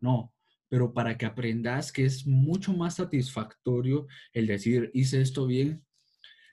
no, 0.00 0.32
pero 0.68 0.92
para 0.92 1.16
que 1.16 1.26
aprendas 1.26 1.92
que 1.92 2.04
es 2.04 2.26
mucho 2.26 2.72
más 2.72 2.96
satisfactorio 2.96 4.06
el 4.32 4.46
decir, 4.46 4.90
hice 4.94 5.20
esto 5.20 5.46
bien, 5.46 5.84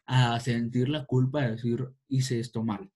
a 0.06 0.40
sentir 0.40 0.90
la 0.90 1.06
culpa 1.06 1.44
de 1.44 1.52
decir, 1.52 1.88
hice 2.08 2.40
esto 2.40 2.64
mal. 2.64 2.92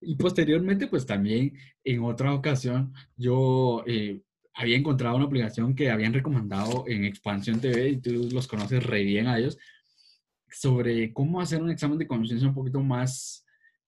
Y 0.00 0.16
posteriormente, 0.16 0.88
pues 0.88 1.06
también 1.06 1.56
en 1.84 2.02
otra 2.02 2.34
ocasión, 2.34 2.92
yo 3.16 3.84
eh, 3.86 4.22
había 4.54 4.76
encontrado 4.76 5.16
una 5.16 5.24
aplicación 5.24 5.74
que 5.74 5.90
habían 5.90 6.12
recomendado 6.12 6.84
en 6.86 7.04
Expansión 7.04 7.60
TV 7.60 7.88
y 7.88 8.00
tú 8.00 8.28
los 8.32 8.46
conoces 8.46 8.84
re 8.84 9.02
bien 9.02 9.26
a 9.26 9.38
ellos 9.38 9.58
sobre 10.50 11.12
cómo 11.12 11.40
hacer 11.40 11.62
un 11.62 11.70
examen 11.70 11.98
de 11.98 12.06
conciencia 12.06 12.48
un 12.48 12.54
poquito 12.54 12.80
más 12.80 13.46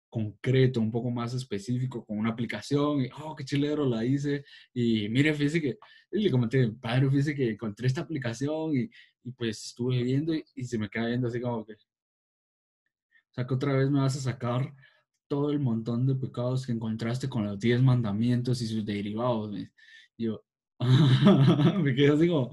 concreto, 0.08 0.80
un 0.80 0.92
poco 0.92 1.10
más 1.10 1.34
específico 1.34 2.04
con 2.04 2.18
una 2.18 2.30
aplicación 2.30 3.02
y, 3.02 3.08
oh, 3.20 3.34
qué 3.34 3.44
chilero 3.44 3.84
la 3.84 4.04
hice 4.04 4.44
y 4.72 5.08
mire, 5.08 5.34
fíjese 5.34 5.60
que, 5.60 5.78
le 6.12 6.30
comenté, 6.30 6.68
padre, 6.80 7.10
fíjese 7.10 7.34
que 7.34 7.50
encontré 7.50 7.88
esta 7.88 8.02
aplicación 8.02 8.76
y, 8.76 8.90
y 9.24 9.32
pues 9.32 9.66
estuve 9.66 10.02
viendo 10.02 10.32
y, 10.32 10.64
se 10.64 10.78
me 10.78 10.88
queda 10.88 11.06
viendo 11.06 11.28
así 11.28 11.40
como 11.40 11.66
que, 11.66 11.72
o 11.74 13.32
sea, 13.32 13.46
que 13.46 13.54
otra 13.54 13.72
vez 13.72 13.90
me 13.90 14.00
vas 14.00 14.16
a 14.16 14.20
sacar 14.20 14.72
todo 15.26 15.50
el 15.50 15.58
montón 15.58 16.06
de 16.06 16.14
pecados 16.14 16.64
que 16.64 16.72
encontraste 16.72 17.28
con 17.28 17.44
los 17.44 17.58
10 17.58 17.82
mandamientos 17.82 18.62
y 18.62 18.66
sus 18.68 18.84
derivados. 18.84 19.58
Y 19.58 19.68
yo, 20.16 20.44
me 21.82 21.94
quedé 21.94 22.08
así 22.08 22.28
como, 22.28 22.50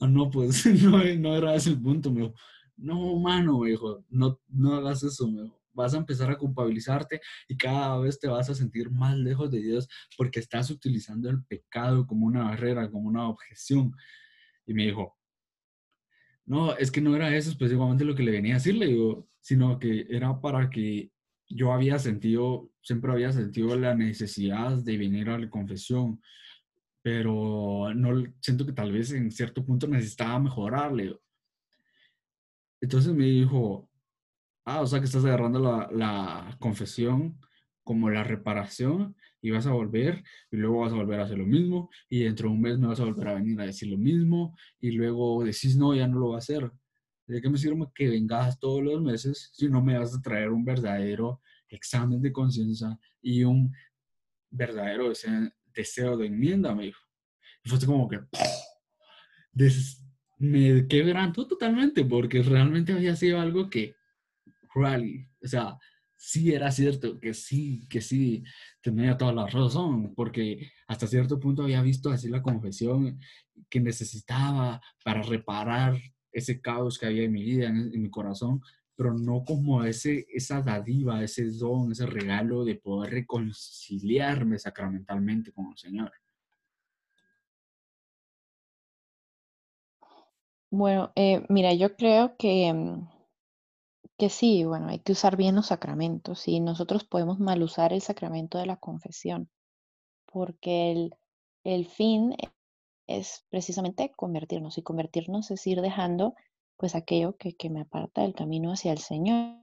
ah, 0.00 0.06
no, 0.06 0.30
pues 0.30 0.64
no, 0.82 1.02
no, 1.16 1.36
era 1.36 1.54
ese 1.54 1.70
el 1.70 1.80
punto, 1.80 2.10
me 2.10 2.22
dijo, 2.22 2.34
no, 2.76 3.16
mano, 3.18 3.60
me 3.60 3.70
dijo, 3.70 4.04
no, 4.08 4.40
no 4.48 4.74
hagas 4.74 5.02
eso, 5.02 5.28
me 5.28 5.42
dijo. 5.42 5.60
Vas 5.76 5.92
a 5.92 5.98
empezar 5.98 6.30
a 6.30 6.38
culpabilizarte 6.38 7.20
y 7.48 7.56
cada 7.56 7.98
vez 7.98 8.20
te 8.20 8.28
vas 8.28 8.48
a 8.48 8.54
sentir 8.54 8.90
más 8.90 9.16
lejos 9.16 9.50
de 9.50 9.60
Dios 9.60 9.88
porque 10.16 10.38
estás 10.38 10.70
utilizando 10.70 11.28
el 11.28 11.44
pecado 11.44 12.06
como 12.06 12.26
una 12.26 12.44
barrera, 12.44 12.88
como 12.88 13.08
una 13.08 13.28
objeción. 13.28 13.92
Y 14.66 14.72
me 14.72 14.84
dijo, 14.84 15.16
no, 16.46 16.76
es 16.76 16.92
que 16.92 17.00
no 17.00 17.16
era 17.16 17.34
eso 17.36 17.50
específicamente 17.50 18.04
lo 18.04 18.14
que 18.14 18.22
le 18.22 18.30
venía 18.30 18.54
a 18.54 18.58
decirle, 18.58 18.86
digo, 18.86 19.28
sino 19.40 19.78
que 19.80 20.06
era 20.08 20.40
para 20.40 20.70
que 20.70 21.10
yo 21.48 21.72
había 21.72 21.98
sentido, 21.98 22.70
siempre 22.82 23.12
había 23.12 23.32
sentido 23.32 23.76
la 23.76 23.94
necesidad 23.94 24.76
de 24.76 24.96
venir 24.96 25.28
a 25.28 25.38
la 25.38 25.50
confesión, 25.50 26.20
pero 27.04 27.92
no 27.94 28.24
siento 28.40 28.64
que 28.64 28.72
tal 28.72 28.90
vez 28.90 29.12
en 29.12 29.30
cierto 29.30 29.62
punto 29.62 29.86
necesitaba 29.86 30.38
mejorarle. 30.38 31.20
Entonces 32.80 33.12
me 33.12 33.26
dijo, 33.26 33.90
ah, 34.64 34.80
o 34.80 34.86
sea 34.86 35.00
que 35.00 35.04
estás 35.04 35.22
agarrando 35.26 35.58
la, 35.60 35.90
la, 35.92 36.56
confesión 36.58 37.38
como 37.82 38.08
la 38.08 38.24
reparación 38.24 39.14
y 39.42 39.50
vas 39.50 39.66
a 39.66 39.72
volver 39.72 40.24
y 40.50 40.56
luego 40.56 40.80
vas 40.80 40.94
a 40.94 40.96
volver 40.96 41.20
a 41.20 41.24
hacer 41.24 41.36
lo 41.36 41.44
mismo 41.44 41.90
y 42.08 42.20
dentro 42.24 42.48
de 42.48 42.54
un 42.54 42.62
mes 42.62 42.78
me 42.78 42.86
vas 42.86 43.00
a 43.00 43.04
volver 43.04 43.28
a 43.28 43.34
venir 43.34 43.60
a 43.60 43.66
decir 43.66 43.90
lo 43.90 43.98
mismo 43.98 44.56
y 44.80 44.92
luego 44.92 45.44
decís 45.44 45.76
no, 45.76 45.94
ya 45.94 46.08
no 46.08 46.18
lo 46.18 46.30
va 46.30 46.36
a 46.36 46.38
hacer. 46.38 46.72
¿De 47.26 47.42
qué 47.42 47.50
me 47.50 47.58
sirve 47.58 47.86
que 47.94 48.08
vengas 48.08 48.58
todos 48.58 48.82
los 48.82 49.02
meses 49.02 49.50
si 49.52 49.68
no 49.68 49.82
me 49.82 49.98
vas 49.98 50.14
a 50.14 50.22
traer 50.22 50.48
un 50.48 50.64
verdadero 50.64 51.42
examen 51.68 52.22
de 52.22 52.32
conciencia 52.32 52.98
y 53.20 53.44
un 53.44 53.74
verdadero 54.50 55.10
deseo 55.74 56.16
de 56.16 56.26
enmienda, 56.26 56.74
me 56.74 56.84
dijo. 56.84 57.00
Y 57.64 57.68
fue 57.68 57.78
como 57.86 58.08
que, 58.08 58.20
me 60.38 60.86
quebrantó 60.88 61.46
totalmente 61.46 62.04
porque 62.04 62.42
realmente 62.42 62.92
había 62.92 63.16
sido 63.16 63.40
algo 63.40 63.70
que, 63.70 63.94
rally, 64.74 65.28
o 65.42 65.46
sea, 65.46 65.78
sí 66.16 66.52
era 66.52 66.70
cierto, 66.70 67.20
que 67.20 67.34
sí, 67.34 67.86
que 67.88 68.00
sí, 68.00 68.42
tenía 68.82 69.16
toda 69.16 69.32
la 69.32 69.46
razón, 69.46 70.14
porque 70.14 70.70
hasta 70.86 71.06
cierto 71.06 71.38
punto 71.38 71.62
había 71.62 71.82
visto 71.82 72.10
así 72.10 72.28
la 72.28 72.42
confesión 72.42 73.18
que 73.70 73.80
necesitaba 73.80 74.80
para 75.04 75.22
reparar 75.22 75.98
ese 76.32 76.60
caos 76.60 76.98
que 76.98 77.06
había 77.06 77.24
en 77.24 77.32
mi 77.32 77.44
vida, 77.44 77.68
en, 77.68 77.92
en 77.94 78.02
mi 78.02 78.10
corazón, 78.10 78.60
pero 78.96 79.14
no 79.14 79.44
como 79.44 79.84
ese, 79.84 80.26
esa 80.32 80.62
dadiva, 80.62 81.22
ese 81.22 81.50
don, 81.50 81.92
ese 81.92 82.06
regalo 82.06 82.64
de 82.64 82.76
poder 82.76 83.12
reconciliarme 83.12 84.58
sacramentalmente 84.58 85.52
con 85.52 85.66
el 85.70 85.76
Señor. 85.76 86.12
Bueno, 90.70 91.12
eh, 91.14 91.44
mira, 91.48 91.72
yo 91.72 91.96
creo 91.96 92.36
que, 92.36 92.72
mm, 92.72 93.08
que 94.18 94.28
sí, 94.28 94.64
bueno, 94.64 94.88
hay 94.88 94.98
que 95.00 95.12
usar 95.12 95.36
bien 95.36 95.54
los 95.54 95.66
sacramentos 95.66 96.48
y 96.48 96.60
nosotros 96.60 97.04
podemos 97.04 97.38
mal 97.38 97.62
usar 97.62 97.92
el 97.92 98.00
sacramento 98.00 98.58
de 98.58 98.66
la 98.66 98.76
confesión, 98.76 99.48
porque 100.26 100.92
el, 100.92 101.14
el 101.64 101.86
fin 101.86 102.34
es 103.06 103.44
precisamente 103.50 104.12
convertirnos 104.16 104.78
y 104.78 104.82
convertirnos 104.82 105.50
es 105.50 105.66
ir 105.66 105.80
dejando 105.80 106.34
pues 106.76 106.94
aquello 106.94 107.36
que, 107.36 107.54
que 107.54 107.70
me 107.70 107.80
aparta 107.82 108.22
del 108.22 108.34
camino 108.34 108.72
hacia 108.72 108.92
el 108.92 108.98
Señor. 108.98 109.58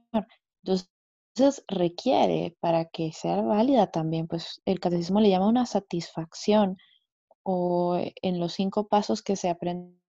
Entonces 0.64 1.64
requiere 1.68 2.56
para 2.60 2.86
que 2.86 3.12
sea 3.12 3.40
válida 3.40 3.90
también, 3.90 4.28
pues 4.28 4.60
el 4.64 4.80
catecismo 4.80 5.20
le 5.20 5.30
llama 5.30 5.48
una 5.48 5.66
satisfacción 5.66 6.76
o 7.42 7.98
en 8.22 8.38
los 8.38 8.52
cinco 8.52 8.88
pasos 8.88 9.22
que 9.22 9.36
se 9.36 9.48
aprenden 9.48 10.01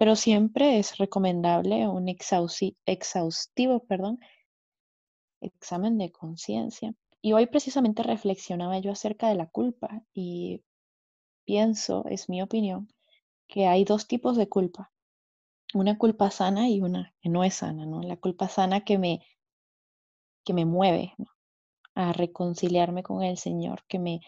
pero 0.00 0.16
siempre 0.16 0.80
es 0.80 0.98
recomendable 0.98 1.86
un 1.88 2.08
exhausti- 2.08 2.76
exhaustivo, 2.86 3.84
examen 5.42 5.98
de 5.98 6.10
conciencia. 6.12 6.94
Y 7.22 7.32
hoy 7.34 7.46
precisamente 7.46 8.02
reflexionaba 8.02 8.78
yo 8.78 8.92
acerca 8.92 9.28
de 9.28 9.34
la 9.34 9.46
culpa 9.46 10.02
y 10.14 10.62
pienso, 11.46 12.04
es 12.08 12.28
mi 12.28 12.42
opinión, 12.42 12.88
que 13.48 13.66
hay 13.66 13.84
dos 13.84 14.08
tipos 14.08 14.36
de 14.36 14.48
culpa. 14.48 14.92
Una 15.74 15.98
culpa 15.98 16.30
sana 16.30 16.68
y 16.70 16.80
una 16.82 17.14
que 17.22 17.28
no 17.30 17.44
es 17.44 17.54
sana, 17.56 17.86
¿no? 17.86 18.02
La 18.02 18.16
culpa 18.18 18.48
sana 18.48 18.82
que 18.82 18.98
me, 18.98 19.22
que 20.44 20.52
me 20.52 20.66
mueve, 20.66 21.14
a 21.94 22.12
reconciliarme 22.12 23.02
con 23.02 23.22
el 23.22 23.38
Señor, 23.38 23.84
que 23.88 23.98
me, 23.98 24.20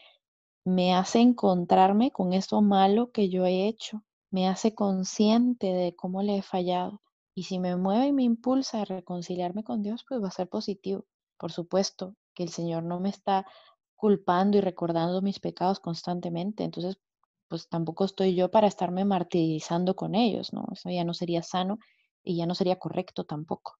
me 0.65 0.95
hace 0.95 1.21
encontrarme 1.21 2.11
con 2.13 2.33
eso 2.35 2.63
malo 2.63 3.13
que 3.13 3.29
yo 3.31 3.47
he 3.47 3.69
hecho, 3.69 4.03
me 4.33 4.49
hace 4.49 4.75
consciente 4.75 5.69
de 5.69 5.95
cómo 5.95 6.23
le 6.23 6.39
he 6.39 6.43
fallado. 6.43 7.01
Y 7.35 7.45
si 7.45 7.61
me 7.61 7.77
mueve 7.77 8.09
y 8.09 8.13
me 8.13 8.25
impulsa 8.25 8.83
a 8.83 8.85
reconciliarme 8.85 9.63
con 9.63 9.83
Dios, 9.83 10.05
pues 10.09 10.23
va 10.23 10.29
a 10.29 10.33
ser 10.33 10.49
positivo. 10.49 11.05
Por 11.39 11.53
supuesto 11.53 12.17
que 12.35 12.43
el 12.43 12.49
Señor 12.49 12.83
no 12.83 12.99
me 12.99 13.11
está 13.11 13.47
culpando 13.95 14.59
y 14.59 14.61
recordando 14.61 15.23
mis 15.23 15.39
pecados 15.39 15.79
constantemente, 15.79 16.65
entonces 16.65 16.99
pues 17.47 17.69
tampoco 17.69 18.05
estoy 18.05 18.35
yo 18.35 18.51
para 18.51 18.67
estarme 18.67 19.05
martirizando 19.05 19.95
con 19.95 20.15
ellos, 20.15 20.53
¿no? 20.53 20.67
Eso 20.73 20.91
ya 20.91 21.05
no 21.05 21.15
sería 21.15 21.43
sano 21.43 21.79
y 22.25 22.37
ya 22.37 22.47
no 22.47 22.55
sería 22.55 22.79
correcto 22.79 23.25
tampoco. 23.25 23.77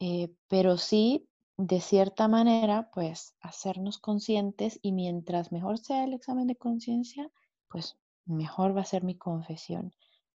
Eh, 0.00 0.34
pero 0.48 0.76
sí 0.76 1.28
de 1.56 1.80
cierta 1.80 2.28
manera, 2.28 2.90
pues 2.92 3.34
hacernos 3.40 3.98
conscientes 3.98 4.78
y 4.82 4.92
mientras 4.92 5.52
mejor 5.52 5.78
sea 5.78 6.04
el 6.04 6.14
examen 6.14 6.48
de 6.48 6.56
conciencia, 6.56 7.30
pues 7.68 7.96
mejor 8.26 8.76
va 8.76 8.82
a 8.82 8.84
ser 8.84 9.04
mi 9.04 9.16
confesión. 9.16 9.92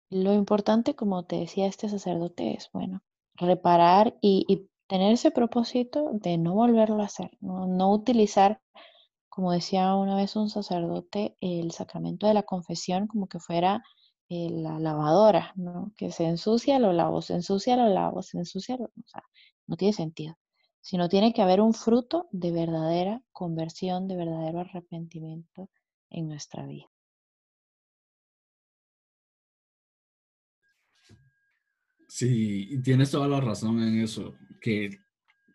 Lo 0.10 0.34
importante, 0.34 0.96
como 0.96 1.26
te 1.26 1.38
decía 1.38 1.68
este 1.68 1.90
sacerdote, 1.90 2.56
es, 2.56 2.70
bueno, 2.74 3.02
reparar 3.36 4.18
y, 4.22 4.70
tener 4.88 5.14
ese 5.14 5.32
propósito 5.32 6.12
de 6.14 6.38
no 6.38 6.54
volverlo 6.54 7.02
a 7.02 7.06
hacer, 7.06 7.32
no, 7.40 7.66
no 7.68 7.92
utilizar, 7.92 8.62
como 9.30 9.52
decía 9.52 9.96
una 9.96 10.16
vez 10.16 10.36
un 10.36 10.50
sacerdote, 10.50 11.36
el 11.42 11.72
sacramento 11.72 12.28
de 12.28 12.34
la 12.36 12.44
confesión 12.44 13.08
como 13.08 13.28
que 13.28 13.40
fuera 13.40 13.82
eh, 14.30 14.50
la 14.52 14.80
lavadora, 14.80 15.54
¿no? 15.56 15.94
Que 15.98 16.12
se 16.12 16.26
ensucia, 16.26 16.80
lo 16.80 16.94
lavo, 16.94 17.22
se 17.22 17.34
ensucia, 17.34 17.78
lo 17.78 17.88
lavo, 17.88 18.22
se 18.24 18.38
ensucia, 18.38 18.78
lo... 18.78 18.86
o 18.86 19.08
sea, 19.08 19.24
no 19.68 19.78
tiene 19.78 19.94
sentido 19.94 20.36
sino 20.84 21.08
tiene 21.08 21.34
que 21.34 21.42
haber 21.42 21.62
un 21.62 21.74
fruto 21.74 22.28
de 22.32 22.52
verdadera 22.52 23.22
conversión, 23.32 24.08
de 24.10 24.18
verdadero 24.18 24.60
arrepentimiento 24.60 25.70
en 26.10 26.28
nuestra 26.28 26.66
vida. 26.66 26.93
Sí, 32.16 32.80
tienes 32.84 33.10
toda 33.10 33.28
la 33.28 33.42
razón 33.42 33.82
en 33.82 34.00
eso, 34.00 34.36
que 34.62 35.00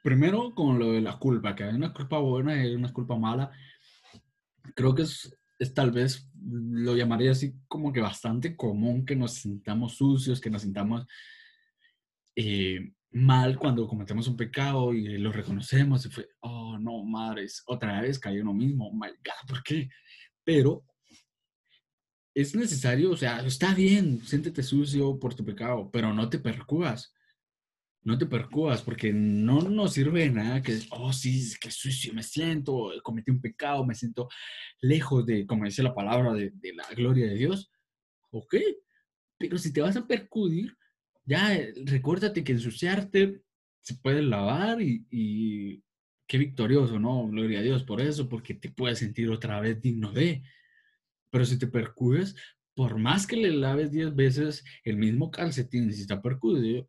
primero 0.02 0.56
con 0.56 0.76
lo 0.76 0.90
de 0.90 1.00
la 1.00 1.16
culpa, 1.16 1.54
que 1.54 1.62
hay 1.62 1.72
una 1.72 1.92
culpa 1.92 2.18
buena 2.18 2.66
y 2.66 2.74
una 2.74 2.92
culpa 2.92 3.16
mala, 3.16 3.52
creo 4.74 4.92
que 4.92 5.02
es, 5.02 5.32
es 5.56 5.72
tal 5.72 5.92
vez, 5.92 6.28
lo 6.44 6.96
llamaría 6.96 7.30
así 7.30 7.54
como 7.68 7.92
que 7.92 8.00
bastante 8.00 8.56
común 8.56 9.06
que 9.06 9.14
nos 9.14 9.34
sintamos 9.34 9.98
sucios, 9.98 10.40
que 10.40 10.50
nos 10.50 10.62
sintamos 10.62 11.06
eh, 12.34 12.92
mal 13.12 13.56
cuando 13.56 13.86
cometemos 13.86 14.26
un 14.26 14.36
pecado 14.36 14.92
y 14.92 15.16
lo 15.16 15.30
reconocemos 15.30 16.06
y 16.06 16.08
fue, 16.08 16.28
oh 16.40 16.76
no, 16.76 17.04
madres, 17.04 17.62
otra 17.66 18.00
vez 18.00 18.18
cayó 18.18 18.42
uno 18.42 18.52
mismo, 18.52 18.88
oh 18.88 18.92
my 18.92 19.10
God, 19.10 19.46
¿por 19.46 19.62
qué? 19.62 19.88
Pero 20.42 20.82
es 22.40 22.54
necesario, 22.54 23.10
o 23.10 23.16
sea, 23.16 23.40
está 23.40 23.74
bien, 23.74 24.20
siéntete 24.24 24.62
sucio 24.62 25.18
por 25.18 25.34
tu 25.34 25.44
pecado, 25.44 25.90
pero 25.92 26.12
no 26.14 26.28
te 26.28 26.38
percubas. 26.38 27.14
No 28.04 28.16
te 28.16 28.26
percubas 28.26 28.82
porque 28.82 29.12
no 29.12 29.60
nos 29.62 29.94
sirve 29.94 30.30
nada 30.30 30.62
que, 30.62 30.78
oh 30.90 31.12
sí, 31.12 31.52
qué 31.60 31.70
sucio 31.70 32.14
me 32.14 32.22
siento, 32.22 32.92
cometí 33.02 33.30
un 33.30 33.40
pecado, 33.40 33.84
me 33.84 33.94
siento 33.94 34.28
lejos 34.80 35.26
de, 35.26 35.46
como 35.46 35.64
dice 35.64 35.82
la 35.82 35.94
palabra, 35.94 36.32
de, 36.32 36.52
de 36.54 36.74
la 36.74 36.88
gloria 36.94 37.26
de 37.26 37.34
Dios. 37.34 37.70
Ok, 38.30 38.54
pero 39.38 39.58
si 39.58 39.72
te 39.72 39.80
vas 39.80 39.96
a 39.96 40.06
percudir, 40.06 40.76
ya 41.24 41.54
eh, 41.54 41.74
recuérdate 41.84 42.44
que 42.44 42.52
ensuciarte 42.52 43.42
se 43.80 43.94
puede 43.96 44.22
lavar 44.22 44.80
y, 44.80 45.06
y, 45.10 45.82
qué 46.26 46.38
victorioso, 46.38 46.98
¿no? 47.00 47.26
Gloria 47.28 47.60
a 47.60 47.62
Dios 47.62 47.84
por 47.84 48.00
eso, 48.00 48.28
porque 48.28 48.54
te 48.54 48.70
puedes 48.70 48.98
sentir 48.98 49.28
otra 49.30 49.60
vez 49.60 49.80
digno 49.80 50.12
de. 50.12 50.42
Pero 51.30 51.44
si 51.44 51.58
te 51.58 51.66
percudes, 51.66 52.34
por 52.74 52.98
más 52.98 53.26
que 53.26 53.36
le 53.36 53.50
laves 53.50 53.90
10 53.90 54.14
veces 54.14 54.64
el 54.84 54.96
mismo 54.96 55.30
calcetín, 55.30 55.92
si 55.92 56.02
está 56.02 56.22
percudido, 56.22 56.88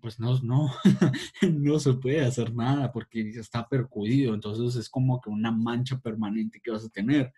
pues 0.00 0.20
no, 0.20 0.38
no, 0.40 0.70
no 1.52 1.78
se 1.78 1.92
puede 1.94 2.20
hacer 2.20 2.54
nada 2.54 2.92
porque 2.92 3.30
está 3.30 3.68
percudido. 3.68 4.34
Entonces 4.34 4.80
es 4.80 4.88
como 4.88 5.20
que 5.20 5.30
una 5.30 5.50
mancha 5.50 5.98
permanente 5.98 6.60
que 6.62 6.70
vas 6.70 6.84
a 6.84 6.90
tener. 6.90 7.32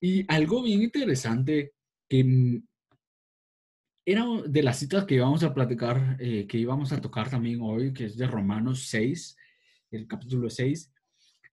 Y 0.00 0.24
algo 0.32 0.62
bien 0.62 0.82
interesante 0.82 1.72
que 2.08 2.24
mm, 2.24 2.62
era 4.06 4.24
de 4.46 4.62
las 4.62 4.78
citas 4.78 5.04
que 5.04 5.16
íbamos 5.16 5.42
a 5.44 5.54
platicar, 5.54 6.16
eh, 6.20 6.46
que 6.46 6.58
íbamos 6.58 6.92
a 6.92 7.00
tocar 7.00 7.30
también 7.30 7.60
hoy, 7.62 7.92
que 7.92 8.06
es 8.06 8.16
de 8.16 8.26
Romanos 8.26 8.86
6, 8.88 9.36
el 9.90 10.06
capítulo 10.06 10.48
6. 10.48 10.92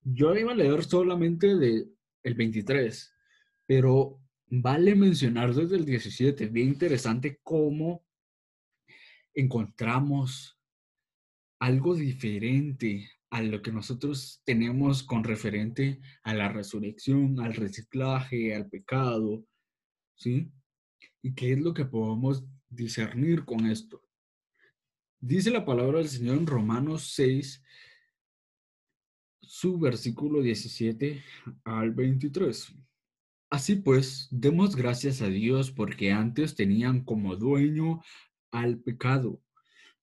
Yo 0.04 0.36
iba 0.36 0.54
a 0.54 0.56
leer 0.56 0.84
solamente 0.84 1.56
de 1.56 1.88
el 2.24 2.34
23, 2.34 3.14
pero 3.68 4.20
vale 4.48 4.96
mencionar 4.96 5.54
desde 5.54 5.76
el 5.76 5.86
17, 5.86 6.48
bien 6.48 6.70
interesante 6.70 7.40
cómo 7.44 8.06
encontramos 9.34 10.58
algo 11.60 11.94
diferente 11.96 13.12
a 13.30 13.42
lo 13.42 13.62
que 13.62 13.72
nosotros 13.72 14.42
tenemos 14.46 15.04
con 15.04 15.24
referente 15.24 16.00
a 16.24 16.34
la 16.34 16.50
resurrección, 16.50 17.40
al 17.42 17.54
reciclaje, 17.54 18.56
al 18.56 18.70
pecado, 18.70 19.46
¿sí? 20.16 20.50
¿Y 21.22 21.34
qué 21.36 21.54
es 21.54 21.60
lo 21.60 21.74
que 21.74 21.86
podemos 21.86 22.46
discernir 22.70 23.44
con 23.44 23.66
esto? 23.66 24.02
Dice 25.20 25.52
la 25.52 25.66
palabra 25.66 25.98
del 25.98 26.08
Señor 26.08 26.38
en 26.38 26.48
Romanos 26.48 27.12
6, 27.16 27.64
su 29.42 29.78
versículo 29.78 30.42
17 30.42 31.22
al 31.66 31.92
23. 31.92 32.74
Así 33.50 33.78
pues, 33.78 34.28
demos 34.30 34.76
gracias 34.76 35.22
a 35.22 35.28
Dios 35.28 35.72
porque 35.72 36.12
antes 36.12 36.56
tenían 36.56 37.06
como 37.06 37.38
dueño 37.38 38.02
al 38.52 38.80
pecado, 38.80 39.42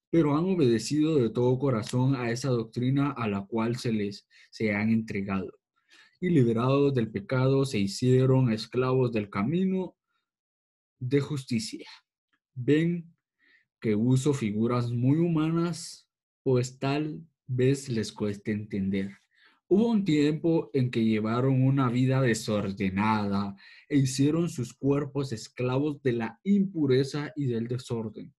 pero 0.08 0.36
han 0.36 0.44
obedecido 0.44 1.16
de 1.16 1.28
todo 1.28 1.58
corazón 1.58 2.16
a 2.16 2.30
esa 2.30 2.48
doctrina 2.48 3.10
a 3.10 3.28
la 3.28 3.44
cual 3.44 3.76
se 3.76 3.92
les 3.92 4.26
se 4.50 4.72
han 4.74 4.88
entregado. 4.88 5.52
Y 6.20 6.30
liberados 6.30 6.94
del 6.94 7.10
pecado 7.10 7.66
se 7.66 7.78
hicieron 7.78 8.50
esclavos 8.50 9.12
del 9.12 9.28
camino 9.28 9.94
de 10.98 11.20
justicia. 11.20 11.88
Ven 12.54 13.14
que 13.78 13.94
uso 13.94 14.32
figuras 14.32 14.90
muy 14.90 15.18
humanas, 15.18 16.08
pues 16.42 16.78
tal 16.78 17.26
vez 17.46 17.90
les 17.90 18.10
cueste 18.10 18.52
entender. 18.52 19.23
Hubo 19.76 19.88
un 19.88 20.04
tiempo 20.04 20.70
en 20.72 20.88
que 20.88 21.04
llevaron 21.04 21.60
una 21.60 21.88
vida 21.88 22.20
desordenada 22.20 23.56
e 23.88 23.96
hicieron 23.96 24.48
sus 24.48 24.72
cuerpos 24.72 25.32
esclavos 25.32 26.00
de 26.00 26.12
la 26.12 26.38
impureza 26.44 27.32
y 27.34 27.46
del 27.46 27.66
desorden. 27.66 28.32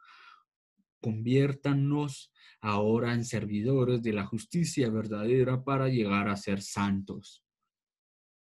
Conviértanos 1.01 2.31
ahora 2.61 3.13
en 3.13 3.25
servidores 3.25 4.01
de 4.01 4.13
la 4.13 4.25
justicia 4.25 4.89
verdadera 4.89 5.61
para 5.61 5.89
llegar 5.89 6.29
a 6.29 6.37
ser 6.37 6.61
santos. 6.61 7.43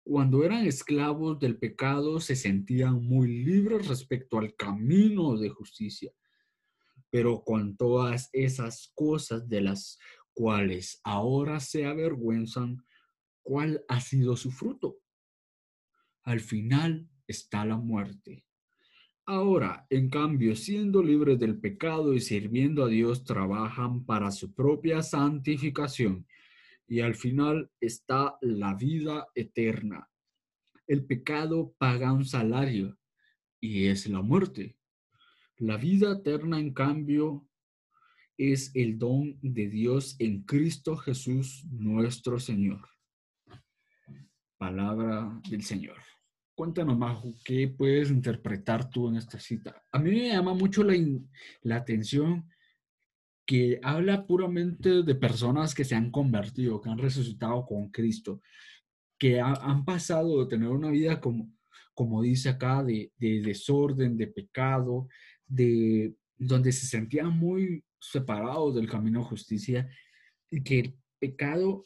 Cuando 0.02 0.42
eran 0.42 0.66
esclavos 0.66 1.38
del 1.38 1.60
pecado 1.60 2.18
se 2.18 2.34
sentían 2.34 3.00
muy 3.00 3.44
libres 3.44 3.86
respecto 3.86 4.40
al 4.40 4.56
camino 4.56 5.36
de 5.36 5.50
justicia. 5.50 6.10
Pero 7.10 7.44
con 7.44 7.76
todas 7.76 8.28
esas 8.32 8.90
cosas 8.96 9.48
de 9.48 9.60
las 9.60 10.00
cuales 10.34 11.00
ahora 11.04 11.60
se 11.60 11.86
avergüenzan, 11.86 12.84
¿cuál 13.42 13.84
ha 13.88 14.00
sido 14.00 14.36
su 14.36 14.50
fruto? 14.50 14.98
Al 16.24 16.40
final 16.40 17.08
está 17.26 17.64
la 17.64 17.76
muerte. 17.76 18.44
Ahora, 19.24 19.86
en 19.88 20.10
cambio, 20.10 20.56
siendo 20.56 21.02
libres 21.02 21.38
del 21.38 21.58
pecado 21.58 22.12
y 22.12 22.20
sirviendo 22.20 22.84
a 22.84 22.88
Dios, 22.88 23.24
trabajan 23.24 24.04
para 24.04 24.30
su 24.32 24.52
propia 24.52 25.02
santificación. 25.02 26.26
Y 26.88 27.00
al 27.00 27.14
final 27.14 27.70
está 27.80 28.36
la 28.40 28.74
vida 28.74 29.28
eterna. 29.34 30.08
El 30.86 31.06
pecado 31.06 31.74
paga 31.78 32.12
un 32.12 32.24
salario 32.24 32.98
y 33.60 33.86
es 33.86 34.08
la 34.08 34.22
muerte. 34.22 34.76
La 35.56 35.76
vida 35.76 36.12
eterna, 36.12 36.58
en 36.58 36.74
cambio, 36.74 37.48
es 38.36 38.70
el 38.74 38.98
don 38.98 39.38
de 39.42 39.68
Dios 39.68 40.16
en 40.18 40.42
Cristo 40.42 40.96
Jesús 40.96 41.64
nuestro 41.70 42.38
Señor. 42.38 42.88
Palabra 44.58 45.40
del 45.48 45.62
Señor. 45.62 45.96
Cuéntanos, 46.54 46.96
Majo, 46.98 47.34
¿qué 47.44 47.68
puedes 47.68 48.10
interpretar 48.10 48.88
tú 48.90 49.08
en 49.08 49.16
esta 49.16 49.40
cita? 49.40 49.82
A 49.90 49.98
mí 49.98 50.10
me 50.10 50.28
llama 50.28 50.54
mucho 50.54 50.84
la, 50.84 50.94
la 51.62 51.76
atención 51.76 52.48
que 53.46 53.80
habla 53.82 54.26
puramente 54.26 55.02
de 55.02 55.14
personas 55.14 55.74
que 55.74 55.84
se 55.84 55.94
han 55.94 56.10
convertido, 56.10 56.80
que 56.80 56.90
han 56.90 56.98
resucitado 56.98 57.66
con 57.66 57.90
Cristo, 57.90 58.40
que 59.18 59.40
han 59.40 59.84
pasado 59.84 60.40
de 60.40 60.48
tener 60.48 60.68
una 60.68 60.90
vida 60.90 61.20
como, 61.20 61.50
como 61.94 62.22
dice 62.22 62.50
acá, 62.50 62.82
de, 62.84 63.12
de 63.16 63.40
desorden, 63.40 64.16
de 64.16 64.28
pecado, 64.28 65.08
de 65.46 66.14
donde 66.36 66.72
se 66.72 66.86
sentían 66.86 67.36
muy 67.36 67.84
separados 68.02 68.74
del 68.74 68.88
camino 68.88 69.20
de 69.20 69.26
justicia 69.26 69.88
y 70.50 70.62
que 70.62 70.80
el 70.80 70.98
pecado 71.20 71.84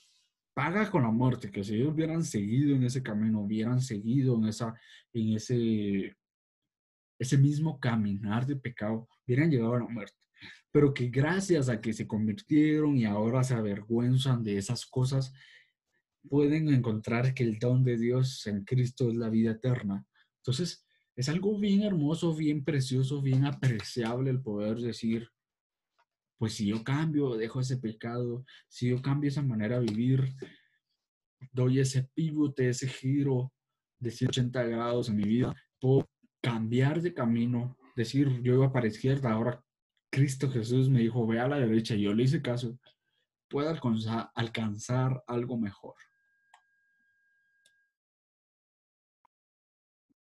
paga 0.55 0.91
con 0.91 1.03
la 1.03 1.11
muerte, 1.11 1.51
que 1.51 1.63
si 1.63 1.75
ellos 1.75 1.93
hubieran 1.93 2.25
seguido 2.25 2.75
en 2.75 2.85
ese 2.85 3.03
camino, 3.03 3.43
hubieran 3.43 3.83
seguido 3.83 4.37
en, 4.37 4.47
esa, 4.47 4.75
en 5.13 5.35
ese, 5.35 6.17
ese 7.19 7.37
mismo 7.37 7.79
caminar 7.79 8.47
de 8.47 8.57
pecado, 8.57 9.07
hubieran 9.27 9.51
llegado 9.51 9.75
a 9.75 9.81
la 9.81 9.89
muerte. 9.89 10.17
Pero 10.73 10.95
que 10.95 11.09
gracias 11.09 11.69
a 11.69 11.81
que 11.81 11.93
se 11.93 12.07
convirtieron 12.07 12.97
y 12.97 13.05
ahora 13.05 13.45
se 13.45 13.55
avergüenzan 13.55 14.43
de 14.43 14.57
esas 14.57 14.87
cosas, 14.87 15.35
pueden 16.27 16.71
encontrar 16.71 17.35
que 17.35 17.45
el 17.45 17.59
don 17.59 17.85
de 17.85 17.99
Dios 17.99 18.47
en 18.47 18.65
Cristo 18.65 19.11
es 19.11 19.17
la 19.17 19.29
vida 19.29 19.53
eterna. 19.53 20.07
Entonces, 20.39 20.87
es 21.15 21.29
algo 21.29 21.59
bien 21.59 21.83
hermoso, 21.83 22.35
bien 22.35 22.65
precioso, 22.65 23.21
bien 23.21 23.45
apreciable 23.45 24.31
el 24.31 24.41
poder 24.41 24.79
decir, 24.79 25.29
pues 26.39 26.55
si 26.55 26.67
yo 26.67 26.85
cambio, 26.85 27.37
dejo 27.37 27.61
ese 27.61 27.79
pecado, 27.79 28.45
si 28.69 28.91
yo 28.91 29.01
cambio 29.01 29.29
esa 29.29 29.43
manera 29.43 29.81
de 29.81 29.87
vivir, 29.87 30.35
doy 31.53 31.81
ese 31.81 32.05
pivote, 32.15 32.69
ese 32.69 32.89
giro 32.89 33.53
de 33.99 34.11
180 34.11 34.63
grados 34.65 35.09
en 35.09 35.17
mi 35.17 35.25
vida, 35.25 35.55
puedo 35.81 36.09
cambiar 36.43 37.01
de 37.01 37.15
camino, 37.15 37.77
decir, 37.97 38.43
yo 38.43 38.55
iba 38.55 38.73
para 38.73 38.85
la 38.85 38.93
izquierda, 38.93 39.33
ahora 39.33 39.63
Cristo 40.11 40.51
Jesús 40.51 40.89
me 40.89 41.01
dijo, 41.01 41.27
ve 41.27 41.41
a 41.41 41.49
la 41.49 41.59
derecha, 41.59 41.95
yo 41.95 42.15
le 42.15 42.25
hice 42.25 42.43
caso, 42.43 42.79
puedo 43.49 43.69
alcanzar, 43.69 44.31
alcanzar 44.35 45.23
algo 45.27 45.57
mejor. 45.57 45.95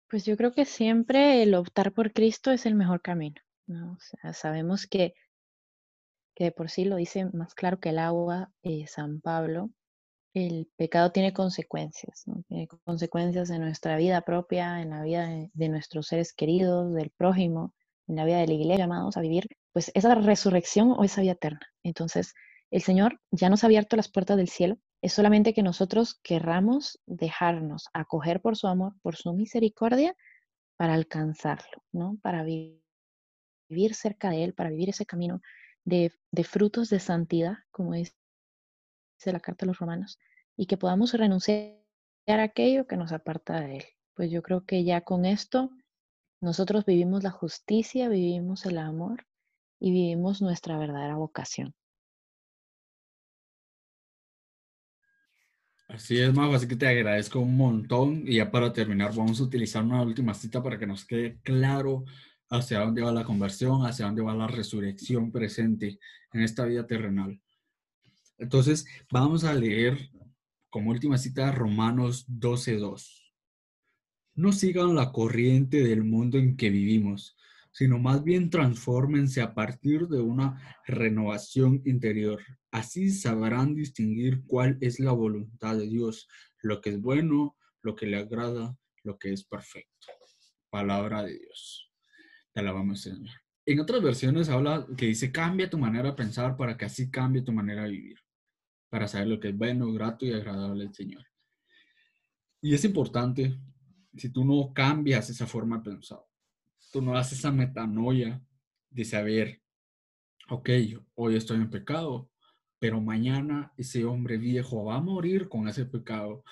Pues 0.10 0.26
yo 0.26 0.38
creo 0.38 0.54
que 0.54 0.66
siempre 0.66 1.44
el 1.44 1.54
optar 1.54 1.92
por 1.92 2.14
Cristo 2.14 2.52
es 2.52 2.66
el 2.66 2.76
mejor 2.76 3.02
camino, 3.02 3.42
¿no? 3.66 3.98
Sabemos 4.32 4.88
que 4.88 5.14
que 6.38 6.44
de 6.44 6.52
por 6.52 6.70
sí 6.70 6.86
lo 6.86 6.98
dice 6.98 7.26
más 7.34 7.56
claro 7.56 7.80
que 7.80 7.90
el 7.90 7.98
agua, 7.98 8.52
eh, 8.62 8.86
San 8.86 9.22
Pablo, 9.22 9.72
el 10.36 10.70
pecado 10.78 11.12
tiene 11.12 11.34
consecuencias, 11.34 12.26
tiene 12.48 12.68
consecuencias 12.86 13.50
en 13.50 13.62
nuestra 13.62 13.98
vida 13.98 14.22
propia, 14.22 14.84
en 14.84 14.92
la 14.92 15.02
vida 15.02 15.28
de, 15.52 15.70
nuestros 15.70 16.06
seres 16.06 16.34
queridos, 16.34 16.94
del 16.94 17.10
prójimo, 17.10 17.74
en 18.08 18.18
la 18.18 18.26
vida 18.26 18.38
de 18.38 18.46
la 18.46 18.54
iglesia, 18.54 18.86
llamados 18.86 19.18
a 19.18 19.22
vivir, 19.22 19.48
pues 19.74 19.90
esa 19.96 20.14
resurrección 20.14 20.92
o 20.92 21.04
esa 21.04 21.22
vida 21.22 21.32
eterna. 21.32 21.66
Entonces, 21.82 22.36
el 22.70 22.84
Señor 22.84 23.20
ya 23.32 23.50
nos 23.50 23.64
ha 23.64 23.68
abierto 23.68 23.96
las 23.96 24.08
puertas 24.08 24.38
del 24.38 24.50
cielo, 24.50 24.78
es 25.02 25.14
solamente 25.14 25.56
que 25.56 25.64
nosotros 25.64 26.20
querramos 26.22 27.00
dejarnos 27.08 27.88
acoger 27.94 28.42
por 28.42 28.56
su 28.58 28.68
amor, 28.68 28.94
por 29.02 29.16
su 29.16 29.34
misericordia, 29.34 30.16
para 30.76 30.94
alcanzarlo, 30.94 31.84
¿no? 31.92 32.20
Para 32.22 32.44
vivir 32.44 33.96
cerca 33.96 34.30
de 34.30 34.44
Él, 34.44 34.54
para 34.54 34.70
vivir 34.70 34.90
ese 34.90 35.08
camino 35.08 35.42
de, 35.88 36.44
frutos 36.44 36.90
de 36.90 37.00
santidad, 37.00 37.60
como 37.72 37.94
dice 37.94 38.14
la 39.26 39.40
carta 39.40 39.66
de 39.66 39.68
los 39.68 39.80
romanos, 39.80 40.20
y 40.58 40.66
que 40.66 40.78
podamos 40.78 41.14
renunciar 41.14 41.78
a 42.28 42.44
aquello 42.44 42.88
que 42.88 42.98
nos 42.98 43.14
aparta 43.14 43.62
de 43.62 43.78
Él. 43.78 43.84
Pues 44.14 44.30
yo 44.30 44.42
creo 44.42 44.66
que 44.66 44.84
ya 44.84 45.02
con 45.02 45.26
esto 45.26 45.72
nosotros 46.42 46.86
vivimos 46.86 47.24
la 47.24 47.32
justicia, 47.32 48.10
vivimos 48.10 48.66
el 48.66 48.80
amor 48.80 49.26
y 49.80 49.92
vivimos 49.92 50.42
nuestra 50.42 50.78
verdadera 50.78 51.16
vocación. 51.16 51.74
Así 55.88 56.20
es, 56.20 56.34
Mago, 56.34 56.54
así 56.54 56.68
que 56.68 56.76
te 56.76 56.86
agradezco 56.86 57.40
un 57.40 57.56
montón. 57.56 58.24
Y 58.28 58.36
ya 58.36 58.52
para 58.52 58.74
terminar, 58.74 59.16
vamos 59.16 59.40
a 59.40 59.44
utilizar 59.44 59.86
una 59.86 60.02
última 60.02 60.34
cita 60.34 60.62
para 60.62 60.78
que 60.78 60.86
nos 60.86 61.06
quede 61.06 61.40
claro 61.44 62.04
hacia 62.50 62.80
dónde 62.80 63.02
va 63.02 63.12
la 63.12 63.24
conversión, 63.24 63.86
hacia 63.86 64.06
dónde 64.06 64.22
va 64.22 64.36
la 64.36 64.48
resurrección 64.48 65.32
presente 65.32 66.00
en 66.34 66.42
esta 66.42 66.66
vida 66.66 66.86
terrenal. 66.88 67.42
Entonces, 68.38 68.86
vamos 69.12 69.44
a 69.44 69.54
leer 69.54 70.12
como 70.70 70.92
última 70.92 71.18
cita 71.18 71.52
Romanos 71.52 72.28
12.2. 72.28 73.34
No 74.36 74.52
sigan 74.52 74.96
la 74.96 75.12
corriente 75.12 75.84
del 75.84 76.04
mundo 76.04 76.38
en 76.38 76.56
que 76.56 76.70
vivimos, 76.70 77.36
sino 77.72 77.98
más 78.00 78.24
bien 78.24 78.50
transfórmense 78.50 79.42
a 79.42 79.54
partir 79.54 80.08
de 80.08 80.22
una 80.22 80.62
renovación 80.86 81.82
interior. 81.86 82.42
Así 82.72 83.10
sabrán 83.10 83.74
distinguir 83.74 84.44
cuál 84.46 84.78
es 84.82 85.00
la 85.00 85.12
voluntad 85.12 85.76
de 85.76 85.88
Dios, 85.88 86.28
lo 86.62 86.82
que 86.82 86.92
es 86.92 87.02
bueno, 87.02 87.56
lo 87.82 87.96
que 87.96 88.06
le 88.06 88.18
agrada, 88.18 88.78
lo 89.04 89.18
que 89.18 89.34
es 89.34 89.44
perfecto. 89.44 90.08
Palabra 90.70 91.24
de 91.24 91.40
Dios 91.40 91.87
alabamos, 92.60 93.02
Señor. 93.02 93.30
En 93.66 93.80
otras 93.80 94.02
versiones 94.02 94.50
habla 94.50 94.88
que 94.98 95.08
dice, 95.08 95.32
cambia 95.32 95.70
tu 95.70 95.78
manera 95.78 96.10
de 96.10 96.16
pensar 96.16 96.56
para 96.56 96.78
que 96.78 96.86
así 96.86 97.12
cambie 97.12 97.42
tu 97.42 97.52
manera 97.52 97.84
de 97.84 97.92
vivir, 97.92 98.20
para 98.90 99.08
saber 99.08 99.28
lo 99.28 99.40
que 99.40 99.50
es 99.50 99.58
bueno, 99.58 99.92
grato 99.92 100.26
y 100.26 100.32
agradable 100.32 100.86
al 100.86 100.94
Señor. 100.94 101.26
Y 102.62 102.74
es 102.74 102.84
importante, 102.86 103.60
si 104.16 104.30
tú 104.30 104.46
no 104.46 104.74
cambias 104.74 105.30
esa 105.30 105.46
forma 105.46 105.78
de 105.78 105.92
pensar, 105.92 106.20
tú 106.92 107.02
no 107.02 107.16
haces 107.16 107.40
esa 107.40 107.52
metanoia 107.52 108.42
de 108.90 109.06
saber, 109.06 109.62
ok, 110.50 110.70
hoy 111.16 111.36
estoy 111.36 111.58
en 111.58 111.70
pecado, 111.70 112.30
pero 112.80 113.02
mañana 113.02 113.74
ese 113.78 114.06
hombre 114.06 114.38
viejo 114.38 114.86
va 114.86 114.96
a 114.96 115.02
morir 115.02 115.50
con 115.50 115.68
ese 115.68 115.86
pecado 115.86 116.44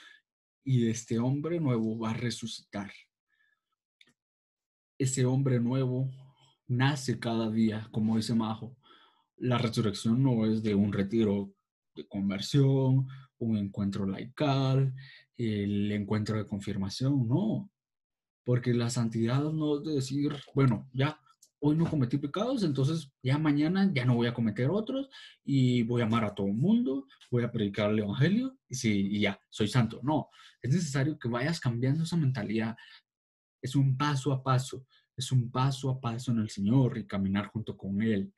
y 0.63 0.89
este 0.89 1.19
hombre 1.19 1.59
nuevo 1.59 1.97
va 1.97 2.11
a 2.11 2.13
resucitar 2.13 2.91
ese 4.97 5.25
hombre 5.25 5.59
nuevo 5.59 6.11
nace 6.67 7.19
cada 7.19 7.49
día, 7.49 7.87
como 7.91 8.17
dice 8.17 8.33
Majo. 8.33 8.75
La 9.37 9.57
resurrección 9.57 10.23
no 10.23 10.45
es 10.45 10.63
de 10.63 10.75
un 10.75 10.93
retiro 10.93 11.53
de 11.95 12.07
conversión, 12.07 13.07
un 13.37 13.57
encuentro 13.57 14.05
laical, 14.05 14.93
el 15.37 15.91
encuentro 15.91 16.37
de 16.37 16.47
confirmación, 16.47 17.27
no. 17.27 17.69
Porque 18.43 18.73
la 18.73 18.89
santidad 18.89 19.43
no 19.51 19.77
es 19.77 19.83
de 19.83 19.93
decir, 19.95 20.33
bueno, 20.53 20.87
ya 20.93 21.19
hoy 21.59 21.75
no 21.75 21.89
cometí 21.89 22.17
pecados, 22.17 22.63
entonces 22.63 23.11
ya 23.23 23.37
mañana 23.37 23.89
ya 23.93 24.05
no 24.05 24.15
voy 24.15 24.27
a 24.27 24.33
cometer 24.33 24.69
otros 24.69 25.09
y 25.43 25.83
voy 25.83 26.01
a 26.01 26.05
amar 26.05 26.23
a 26.23 26.35
todo 26.35 26.47
el 26.47 26.53
mundo, 26.53 27.07
voy 27.31 27.43
a 27.43 27.51
predicar 27.51 27.89
el 27.89 27.99
evangelio 27.99 28.57
y, 28.69 28.75
sí, 28.75 29.07
y 29.11 29.21
ya, 29.21 29.39
soy 29.49 29.67
santo. 29.67 29.99
No, 30.03 30.29
es 30.61 30.71
necesario 30.71 31.17
que 31.17 31.27
vayas 31.27 31.59
cambiando 31.59 32.03
esa 32.03 32.17
mentalidad 32.17 32.75
es 33.65 33.75
un 33.75 33.97
paso 33.97 34.31
a 34.31 34.43
paso. 34.43 34.85
es 35.17 35.31
un 35.31 35.49
paso 35.49 35.89
a 35.89 35.99
paso 35.99 36.31
en 36.31 36.39
el 36.39 36.49
Señor 36.49 36.97
y 36.99 37.07
caminar 37.07 37.47
junto 37.47 37.75
con 37.75 38.01
Él. 38.01 38.31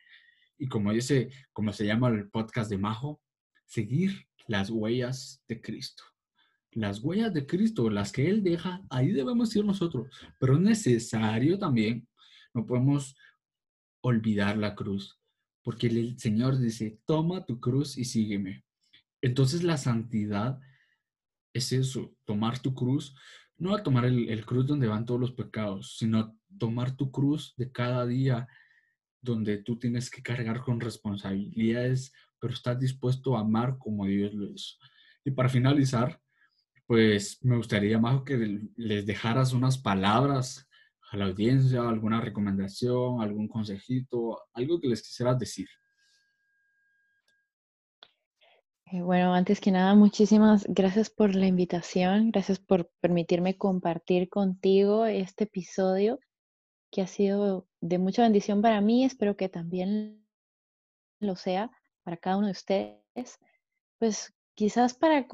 Y 0.57 0.67
como 0.67 0.93
dice, 0.93 1.29
como 1.51 1.73
se 1.73 1.85
llama 1.85 2.07
el 2.07 2.29
podcast 2.29 2.69
de 2.69 2.77
Majo, 2.77 3.21
seguir 3.65 4.27
las 4.47 4.69
huellas 4.69 5.43
de 5.47 5.59
Cristo. 5.59 6.03
Las 6.71 7.01
huellas 7.01 7.33
de 7.33 7.45
Cristo, 7.45 7.89
las 7.89 8.13
que 8.13 8.29
Él 8.29 8.41
deja, 8.41 8.81
ahí 8.89 9.11
debemos 9.11 9.53
ir 9.55 9.65
nosotros. 9.65 10.07
Pero 10.39 10.53
es 10.53 10.61
necesario 10.61 11.59
también, 11.59 12.07
no 12.53 12.65
podemos 12.65 13.17
olvidar 13.99 14.57
la 14.57 14.75
cruz, 14.75 15.19
porque 15.63 15.87
el 15.87 16.17
Señor 16.17 16.57
dice, 16.57 17.01
toma 17.05 17.45
tu 17.45 17.59
cruz 17.59 17.97
y 17.97 18.05
sígueme. 18.05 18.63
Entonces 19.21 19.63
la 19.63 19.75
santidad 19.75 20.59
es 21.53 21.73
eso, 21.73 22.15
tomar 22.23 22.59
tu 22.59 22.73
cruz, 22.73 23.13
no 23.57 23.75
a 23.75 23.83
tomar 23.83 24.05
el, 24.05 24.29
el, 24.29 24.45
cruz 24.45 24.67
donde 24.67 24.87
van 24.87 25.05
todos 25.05 25.19
los 25.19 25.31
pecados, 25.31 25.97
sino 25.97 26.37
tomar 26.57 26.95
tu 26.95 27.11
cruz 27.11 27.53
de 27.57 27.71
cada 27.71 28.05
día 28.05 28.47
donde 29.21 29.57
tú 29.57 29.77
tienes 29.77 30.09
que 30.09 30.21
cargar 30.21 30.61
con 30.61 30.79
responsabilidades, 30.79 32.13
pero 32.39 32.53
estás 32.53 32.79
dispuesto 32.79 33.35
a 33.35 33.41
amar 33.41 33.77
como 33.77 34.05
Dios 34.05 34.33
lo 34.33 34.49
hizo. 34.49 34.75
Y 35.25 35.31
para 35.31 35.49
finalizar, 35.49 36.21
pues 36.85 37.43
me 37.43 37.57
gustaría, 37.57 37.99
más 37.99 38.23
que 38.23 38.61
les 38.77 39.05
dejaras 39.05 39.53
unas 39.53 39.77
palabras 39.77 40.67
a 41.11 41.17
la 41.17 41.25
audiencia, 41.25 41.87
alguna 41.87 42.21
recomendación, 42.21 43.21
algún 43.21 43.47
consejito, 43.47 44.41
algo 44.53 44.79
que 44.79 44.87
les 44.87 45.01
quisieras 45.01 45.37
decir. 45.37 45.67
Eh, 48.39 48.45
bueno, 48.91 49.33
antes 49.33 49.59
que 49.59 49.71
nada, 49.71 49.95
muchísimas 49.95 50.65
gracias 50.67 51.09
por 51.09 51.35
la 51.35 51.45
invitación, 51.45 52.31
gracias 52.31 52.57
por 52.57 52.89
permitirme 53.01 53.57
compartir 53.57 54.29
contigo 54.29 55.05
este 55.05 55.43
episodio 55.43 56.19
que 56.89 57.01
ha 57.01 57.07
sido 57.07 57.67
de 57.81 57.97
mucha 57.97 58.21
bendición 58.21 58.61
para 58.61 58.79
mí, 58.79 59.03
espero 59.03 59.35
que 59.35 59.49
también 59.49 60.25
lo 61.19 61.35
sea 61.35 61.69
para 62.03 62.15
cada 62.15 62.37
uno 62.37 62.47
de 62.47 62.53
ustedes. 62.53 63.39
Pues 63.99 64.33
quizás 64.55 64.93
para, 64.93 65.27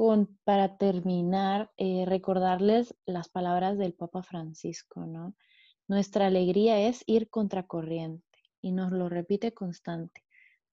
para 0.43 0.77
terminar, 0.77 1.71
eh, 1.77 2.05
recordarles 2.07 2.95
las 3.05 3.29
palabras 3.29 3.77
del 3.77 3.93
Papa 3.93 4.23
Francisco, 4.23 5.05
¿no? 5.05 5.35
Nuestra 5.87 6.25
alegría 6.25 6.79
es 6.87 7.03
ir 7.05 7.29
contracorriente 7.29 8.39
y 8.61 8.71
nos 8.71 8.91
lo 8.91 9.09
repite 9.09 9.53
constante. 9.53 10.23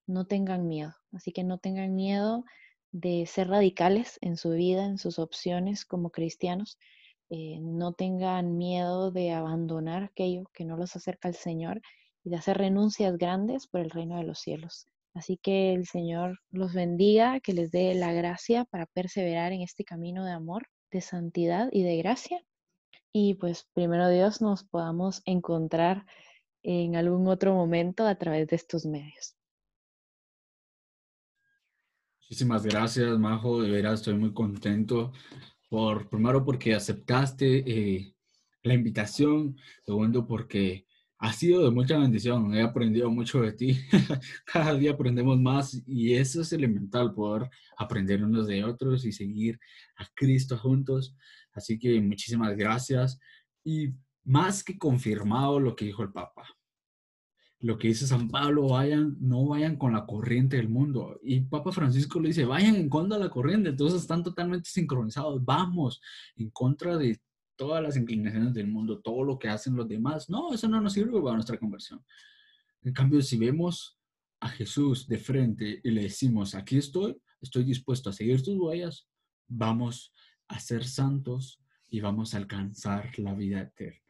No 0.07 0.26
tengan 0.26 0.66
miedo, 0.66 0.95
así 1.12 1.31
que 1.31 1.45
no 1.45 1.59
tengan 1.59 1.95
miedo 1.95 2.45
de 2.93 3.26
ser 3.26 3.49
radicales 3.49 4.18
en 4.20 4.36
su 4.36 4.51
vida, 4.51 4.84
en 4.84 4.99
sus 4.99 5.18
opciones 5.18 5.84
como 5.84 6.11
cristianos. 6.11 6.78
Eh, 7.30 7.59
no 7.61 7.93
tengan 7.93 8.57
miedo 8.57 9.11
de 9.12 9.32
abandonar 9.32 10.05
aquello 10.05 10.45
que 10.53 10.64
no 10.64 10.76
los 10.76 10.97
acerca 10.97 11.28
al 11.28 11.34
Señor 11.34 11.80
y 12.24 12.30
de 12.30 12.36
hacer 12.36 12.59
renuncias 12.59 13.16
grandes 13.16 13.66
por 13.66 13.80
el 13.80 13.91
reino 13.91 14.16
de 14.16 14.24
los 14.24 14.41
cielos. 14.41 14.86
Así 15.14 15.36
que 15.36 15.72
el 15.72 15.86
Señor 15.86 16.38
los 16.51 16.72
bendiga, 16.72 17.41
que 17.41 17.53
les 17.53 17.70
dé 17.70 17.95
la 17.95 18.12
gracia 18.12 18.64
para 18.64 18.86
perseverar 18.86 19.53
en 19.53 19.62
este 19.62 19.84
camino 19.84 20.24
de 20.24 20.32
amor, 20.32 20.66
de 20.91 21.01
santidad 21.01 21.68
y 21.72 21.82
de 21.82 21.97
gracia. 21.97 22.45
Y 23.12 23.34
pues 23.34 23.68
primero 23.74 24.09
Dios 24.09 24.41
nos 24.41 24.64
podamos 24.64 25.22
encontrar 25.24 26.07
en 26.62 26.95
algún 26.97 27.26
otro 27.26 27.55
momento 27.55 28.07
a 28.07 28.14
través 28.16 28.47
de 28.49 28.57
estos 28.57 28.86
medios. 28.86 29.39
Muchísimas 32.31 32.64
gracias, 32.64 33.18
Majo. 33.18 33.61
De 33.61 33.72
veras, 33.72 33.95
estoy 33.95 34.14
muy 34.14 34.33
contento 34.33 35.12
por, 35.68 36.09
primero, 36.09 36.45
porque 36.45 36.76
aceptaste 36.76 37.64
eh, 37.66 38.14
la 38.62 38.74
invitación. 38.74 39.57
Segundo, 39.85 40.28
porque 40.28 40.87
ha 41.18 41.33
sido 41.33 41.64
de 41.64 41.72
mucha 41.72 41.99
bendición. 41.99 42.55
He 42.55 42.62
aprendido 42.62 43.11
mucho 43.11 43.41
de 43.41 43.53
ti. 43.53 43.81
Cada 44.47 44.76
día 44.76 44.93
aprendemos 44.93 45.41
más 45.41 45.83
y 45.89 46.14
eso 46.14 46.43
es 46.43 46.53
elemental, 46.53 47.12
poder 47.12 47.51
aprender 47.76 48.22
unos 48.22 48.47
de 48.47 48.62
otros 48.62 49.05
y 49.05 49.11
seguir 49.11 49.59
a 49.97 50.07
Cristo 50.14 50.57
juntos. 50.57 51.16
Así 51.53 51.81
que 51.81 52.01
muchísimas 52.01 52.57
gracias. 52.57 53.18
Y 53.64 53.89
más 54.22 54.62
que 54.62 54.78
confirmado 54.78 55.59
lo 55.59 55.74
que 55.74 55.87
dijo 55.87 56.05
el 56.05 56.12
Papa 56.12 56.47
lo 57.61 57.76
que 57.76 57.88
dice 57.88 58.06
San 58.06 58.28
Pablo, 58.28 58.68
vayan, 58.68 59.16
no 59.20 59.46
vayan 59.46 59.76
con 59.76 59.92
la 59.92 60.06
corriente 60.06 60.56
del 60.56 60.70
mundo. 60.70 61.20
Y 61.22 61.40
Papa 61.42 61.72
Francisco 61.72 62.18
le 62.18 62.28
dice, 62.28 62.46
vayan 62.46 62.74
en 62.74 62.88
contra 62.88 63.18
de 63.18 63.24
la 63.24 63.30
corriente, 63.30 63.68
entonces 63.68 64.00
están 64.00 64.22
totalmente 64.22 64.70
sincronizados, 64.70 65.44
vamos 65.44 66.00
en 66.36 66.50
contra 66.50 66.96
de 66.96 67.20
todas 67.56 67.82
las 67.82 67.98
inclinaciones 67.98 68.54
del 68.54 68.68
mundo, 68.68 69.00
todo 69.00 69.22
lo 69.22 69.38
que 69.38 69.48
hacen 69.48 69.76
los 69.76 69.86
demás. 69.86 70.30
No, 70.30 70.54
eso 70.54 70.68
no 70.68 70.80
nos 70.80 70.94
sirve 70.94 71.20
para 71.20 71.34
nuestra 71.34 71.58
conversión. 71.58 72.02
En 72.82 72.94
cambio, 72.94 73.20
si 73.20 73.36
vemos 73.36 73.98
a 74.40 74.48
Jesús 74.48 75.06
de 75.06 75.18
frente 75.18 75.80
y 75.84 75.90
le 75.90 76.04
decimos, 76.04 76.54
aquí 76.54 76.78
estoy, 76.78 77.20
estoy 77.42 77.64
dispuesto 77.64 78.08
a 78.08 78.14
seguir 78.14 78.42
tus 78.42 78.56
huellas, 78.56 79.06
vamos 79.46 80.14
a 80.48 80.58
ser 80.58 80.86
santos 80.86 81.61
y 81.88 82.00
vamos 82.00 82.32
a 82.32 82.38
alcanzar 82.38 83.18
la 83.18 83.34
vida 83.34 83.61
eterna. 83.61 84.09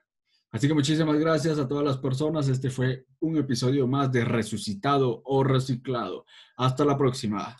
Así 0.50 0.66
que 0.66 0.74
muchísimas 0.74 1.16
gracias 1.18 1.58
a 1.58 1.68
todas 1.68 1.84
las 1.84 1.98
personas. 1.98 2.48
Este 2.48 2.70
fue 2.70 3.06
un 3.20 3.36
episodio 3.36 3.86
más 3.86 4.10
de 4.10 4.24
Resucitado 4.24 5.22
o 5.24 5.44
Reciclado. 5.44 6.24
Hasta 6.56 6.84
la 6.84 6.98
próxima. 6.98 7.56